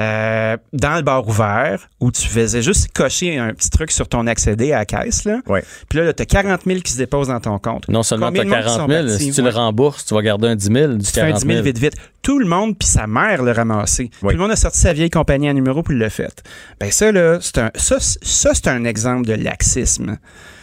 [0.00, 4.26] euh, dans le bar ouvert où tu faisais juste cocher un petit truc sur ton
[4.26, 5.40] accédé à la caisse là?
[5.46, 5.62] Ouais.
[5.90, 7.86] Puis là, tu as 40 000 qui se déposent dans ton compte.
[7.88, 10.64] Non seulement tu as 40 000, si tu le rembourses, tu vas garder un 10
[10.72, 11.50] 000 du tu 40 000.
[11.50, 11.96] un 10 000 vite vite.
[12.22, 14.10] Tout le monde puis sa mère le ramassé.
[14.20, 16.42] Tout le monde a sorti sa vieille compagnie à numéro puis le fait.
[16.80, 17.98] Ben ça là, c'est un ça,
[18.38, 20.18] ça c'est un exemple de laxisme.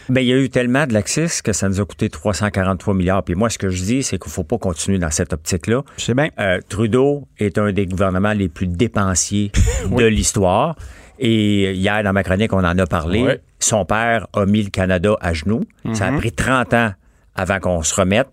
[0.08, 3.24] Ben, il y a eu tellement de laxisme que ça nous a coûté 343 milliards.
[3.24, 5.82] Puis moi, ce que je dis, c'est qu'il ne faut pas continuer dans cette optique-là.
[5.96, 6.28] Je sais bien.
[6.38, 9.50] Euh, Trudeau est un des gouvernements les plus dépensiers
[9.90, 10.76] de l'histoire.
[11.18, 13.40] Et hier, dans ma chronique, on en a parlé.
[13.58, 15.64] Son père a mis le Canada à genoux.
[15.92, 16.18] Ça a Mhm.
[16.18, 16.92] pris 30 ans
[17.34, 18.28] avant qu'on se remette.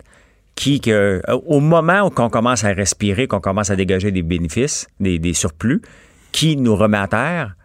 [0.56, 0.92] Qui, que,
[1.28, 5.18] euh, au moment où on commence à respirer, qu'on commence à dégager des bénéfices, des,
[5.18, 5.82] des surplus,
[6.32, 7.56] qui nous remet à terre?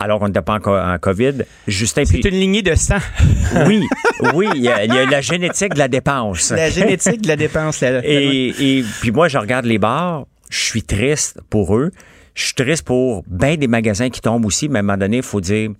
[0.00, 1.44] Alors qu'on n'était pas en, co- en COVID?
[1.68, 2.98] Justin C'est une lignée de sang.
[3.66, 3.86] oui,
[4.34, 6.50] oui, il y, a, il y a la génétique de la dépense.
[6.50, 7.80] La génétique de la dépense.
[7.82, 11.90] Là, et, et puis moi, je regarde les bars, je suis triste pour eux.
[12.34, 15.18] Je suis triste pour bien des magasins qui tombent aussi, mais à un moment donné,
[15.18, 15.70] il faut dire,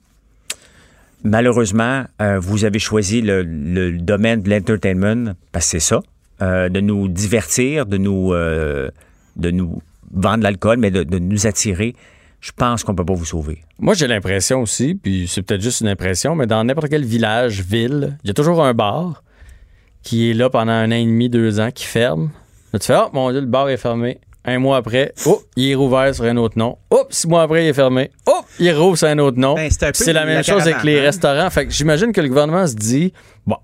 [1.24, 6.00] malheureusement, euh, vous avez choisi le, le domaine de l'entertainment, parce que c'est ça,
[6.42, 8.90] euh, de nous divertir, de nous, euh,
[9.36, 9.80] de nous
[10.12, 11.94] vendre l'alcool, mais de, de nous attirer.
[12.40, 13.62] Je pense qu'on peut pas vous sauver.
[13.78, 17.60] Moi, j'ai l'impression aussi, puis c'est peut-être juste une impression, mais dans n'importe quel village,
[17.62, 19.22] ville, il y a toujours un bar
[20.02, 22.30] qui est là pendant un an et demi, deux ans, qui ferme.
[22.72, 24.20] Là, tu fais, oh mon Dieu, le bar est fermé.
[24.42, 26.78] Un mois après, oh, il est rouvert sur un autre nom.
[26.90, 28.10] Oh, six mois après, il est fermé.
[28.26, 29.54] Oh, il rouvre sur un autre nom.
[29.54, 31.02] Ben, c'est la même la chose avec les hein?
[31.02, 31.50] restaurants.
[31.50, 33.12] Fait que j'imagine que le gouvernement se dit,
[33.46, 33.58] bon,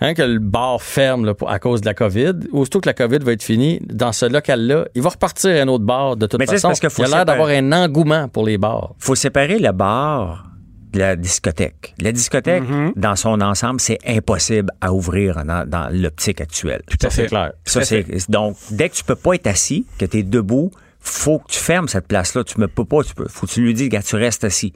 [0.00, 2.94] quand que le bar ferme là, pour- à cause de la COVID, aussitôt que la
[2.94, 6.38] COVID va être finie, dans ce local-là, il va repartir un autre bar de toute
[6.38, 6.68] Mais tu sais, c'est façon.
[6.68, 8.94] parce qu'il faut il a l'air d'avoir un engouement pour les bars.
[8.98, 10.44] faut séparer le bar
[10.92, 11.94] de la discothèque.
[12.00, 12.92] La discothèque, Mm-hmm.
[12.96, 16.80] dans son ensemble, c'est impossible à ouvrir dans, dans l'optique actuelle.
[16.88, 17.22] Tout à fait.
[17.22, 17.52] C'est clair.
[17.66, 20.70] Ça, c'est, donc, dès que tu peux pas être assis, que tu es debout,
[21.00, 22.42] faut que tu fermes cette place-là.
[22.44, 24.72] Tu ne peux pas, tu peux, faut que tu lui dises, gars, tu restes assis.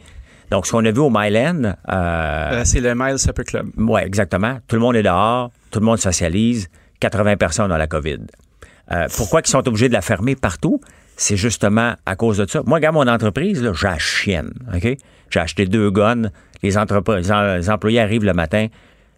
[0.52, 3.68] Donc, ce qu'on a vu au Myland, euh, Euh, c'est le Mile Supper Club.
[3.78, 4.58] oui, exactement.
[4.68, 6.68] Tout le monde est dehors, tout le monde socialise,
[7.00, 8.18] 80 personnes ont la COVID.
[8.92, 10.78] Euh, pourquoi ils sont obligés de la fermer partout?
[11.16, 12.60] C'est justement à cause de ça.
[12.66, 14.96] Moi, regarde mon entreprise, j'ai la chienne, OK?
[15.30, 16.28] J'ai acheté deux guns.
[16.62, 18.66] Les, les employés arrivent le matin.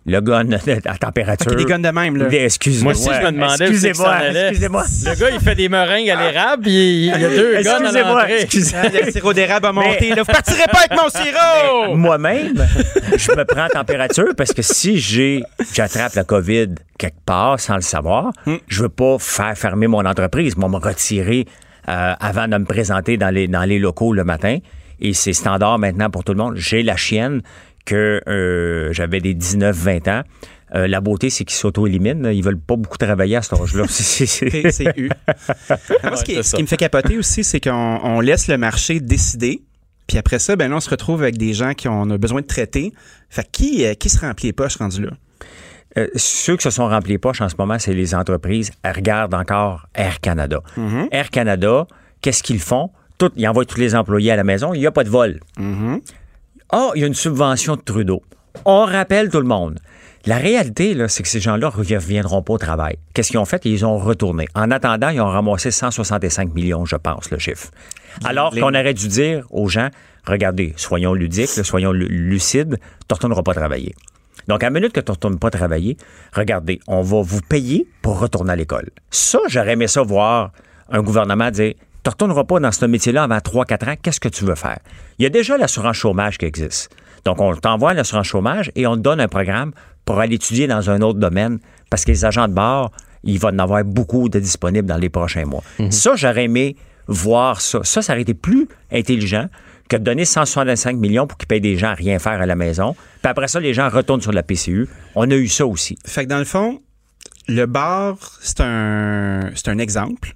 [0.06, 0.46] Le gun
[0.86, 1.50] à température.
[1.50, 2.26] Ok, des guns de même, là.
[2.30, 2.92] Excuse-moi.
[2.92, 4.18] Moi aussi, je me demandais Excusez-moi.
[4.50, 4.84] Excusez-moi.
[5.06, 7.80] Le gars, il fait des meringues à l'érable, il il y a deux gars à
[7.80, 8.20] Excusez-moi.
[8.22, 8.46] l'entrée.
[8.74, 9.96] Ah, le sirop d'érable a monté.
[10.10, 10.22] Mais- Là.
[10.22, 11.96] Vous partirez pas avec mon sirop!
[11.96, 12.66] Moi-même,
[13.16, 17.76] je me prends en température parce que si j'ai j'attrape la COVID quelque part sans
[17.76, 18.32] le savoir,
[18.68, 21.46] je veux pas faire fermer mon entreprise, moi me retirer
[21.88, 24.58] euh, avant de me présenter dans les dans les locaux le matin.
[25.00, 26.56] Et c'est standard maintenant pour tout le monde.
[26.56, 27.40] J'ai la chienne
[27.84, 30.22] que euh, j'avais des 19-20 ans.
[30.74, 32.28] Euh, la beauté, c'est qu'ils s'auto-éliminent.
[32.30, 33.84] Ils veulent pas beaucoup travailler à cet âge-là.
[33.88, 34.26] C'est-
[36.16, 39.62] ce, qui, ce qui me fait capoter aussi, c'est qu'on on laisse le marché décider.
[40.06, 42.18] Puis après ça, ben là, on se retrouve avec des gens qui ont on a
[42.18, 42.92] besoin de traiter.
[43.30, 45.10] Fait qui, euh, qui se remplit les poches rendu là?
[45.96, 48.72] Euh, ceux qui se sont remplis les poches en ce moment, c'est les entreprises.
[48.82, 50.60] Elles regardent encore Air Canada.
[51.12, 51.86] Air Canada,
[52.20, 52.90] qu'est-ce qu'ils font?
[53.16, 54.74] Tout, ils envoient tous les employés à la maison.
[54.74, 55.38] Il n'y a pas de vol.
[56.76, 58.20] Ah, il y a une subvention de Trudeau.
[58.64, 59.78] On rappelle tout le monde.
[60.26, 62.96] La réalité, c'est que ces gens-là ne reviendront pas au travail.
[63.12, 63.64] Qu'est-ce qu'ils ont fait?
[63.64, 64.48] Ils ont retourné.
[64.56, 67.70] En attendant, ils ont ramassé 165 millions, je pense, le chiffre.
[68.24, 69.88] Alors Les- qu'on aurait dû dire aux gens,
[70.26, 73.94] regardez, soyons ludiques, là, soyons lu- lucides, tu ne retourneras pas travailler.
[74.48, 75.96] Donc, à la minute que tu ne retournes pas travailler,
[76.32, 78.90] regardez, on va vous payer pour retourner à l'école.
[79.10, 80.50] Ça, j'aurais aimé ça voir
[80.90, 84.28] un gouvernement dire tu ne retourneras pas dans ce métier-là avant 3-4 ans, qu'est-ce que
[84.28, 84.78] tu veux faire?
[85.18, 86.94] Il y a déjà l'assurance chômage qui existe.
[87.24, 89.72] Donc, on t'envoie à l'assurance chômage et on te donne un programme
[90.04, 91.58] pour aller étudier dans un autre domaine
[91.88, 92.90] parce que les agents de bord,
[93.22, 95.62] il va en avoir beaucoup de disponibles dans les prochains mois.
[95.90, 96.76] Ça, j'aurais aimé
[97.06, 97.80] voir ça.
[97.84, 99.48] Ça, ça aurait été plus intelligent
[99.88, 102.54] que de donner 165 millions pour qu'ils payent des gens à rien faire à la
[102.54, 102.94] maison.
[103.22, 104.88] Puis après ça, les gens retournent sur la PCU.
[105.14, 105.96] On a eu ça aussi.
[106.06, 106.80] Fait que dans le fond,
[107.48, 110.34] le bar, c'est un, c'est un exemple.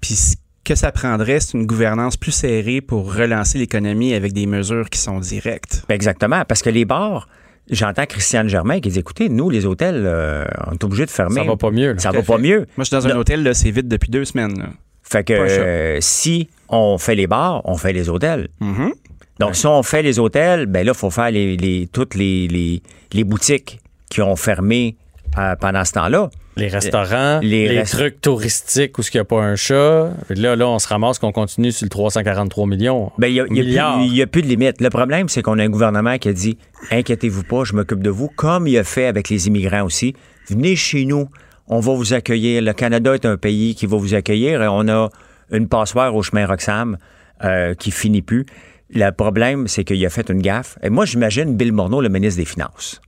[0.00, 4.46] Puis ce que ça prendrait, c'est une gouvernance plus serrée pour relancer l'économie avec des
[4.46, 5.84] mesures qui sont directes.
[5.88, 7.28] Ben, Exactement, parce que les bars,
[7.70, 11.40] j'entends Christiane Germain qui dit écoutez, nous, les hôtels, euh, on est obligés de fermer.
[11.40, 11.98] Ça va pas mieux, là.
[11.98, 12.58] Ça va pas mieux.
[12.76, 14.58] Moi, je suis dans un hôtel, là, c'est vide depuis deux semaines.
[14.58, 14.68] là.
[15.02, 18.48] Fait que euh, si on fait les bars, on fait les hôtels.
[18.62, 18.92] Mm-hmm.
[19.40, 22.46] Donc, si on fait les hôtels, ben là, il faut faire les, les- toutes les,
[22.48, 22.82] les,
[23.12, 23.80] les boutiques
[24.10, 24.96] qui ont fermé
[25.38, 26.30] euh, pendant ce temps-là.
[26.56, 30.10] Les restaurants, les, trucs touristiques où il n'y a pas un chat.
[30.28, 33.10] Là, là, on se ramasse qu'on continue sur le 343 millions.
[33.16, 34.82] Ben, il n'y a, a plus de limite.
[34.82, 36.58] Le problème, c'est qu'on a un gouvernement qui a dit
[36.90, 40.14] Inquiétez-vous pas, je m'occupe de vous, comme il a fait avec les immigrants aussi.
[40.50, 41.28] Venez chez nous,
[41.68, 42.60] on va vous accueillir.
[42.60, 45.08] Le Canada est un pays qui va vous accueillir et on a
[45.50, 46.98] une passoire au chemin Roxham
[47.44, 48.46] euh, qui finit plus.
[48.94, 50.78] Le problème, c'est qu'il a fait une gaffe.
[50.82, 53.00] Et moi, j'imagine Bill Morneau, le ministre des Finances,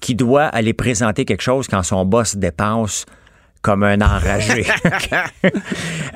[0.00, 3.06] qui doit aller présenter quelque chose quand son boss dépense
[3.62, 4.66] comme un enragé.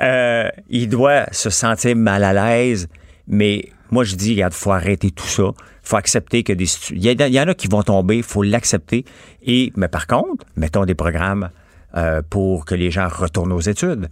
[0.03, 2.89] Euh, il doit se sentir mal à l'aise,
[3.29, 5.45] mais moi je dis, regarde, faut arrêter tout ça.
[5.83, 9.05] faut accepter que des il y, il en a qui vont tomber, faut l'accepter.
[9.47, 11.51] Et mais par contre, mettons des programmes
[11.97, 14.09] euh, pour que les gens retournent aux études.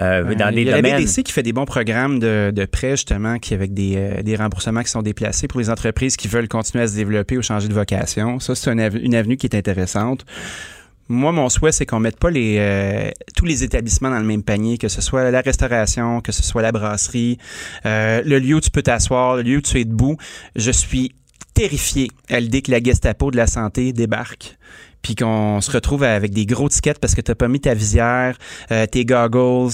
[0.00, 2.64] Euh, dans des Il y a la BDC qui fait des bons programmes de, de
[2.66, 6.28] prêts, justement, qui avec des, euh, des remboursements qui sont déplacés pour les entreprises qui
[6.28, 8.38] veulent continuer à se développer ou changer de vocation.
[8.38, 10.24] Ça, c'est une, ave- une avenue qui est intéressante.
[11.10, 14.42] Moi, mon souhait, c'est qu'on mette pas les, euh, tous les établissements dans le même
[14.42, 17.38] panier, que ce soit la restauration, que ce soit la brasserie,
[17.86, 20.16] euh, le lieu où tu peux t'asseoir, le lieu où tu es debout.
[20.54, 21.12] Je suis
[21.54, 24.58] terrifié à l'idée que la Gestapo de la santé débarque
[25.02, 28.36] puis qu'on se retrouve avec des gros tickets parce que t'as pas mis ta visière,
[28.70, 29.72] euh, tes goggles,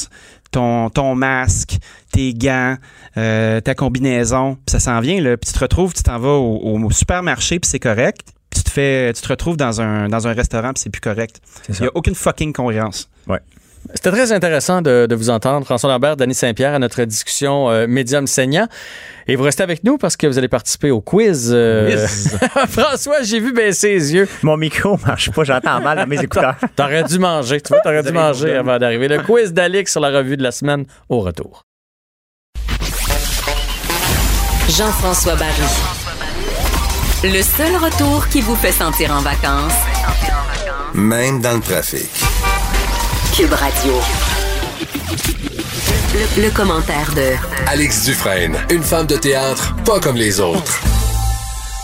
[0.51, 1.79] ton, ton masque,
[2.13, 2.77] tes gants,
[3.17, 6.35] euh, ta combinaison, puis ça s'en vient là, puis tu te retrouves, tu t'en vas
[6.35, 8.21] au, au supermarché puis c'est correct,
[8.51, 11.01] puis tu te fais, tu te retrouves dans un dans un restaurant puis c'est plus
[11.01, 11.41] correct.
[11.69, 13.09] Il y a aucune fucking cohérence.
[13.27, 13.41] Ouais.
[13.95, 17.87] C'était très intéressant de, de vous entendre, François Lambert, Denis Saint-Pierre, à notre discussion euh,
[17.87, 18.67] Médium saignant.
[19.29, 21.51] Et vous restez avec nous parce que vous allez participer au quiz.
[21.53, 22.39] euh, Quiz.
[22.69, 24.29] François, j'ai vu baisser les yeux.
[24.43, 26.57] Mon micro marche pas, j'entends mal dans mes écouteurs.
[26.77, 27.61] T'aurais dû manger.
[27.61, 29.09] Tu vois, t'aurais dû manger avant d'arriver.
[29.09, 31.63] Le quiz d'Alix sur la revue de la semaine au retour.
[34.69, 35.53] Jean-François Barry.
[37.23, 39.73] Le seul retour qui vous fait sentir en vacances,
[40.95, 42.11] Même dans le trafic.
[43.37, 43.93] Cube Radio.
[46.15, 47.35] Le, le commentaire de
[47.69, 50.81] Alex Dufresne, une femme de théâtre pas comme les autres.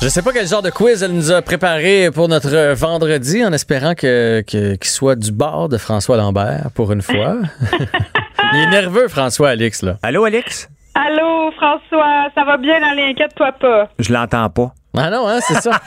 [0.02, 3.52] Je sais pas quel genre de quiz elle nous a préparé pour notre vendredi, en
[3.52, 7.36] espérant que que- qu'il soit du bord de François Lambert pour une fois.
[8.52, 9.96] Il est nerveux, François Alix, là.
[10.02, 10.68] Allô, Alex?
[10.94, 13.88] Allô, François, ça va bien dans les inquiète-toi pas?
[13.98, 14.72] Je l'entends pas.
[14.96, 15.70] Ah non, hein, c'est ça.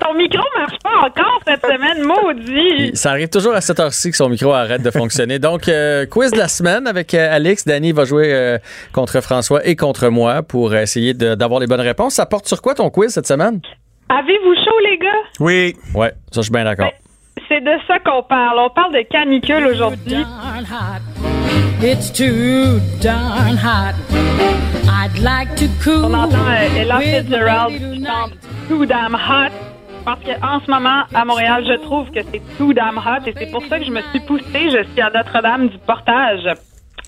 [0.00, 2.94] Ton micro marche pas encore cette semaine, maudit.
[2.94, 5.38] Ça arrive toujours à cette heure-ci que son micro arrête de fonctionner.
[5.38, 7.64] Donc, euh, quiz de la semaine avec euh, Alix.
[7.64, 8.58] Danny va jouer euh,
[8.92, 12.14] contre François et contre moi pour essayer de- d'avoir les bonnes réponses.
[12.14, 13.60] Ça porte sur quoi ton quiz cette semaine?
[14.10, 15.28] Avez-vous chaud, les gars?
[15.40, 15.74] Oui.
[15.94, 16.90] Ouais, ça, je suis bien d'accord.
[17.48, 18.58] C'est de ça qu'on parle.
[18.58, 20.24] On parle de canicule aujourd'hui.
[21.80, 23.94] It's too darn hot.
[24.86, 26.04] I'd like to cool.
[26.04, 28.32] On entend euh, Ella with Fitzgerald qui chante
[28.68, 29.52] Too Damn Hot.
[30.04, 33.50] Parce qu'en ce moment, à Montréal, je trouve que c'est too damn hot et c'est
[33.50, 34.70] pour ça que je me suis poussée.
[34.70, 36.48] Je suis à Notre-Dame du Portage.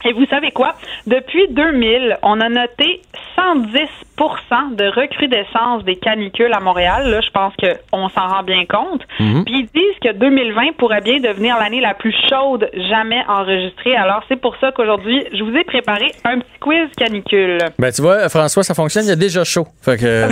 [0.05, 0.75] Et vous savez quoi?
[1.07, 3.03] Depuis 2000, on a noté
[3.39, 7.09] 110% de recrudescence des canicules à Montréal.
[7.11, 9.03] Là, je pense qu'on s'en rend bien compte.
[9.19, 9.45] Mhm.
[9.45, 13.97] Puis ils disent que 2020 pourrait bien devenir l'année la plus chaude jamais enregistrée.
[13.97, 17.59] Alors, c'est pour ça qu'aujourd'hui, je vous ai préparé un petit quiz canicule.
[17.79, 19.05] Ben, tu vois, François, ça fonctionne.
[19.05, 19.67] Il y a déjà chaud.
[19.83, 20.29] Fait que.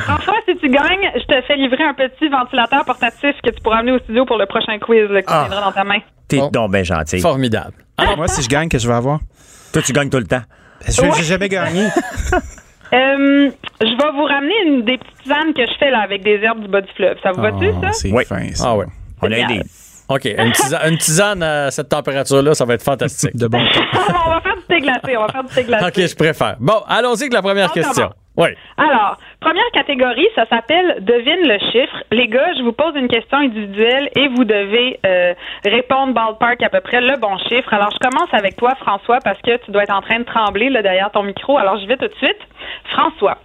[0.00, 3.78] François, si tu gagnes, je te fais livrer un petit ventilateur portatif que tu pourras
[3.78, 5.46] amener au studio pour le prochain quiz là, qui Ah.
[5.48, 6.00] viendra dans ta main.
[6.28, 7.20] T'es donc bien gentil.
[7.20, 7.72] Formidable.
[8.16, 9.20] moi, si je gagne, que je vais avoir?
[9.72, 10.42] Toi, tu gagnes tout le temps.
[10.86, 11.10] Je Ouais.
[11.16, 11.88] J'ai jamais gagné.
[12.90, 13.50] Euh,
[13.82, 16.62] je vais vous ramener une des petites tisanes que je fais là avec des herbes
[16.62, 17.18] du bas du fleuve.
[17.22, 17.92] Ça vous va-tu, ça?
[17.92, 18.24] C'est Oui.
[18.24, 18.68] fin, ça.
[18.68, 18.86] Ah ouais.
[19.20, 19.60] On a aidé.
[20.08, 20.24] OK.
[20.24, 23.36] Une tisane, une tisane à cette température-là, ça va être fantastique.
[23.36, 23.80] De bon temps.
[24.26, 25.16] on va faire du thé glacé.
[25.18, 25.84] On va faire du thé glacé.
[25.86, 26.56] OK, je préfère.
[26.60, 28.10] Bon, allons-y avec la première On question.
[28.38, 28.50] Oui.
[28.76, 32.04] Alors, première catégorie, ça s'appelle devine le chiffre.
[32.12, 35.34] Les gars, je vous pose une question individuelle et vous devez euh,
[35.64, 37.74] répondre ballpark à peu près le bon chiffre.
[37.74, 40.70] Alors, je commence avec toi, François, parce que tu dois être en train de trembler
[40.70, 41.58] là, derrière ton micro.
[41.58, 42.38] Alors, je vais tout de suite.
[42.92, 43.38] François,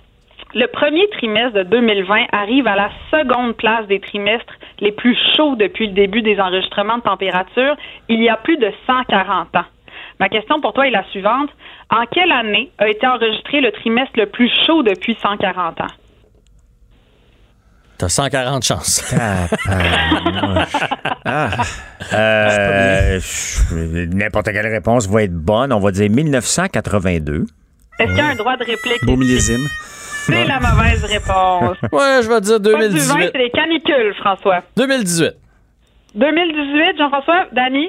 [0.53, 5.55] le premier trimestre de 2020 arrive à la seconde place des trimestres les plus chauds
[5.55, 7.75] depuis le début des enregistrements de température,
[8.09, 9.65] il y a plus de 140 ans.
[10.19, 11.49] Ma question pour toi est la suivante.
[11.89, 15.87] En quelle année a été enregistré le trimestre le plus chaud depuis 140 ans?
[17.97, 19.13] T'as 140 chances.
[21.25, 21.49] Ah.
[22.13, 25.71] Euh, je- N'importe quelle réponse va être bonne.
[25.71, 27.45] On va dire 1982.
[27.99, 29.03] Est-ce qu'il y a un droit de réplique?
[29.05, 29.65] Beau millésime.
[30.25, 31.77] C'est la mauvaise réponse.
[31.91, 33.29] ouais, je vais dire Pas du vin, 2018.
[33.33, 34.61] c'est les canicules, François.
[34.77, 35.31] 2018.
[36.15, 37.87] 2018, Jean-François, Dany?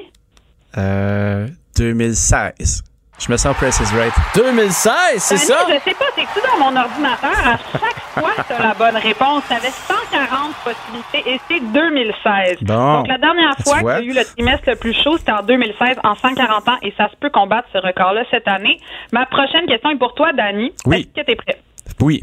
[0.77, 2.83] Euh, 2016.
[3.17, 4.11] Je me sens Price is Right.
[4.35, 5.57] 2016, c'est ça?
[5.69, 7.31] je sais pas, c'est-tu dans mon ordinateur?
[7.31, 9.43] À chaque fois, t'as la bonne réponse.
[9.47, 12.57] T'avais 140 possibilités et c'est 2016.
[12.63, 12.97] Bon.
[12.97, 15.97] Donc, la dernière fois y a eu le trimestre le plus chaud, c'était en 2016,
[16.03, 18.79] en 140 ans, et ça se peut qu'on batte ce record-là cette année.
[19.13, 20.73] Ma prochaine question est pour toi, Dany.
[20.85, 21.09] Oui.
[21.15, 21.57] Est-ce que t'es prêt?
[22.01, 22.21] Oui.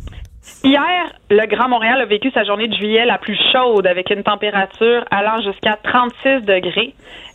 [0.62, 4.22] Hier, le Grand Montréal a vécu sa journée de juillet la plus chaude avec une
[4.22, 6.94] température allant jusqu'à 36 degrés.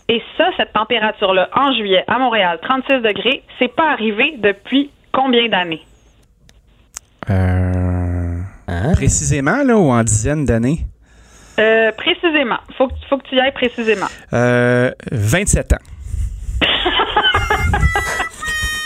[0.09, 5.49] Et ça, cette température-là, en juillet, à Montréal, 36 degrés, c'est pas arrivé depuis combien
[5.49, 5.81] d'années?
[7.29, 7.67] Euh,
[8.67, 8.93] Hein?
[8.93, 10.85] Précisément, là, ou en dizaines d'années?
[11.59, 12.57] Euh, précisément.
[12.77, 14.07] Faut que, faut que tu y ailles précisément.
[14.33, 15.77] Euh, 27 ans.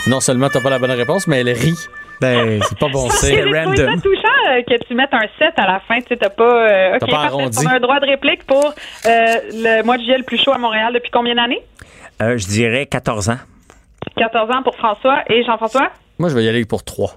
[0.08, 1.78] Non seulement t'as pas la bonne réponse, mais elle rit.
[2.22, 3.36] Ben, c'est pas bon signe.
[3.40, 6.00] trouvé ça touchant euh, que tu mettes un 7 à la fin.
[6.00, 6.44] Tu sais, t'as pas.
[6.44, 7.30] euh, OK, pas.
[7.32, 8.70] On a un droit de réplique pour euh,
[9.52, 11.62] le mois de juillet le plus chaud à Montréal depuis combien d'années?
[12.22, 13.38] Euh, je dirais 14 ans.
[14.16, 15.90] 14 ans pour François et Jean-François?
[16.18, 17.14] Moi, je vais y aller pour 3.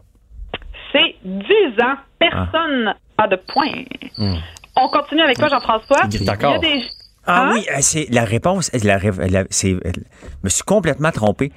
[0.91, 1.43] C'est 10
[1.83, 1.95] ans.
[2.19, 3.83] Personne n'a de points.
[4.17, 4.35] Hmm.
[4.77, 6.07] On continue avec toi, Jean-François.
[6.21, 6.57] D'accord.
[6.61, 6.83] Il y a des-
[7.27, 7.51] Ah Hein?
[7.55, 8.71] oui, c'est la réponse.
[8.83, 9.99] La, la- c'est, je
[10.43, 11.51] me suis complètement trompé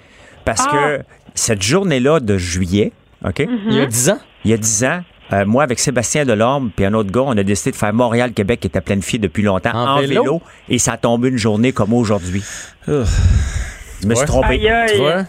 [0.44, 0.72] parce Ah.
[0.72, 1.02] que
[1.34, 2.92] cette journée-là de juillet,
[3.24, 3.46] ok?
[3.66, 4.18] Il y a 10 ans?
[4.44, 5.00] Il y a 10 ans.
[5.32, 8.60] euh, moi, avec Sébastien Delorme puis un autre gars, on a décidé de faire Montréal-Québec
[8.60, 10.22] qui était planifié depuis longtemps En en, vélo?
[10.22, 10.42] vélo.
[10.68, 12.42] et ça a tombé une journée comme aujourd'hui.
[12.86, 14.48] Je me suis trompé.
[14.54, 14.90] Aïe, aïe.
[14.92, 15.24] Tu vois?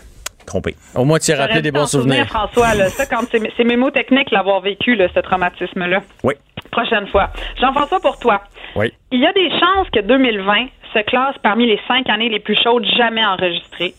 [0.45, 0.75] Trompé.
[0.95, 2.27] Au moins, tu as rappelé des bons souvenir, souvenirs.
[2.27, 2.89] François, là.
[2.89, 6.01] ça, quand c'est c'est mémotechnique l'avoir vécu, là, ce traumatisme-là.
[6.23, 6.33] Oui.
[6.71, 7.29] Prochaine fois.
[7.61, 8.41] Jean-François, pour toi.
[8.75, 8.91] Oui.
[9.11, 12.57] Il y a des chances que 2020 se classe parmi les cinq années les plus
[12.63, 13.93] chaudes jamais enregistrées.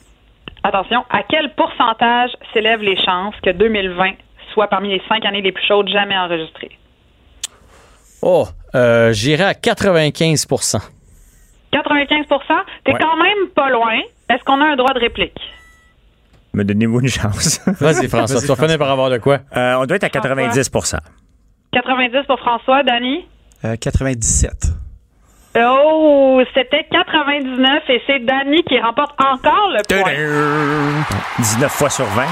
[0.62, 4.12] Attention, à quel pourcentage s'élèvent les chances que 2020
[4.52, 6.70] soit parmi les cinq années les plus chaudes jamais enregistrées?
[8.22, 10.78] Oh, euh, j'irai à 95%
[11.72, 12.98] 95% T'es Ouais.
[13.00, 13.98] quand même pas loin.
[14.28, 15.38] Est-ce qu'on a un droit de réplique?
[16.52, 17.60] Me donnez-vous une chance.
[17.80, 19.38] Vas-y, François, tu vas finir par avoir de quoi?
[19.56, 20.98] Euh, on doit être à 90%
[21.72, 22.82] 90 pour François.
[23.64, 24.50] Euh, 97.
[25.58, 31.04] Oh, c'était 99 et c'est Dany qui remporte encore le point.
[31.38, 32.26] 19 fois sur 20, hein?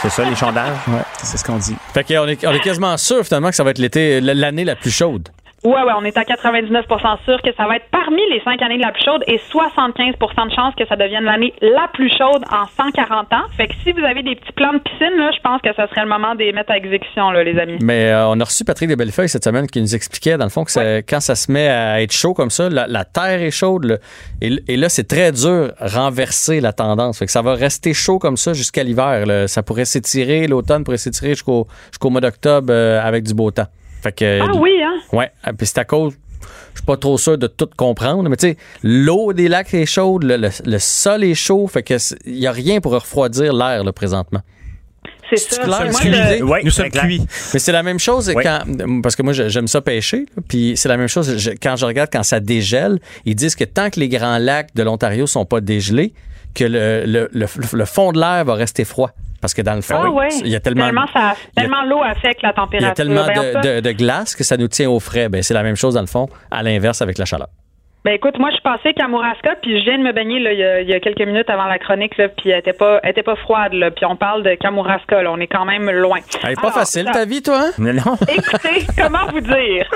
[0.00, 0.76] C'est ça, les sondages?
[0.88, 1.76] Ouais, c'est ce qu'on dit.
[1.94, 4.74] Fait qu'on est, on est quasiment sûr, finalement, que ça va être l'été, l'année la
[4.74, 5.28] plus chaude.
[5.64, 8.78] Ouais, ouais, on est à 99% sûr que ça va être parmi les cinq années
[8.78, 12.66] la plus chaude et 75% de chances que ça devienne l'année la plus chaude en
[12.66, 13.44] 140 ans.
[13.56, 15.86] Fait que si vous avez des petits plans de piscine, là, je pense que ça
[15.88, 17.78] serait le moment de les mettre à exécution, là, les amis.
[17.80, 20.50] Mais euh, on a reçu Patrick de Bellefeuille cette semaine qui nous expliquait, dans le
[20.50, 23.40] fond, que ça- quand ça se met à être chaud comme ça, la, la terre
[23.40, 23.84] est chaude.
[23.84, 23.96] là.
[24.40, 27.18] et, et là, c'est très dur renverser la tendance.
[27.20, 29.48] Fait que ça va rester chaud comme ça jusqu'à l'hiver.
[29.48, 33.66] Ça pourrait s'étirer, l'automne pourrait s'étirer jusqu'au jusqu'au mois d'octobre euh, avec du beau temps.
[34.02, 34.98] Fait que, Ah oui, hein?
[35.12, 36.14] Ouais, ah, puis c'est à cause.
[36.74, 39.86] Je suis pas trop sûr de tout comprendre, mais tu sais, l'eau des lacs est
[39.86, 41.94] chaude, le, le- le sol est chaud, fait que
[42.26, 44.40] il y a rien pour refroidir l'air là, présentement.
[45.30, 45.62] C'est C'est ça.
[45.62, 46.00] clair, Moi?
[46.56, 47.22] Oui, Nous sommes cuits.
[47.52, 48.42] Mais c'est la même chose Oui.
[48.42, 48.60] quand
[49.02, 51.86] parce que moi j'aime ça pêcher, là, puis c'est la même chose je- quand je
[51.86, 55.44] regarde quand ça dégèle, ils disent que tant que les grands lacs de l'Ontario sont
[55.44, 56.12] pas dégelés,
[56.54, 59.12] que le, le, le, le fond de l'air va rester froid
[59.42, 60.94] parce que dans le fond, Ah il y a tellement il
[61.54, 62.88] tellement l'eau affecte la il température.
[62.88, 65.28] y a tellement Ben, en de, de- de glace que ça nous tient au frais.
[65.28, 67.48] Ben, c'est la même chose dans le fond, à l'inverse avec la chaleur.
[68.04, 70.58] Ben écoute, moi je suis passée Kamouraska, puis je viens de me baigner là, il,
[70.58, 72.98] y a, il y a quelques minutes avant la chronique, là, puis elle était pas,
[73.04, 75.88] elle était pas froide, là, puis on parle de Kamouraska, là, on est quand même
[75.88, 76.18] loin.
[76.42, 77.70] Elle est pas Alors, facile ça- ta vie, toi, hein?
[77.78, 78.16] Mais non.
[78.28, 79.88] Écoutez, comment vous dire?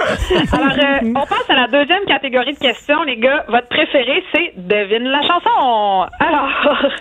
[0.53, 3.45] Alors, euh, on passe à la deuxième catégorie de questions, les gars.
[3.49, 6.07] Votre préféré, c'est devine la chanson.
[6.21, 6.49] Alors,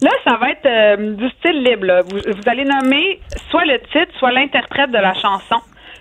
[0.00, 1.84] là, ça va être euh, du style libre.
[1.84, 2.00] là.
[2.00, 3.20] Vous, vous allez nommer
[3.50, 5.56] soit le titre, soit l'interprète de la chanson.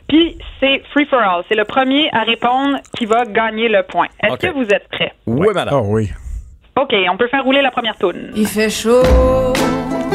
[0.08, 1.44] Puis, c'est free for all.
[1.50, 4.08] C'est le premier à répondre qui va gagner le point.
[4.22, 5.14] Est-ce que vous êtes prêts?
[5.26, 5.74] Oui, madame.
[5.76, 6.10] Oh oui.
[6.80, 8.32] OK, on peut faire rouler la première toune.
[8.36, 9.02] Il fait chaud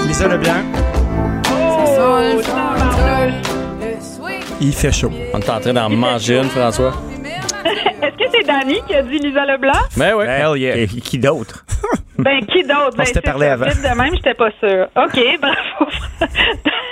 [0.06, 0.62] Lisa Leblanc.
[1.50, 2.18] Oh,
[4.60, 5.10] Il fait chaud.
[5.32, 6.92] On est en train d'en manger une, François.
[7.64, 9.72] Est-ce que c'est Danny qui a dit Lisa Leblanc?
[9.96, 10.24] Mais oui.
[10.26, 10.76] Hell yeah.
[10.76, 11.64] Et qui d'autre?
[12.18, 12.98] Ben, qui d'autre?
[12.98, 13.64] Ben, s'était c'est parlé avant.
[13.64, 14.88] De même, j'étais pas sûre.
[14.94, 15.90] OK, bravo.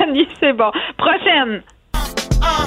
[0.01, 0.70] Danny, c'est bon.
[0.97, 1.62] Prochaine.
[2.40, 2.66] Ah,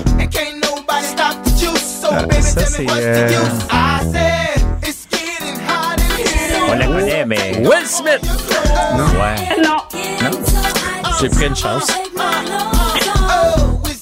[2.41, 2.85] ça, c'est.
[2.89, 3.29] euh,
[6.69, 7.57] On la connaît, mais.
[7.59, 8.19] Will Smith!
[8.97, 9.05] Non.
[9.05, 9.63] Ouais.
[9.63, 9.77] Non.
[11.19, 11.87] J'ai pris une chance.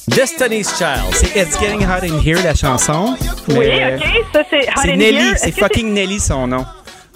[0.07, 1.13] Destiny's Child.
[1.13, 3.15] C'est It's Getting Hot in Here, la chanson.
[3.49, 4.03] Oui, mais- OK.
[4.33, 5.17] Ça, c'est Hot in Nelly.
[5.17, 5.35] Here.
[5.37, 6.65] C'est fucking Nelly, son nom.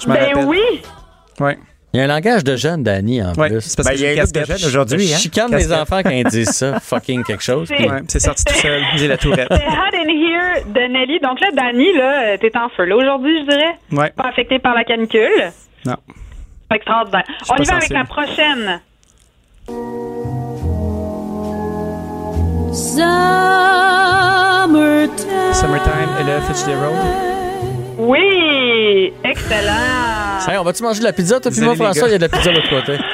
[0.02, 0.46] Je m'en Ben rappelle.
[0.46, 0.82] oui.
[1.40, 1.58] Ouais.
[1.94, 3.62] Il y a un langage de jeune, Danny, en Ouais, plus.
[3.62, 5.18] c'est parce Ben, que il y a un de jeune aujourd'hui, Je hein?
[5.18, 6.80] chicane les enfants quand ils disent ça.
[6.80, 7.68] Fucking quelque chose.
[7.68, 8.82] C'est- Ouais, sorti tout seul.
[8.96, 9.48] J'ai la tourette.
[9.52, 11.20] C'est Hot in Here de Nelly.
[11.20, 13.76] Donc là, Danny, là, t'es en feu, là, aujourd'hui, je dirais.
[13.92, 14.10] Ouais.
[14.16, 15.52] Pas affecté par la canicule.
[15.86, 15.98] Non.
[16.74, 17.26] Extraordinaire.
[17.52, 18.00] On y va avec sensible.
[18.00, 18.82] la prochaine.
[24.64, 25.54] Summertime.
[25.54, 26.98] Summertime, Ella Fitzgerald.
[28.06, 29.14] Oui!
[29.24, 30.46] Excellent!
[30.46, 32.10] Hey, on va-tu manger de la pizza, toi puis moi, François?
[32.10, 32.98] Il y a de la pizza de l'autre côté.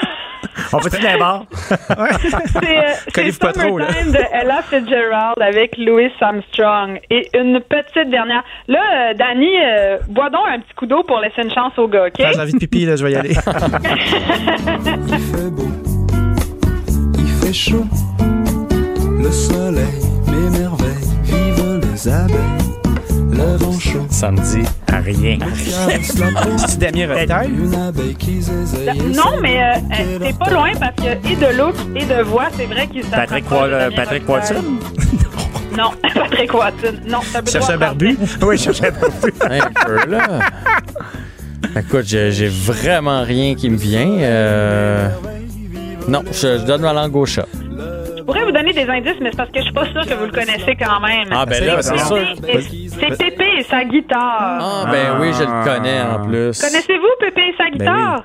[0.74, 1.46] On va-tu bord?
[1.52, 3.88] C'est euh, c'est Connais-vous pas trop, là.
[3.88, 7.00] De Ella Fitzgerald avec Louis Armstrong.
[7.10, 8.44] Et une petite dernière.
[8.68, 11.88] Là, euh, Danny, euh, bois donc un petit coup d'eau pour laisser une chance au
[11.88, 12.16] gars, OK?
[12.20, 13.30] Ah, J'ai envie de pipi, là, je vais y aller.
[15.08, 15.68] Il fait beau,
[17.18, 17.86] il fait chaud,
[19.18, 22.59] le soleil m'émerveille, vive les abeilles,
[23.40, 24.06] le vent chaud.
[24.10, 24.64] Samedi.
[24.92, 25.38] À rien.
[26.68, 27.16] C'est Damien non,
[29.36, 32.48] c'est mais euh, euh, t'es pas loin parce que et de look et de voix,
[32.56, 34.28] c'est vrai qu'il s'en Patrick, Damien Patrick Robitaille.
[34.28, 34.64] Watson?
[35.78, 36.94] Non, Patrick Watson.
[37.08, 38.18] Non, ça peut Cherche un barbu?
[38.42, 39.34] Oui, je cherchais un barbu.
[39.42, 40.40] Un peu, là.
[41.78, 44.10] Écoute, j'ai j'ai vraiment rien qui me vient.
[44.20, 45.10] Euh,
[46.08, 47.46] Non, je, je donne ma langue au chat.
[48.30, 50.14] Je pourrais vous donner des indices, mais c'est parce que je suis pas sûre que
[50.14, 51.30] vous le connaissez quand même.
[51.32, 52.36] Ah, ben là, c'est sûr.
[52.44, 54.60] C'est Pépé et sa guitare.
[54.62, 56.62] Ah, ben oui, je le connais en plus.
[56.62, 58.24] Connaissez-vous Pépé et sa guitare?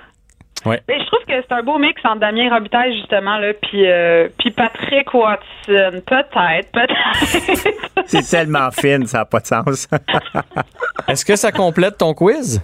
[0.67, 0.83] Ouais.
[0.87, 4.29] Ben, je trouve que c'est un beau mix entre Damien Robitaille, justement, là, puis, euh,
[4.39, 6.03] puis Patrick Watson.
[6.07, 7.75] Peut-être, peut-être.
[8.07, 9.89] C'est tellement fine, ça n'a pas de sens.
[11.09, 12.63] Est-ce que ça complète ton quiz?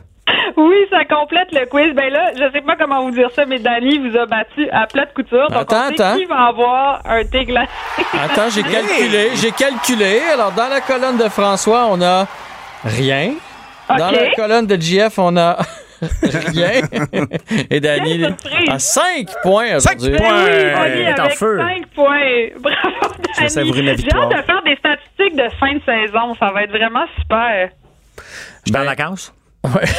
[0.56, 1.92] Oui, ça complète le quiz.
[1.94, 4.86] Ben là, je sais pas comment vous dire ça, mais Danny vous a battu à
[4.86, 5.48] plat de couture.
[5.48, 6.16] Donc, Attends, on sait attends.
[6.18, 7.68] qui va avoir un thé glacé.
[8.12, 10.20] Attends, j'ai calculé, j'ai calculé.
[10.32, 12.26] Alors, dans la colonne de François, on a
[12.84, 13.34] rien.
[13.88, 15.58] Dans la colonne de JF, on a
[16.22, 16.82] rien.
[17.70, 18.68] Et surprise.
[18.68, 20.12] a 5 points aujourd'hui.
[20.12, 21.58] Ben oui, Oli Elle est en feu.
[21.58, 22.48] 5 points.
[22.60, 23.72] Bravo, Danny.
[23.98, 26.34] J'ai hâte de faire des statistiques de fin de saison.
[26.38, 27.70] Ça va être vraiment super.
[28.66, 28.86] Je suis en
[29.62, 29.90] vacances.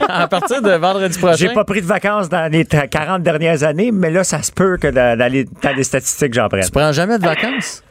[0.08, 1.36] à partir de vendredi prochain.
[1.36, 4.50] J'ai pas pris de vacances dans les t- 40 dernières années, mais là, ça se
[4.52, 6.64] peut que dans, dans les, dans les statistiques, j'en prenne.
[6.64, 7.82] Tu prends jamais de vacances?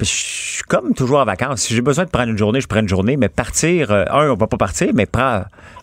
[0.00, 1.60] Je suis comme toujours en vacances.
[1.62, 4.30] Si j'ai besoin de prendre une journée, je prends une journée, mais partir, euh, un,
[4.30, 5.42] on va pas partir, mais prends.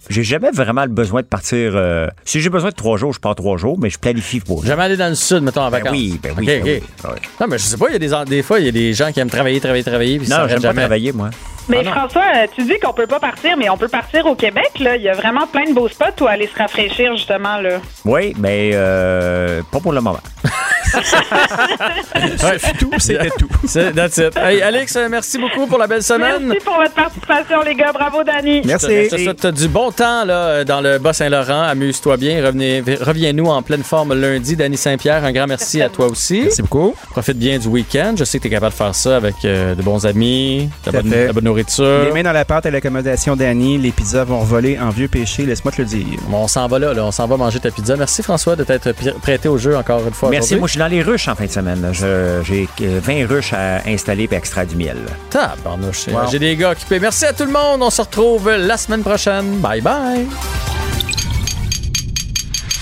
[0.10, 1.74] J'ai jamais vraiment le besoin de partir.
[1.76, 4.66] euh, si j'ai besoin de trois jours, je pars trois jours, mais je planifie pour.
[4.66, 5.92] Jamais aller dans le sud, mettons, en Ben vacances.
[5.92, 7.12] oui, ben oui, Ok, ben ok.
[7.14, 7.20] oui.
[7.42, 8.94] Non, mais je sais pas, il y a des, des fois, il y a des
[8.94, 10.18] gens qui aiment travailler, travailler, travailler.
[10.20, 10.82] puis Non, j'aime pas jamais.
[10.82, 11.30] travailler, moi.
[11.70, 11.92] Mais Ah.
[11.92, 14.72] François, euh, tu dis qu'on peut pas partir, mais on peut partir au Québec.
[14.80, 14.96] Là.
[14.96, 17.58] Il y a vraiment plein de beaux spots où aller se rafraîchir, justement.
[17.60, 17.82] Là.
[18.06, 20.20] Oui, mais euh, pas pour le moment.
[22.44, 22.58] Ouais.
[22.80, 23.48] tout, c'était tout.
[23.66, 24.36] C'est- That's it.
[24.38, 26.48] Hey, Alex, euh, merci beaucoup pour la belle semaine.
[26.48, 27.92] Merci pour votre participation, les gars.
[27.94, 28.62] Bravo, Dani.
[28.64, 31.64] Je te- Je te souhaite du bon temps là, dans le Bas-Saint-Laurent.
[31.64, 32.46] Amuse-toi bien.
[32.46, 34.56] Revenez, reviens-nous en pleine forme lundi.
[34.56, 36.42] Danny Saint-Pierre, un grand merci à toi aussi.
[36.44, 36.96] Merci beaucoup.
[37.12, 38.16] Profite bien du week-end.
[38.18, 40.92] Je sais que tu es capable de faire ça avec euh, de bons amis, de
[40.92, 42.04] la bonne, la nourriture.
[42.06, 45.46] Les mains dans la pâte à l'accommodation d'Annie, les pizzas vont voler en vieux péché,
[45.46, 46.06] laisse-moi te le dire.
[46.28, 47.06] Bon, on s'en va là, là.
[47.06, 47.96] on s'en va manger ta pizza.
[47.96, 48.92] Merci François de t'être
[49.22, 50.30] prêté au jeu encore une fois.
[50.30, 50.56] Merci.
[50.56, 51.90] Moi, je suis dans les ruches en fin de semaine.
[51.92, 54.98] J'ai euh, 20 ruches à installer et extraire du miel.
[55.32, 56.08] Tabarnouche.
[56.08, 56.30] Wow.
[56.32, 57.00] J'ai des gars occupés.
[57.00, 57.82] Merci à tout le monde.
[57.82, 59.58] On se retrouve la semaine prochaine.
[59.58, 60.28] Bye bye.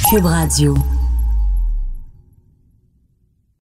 [0.10, 0.76] Cube Radio.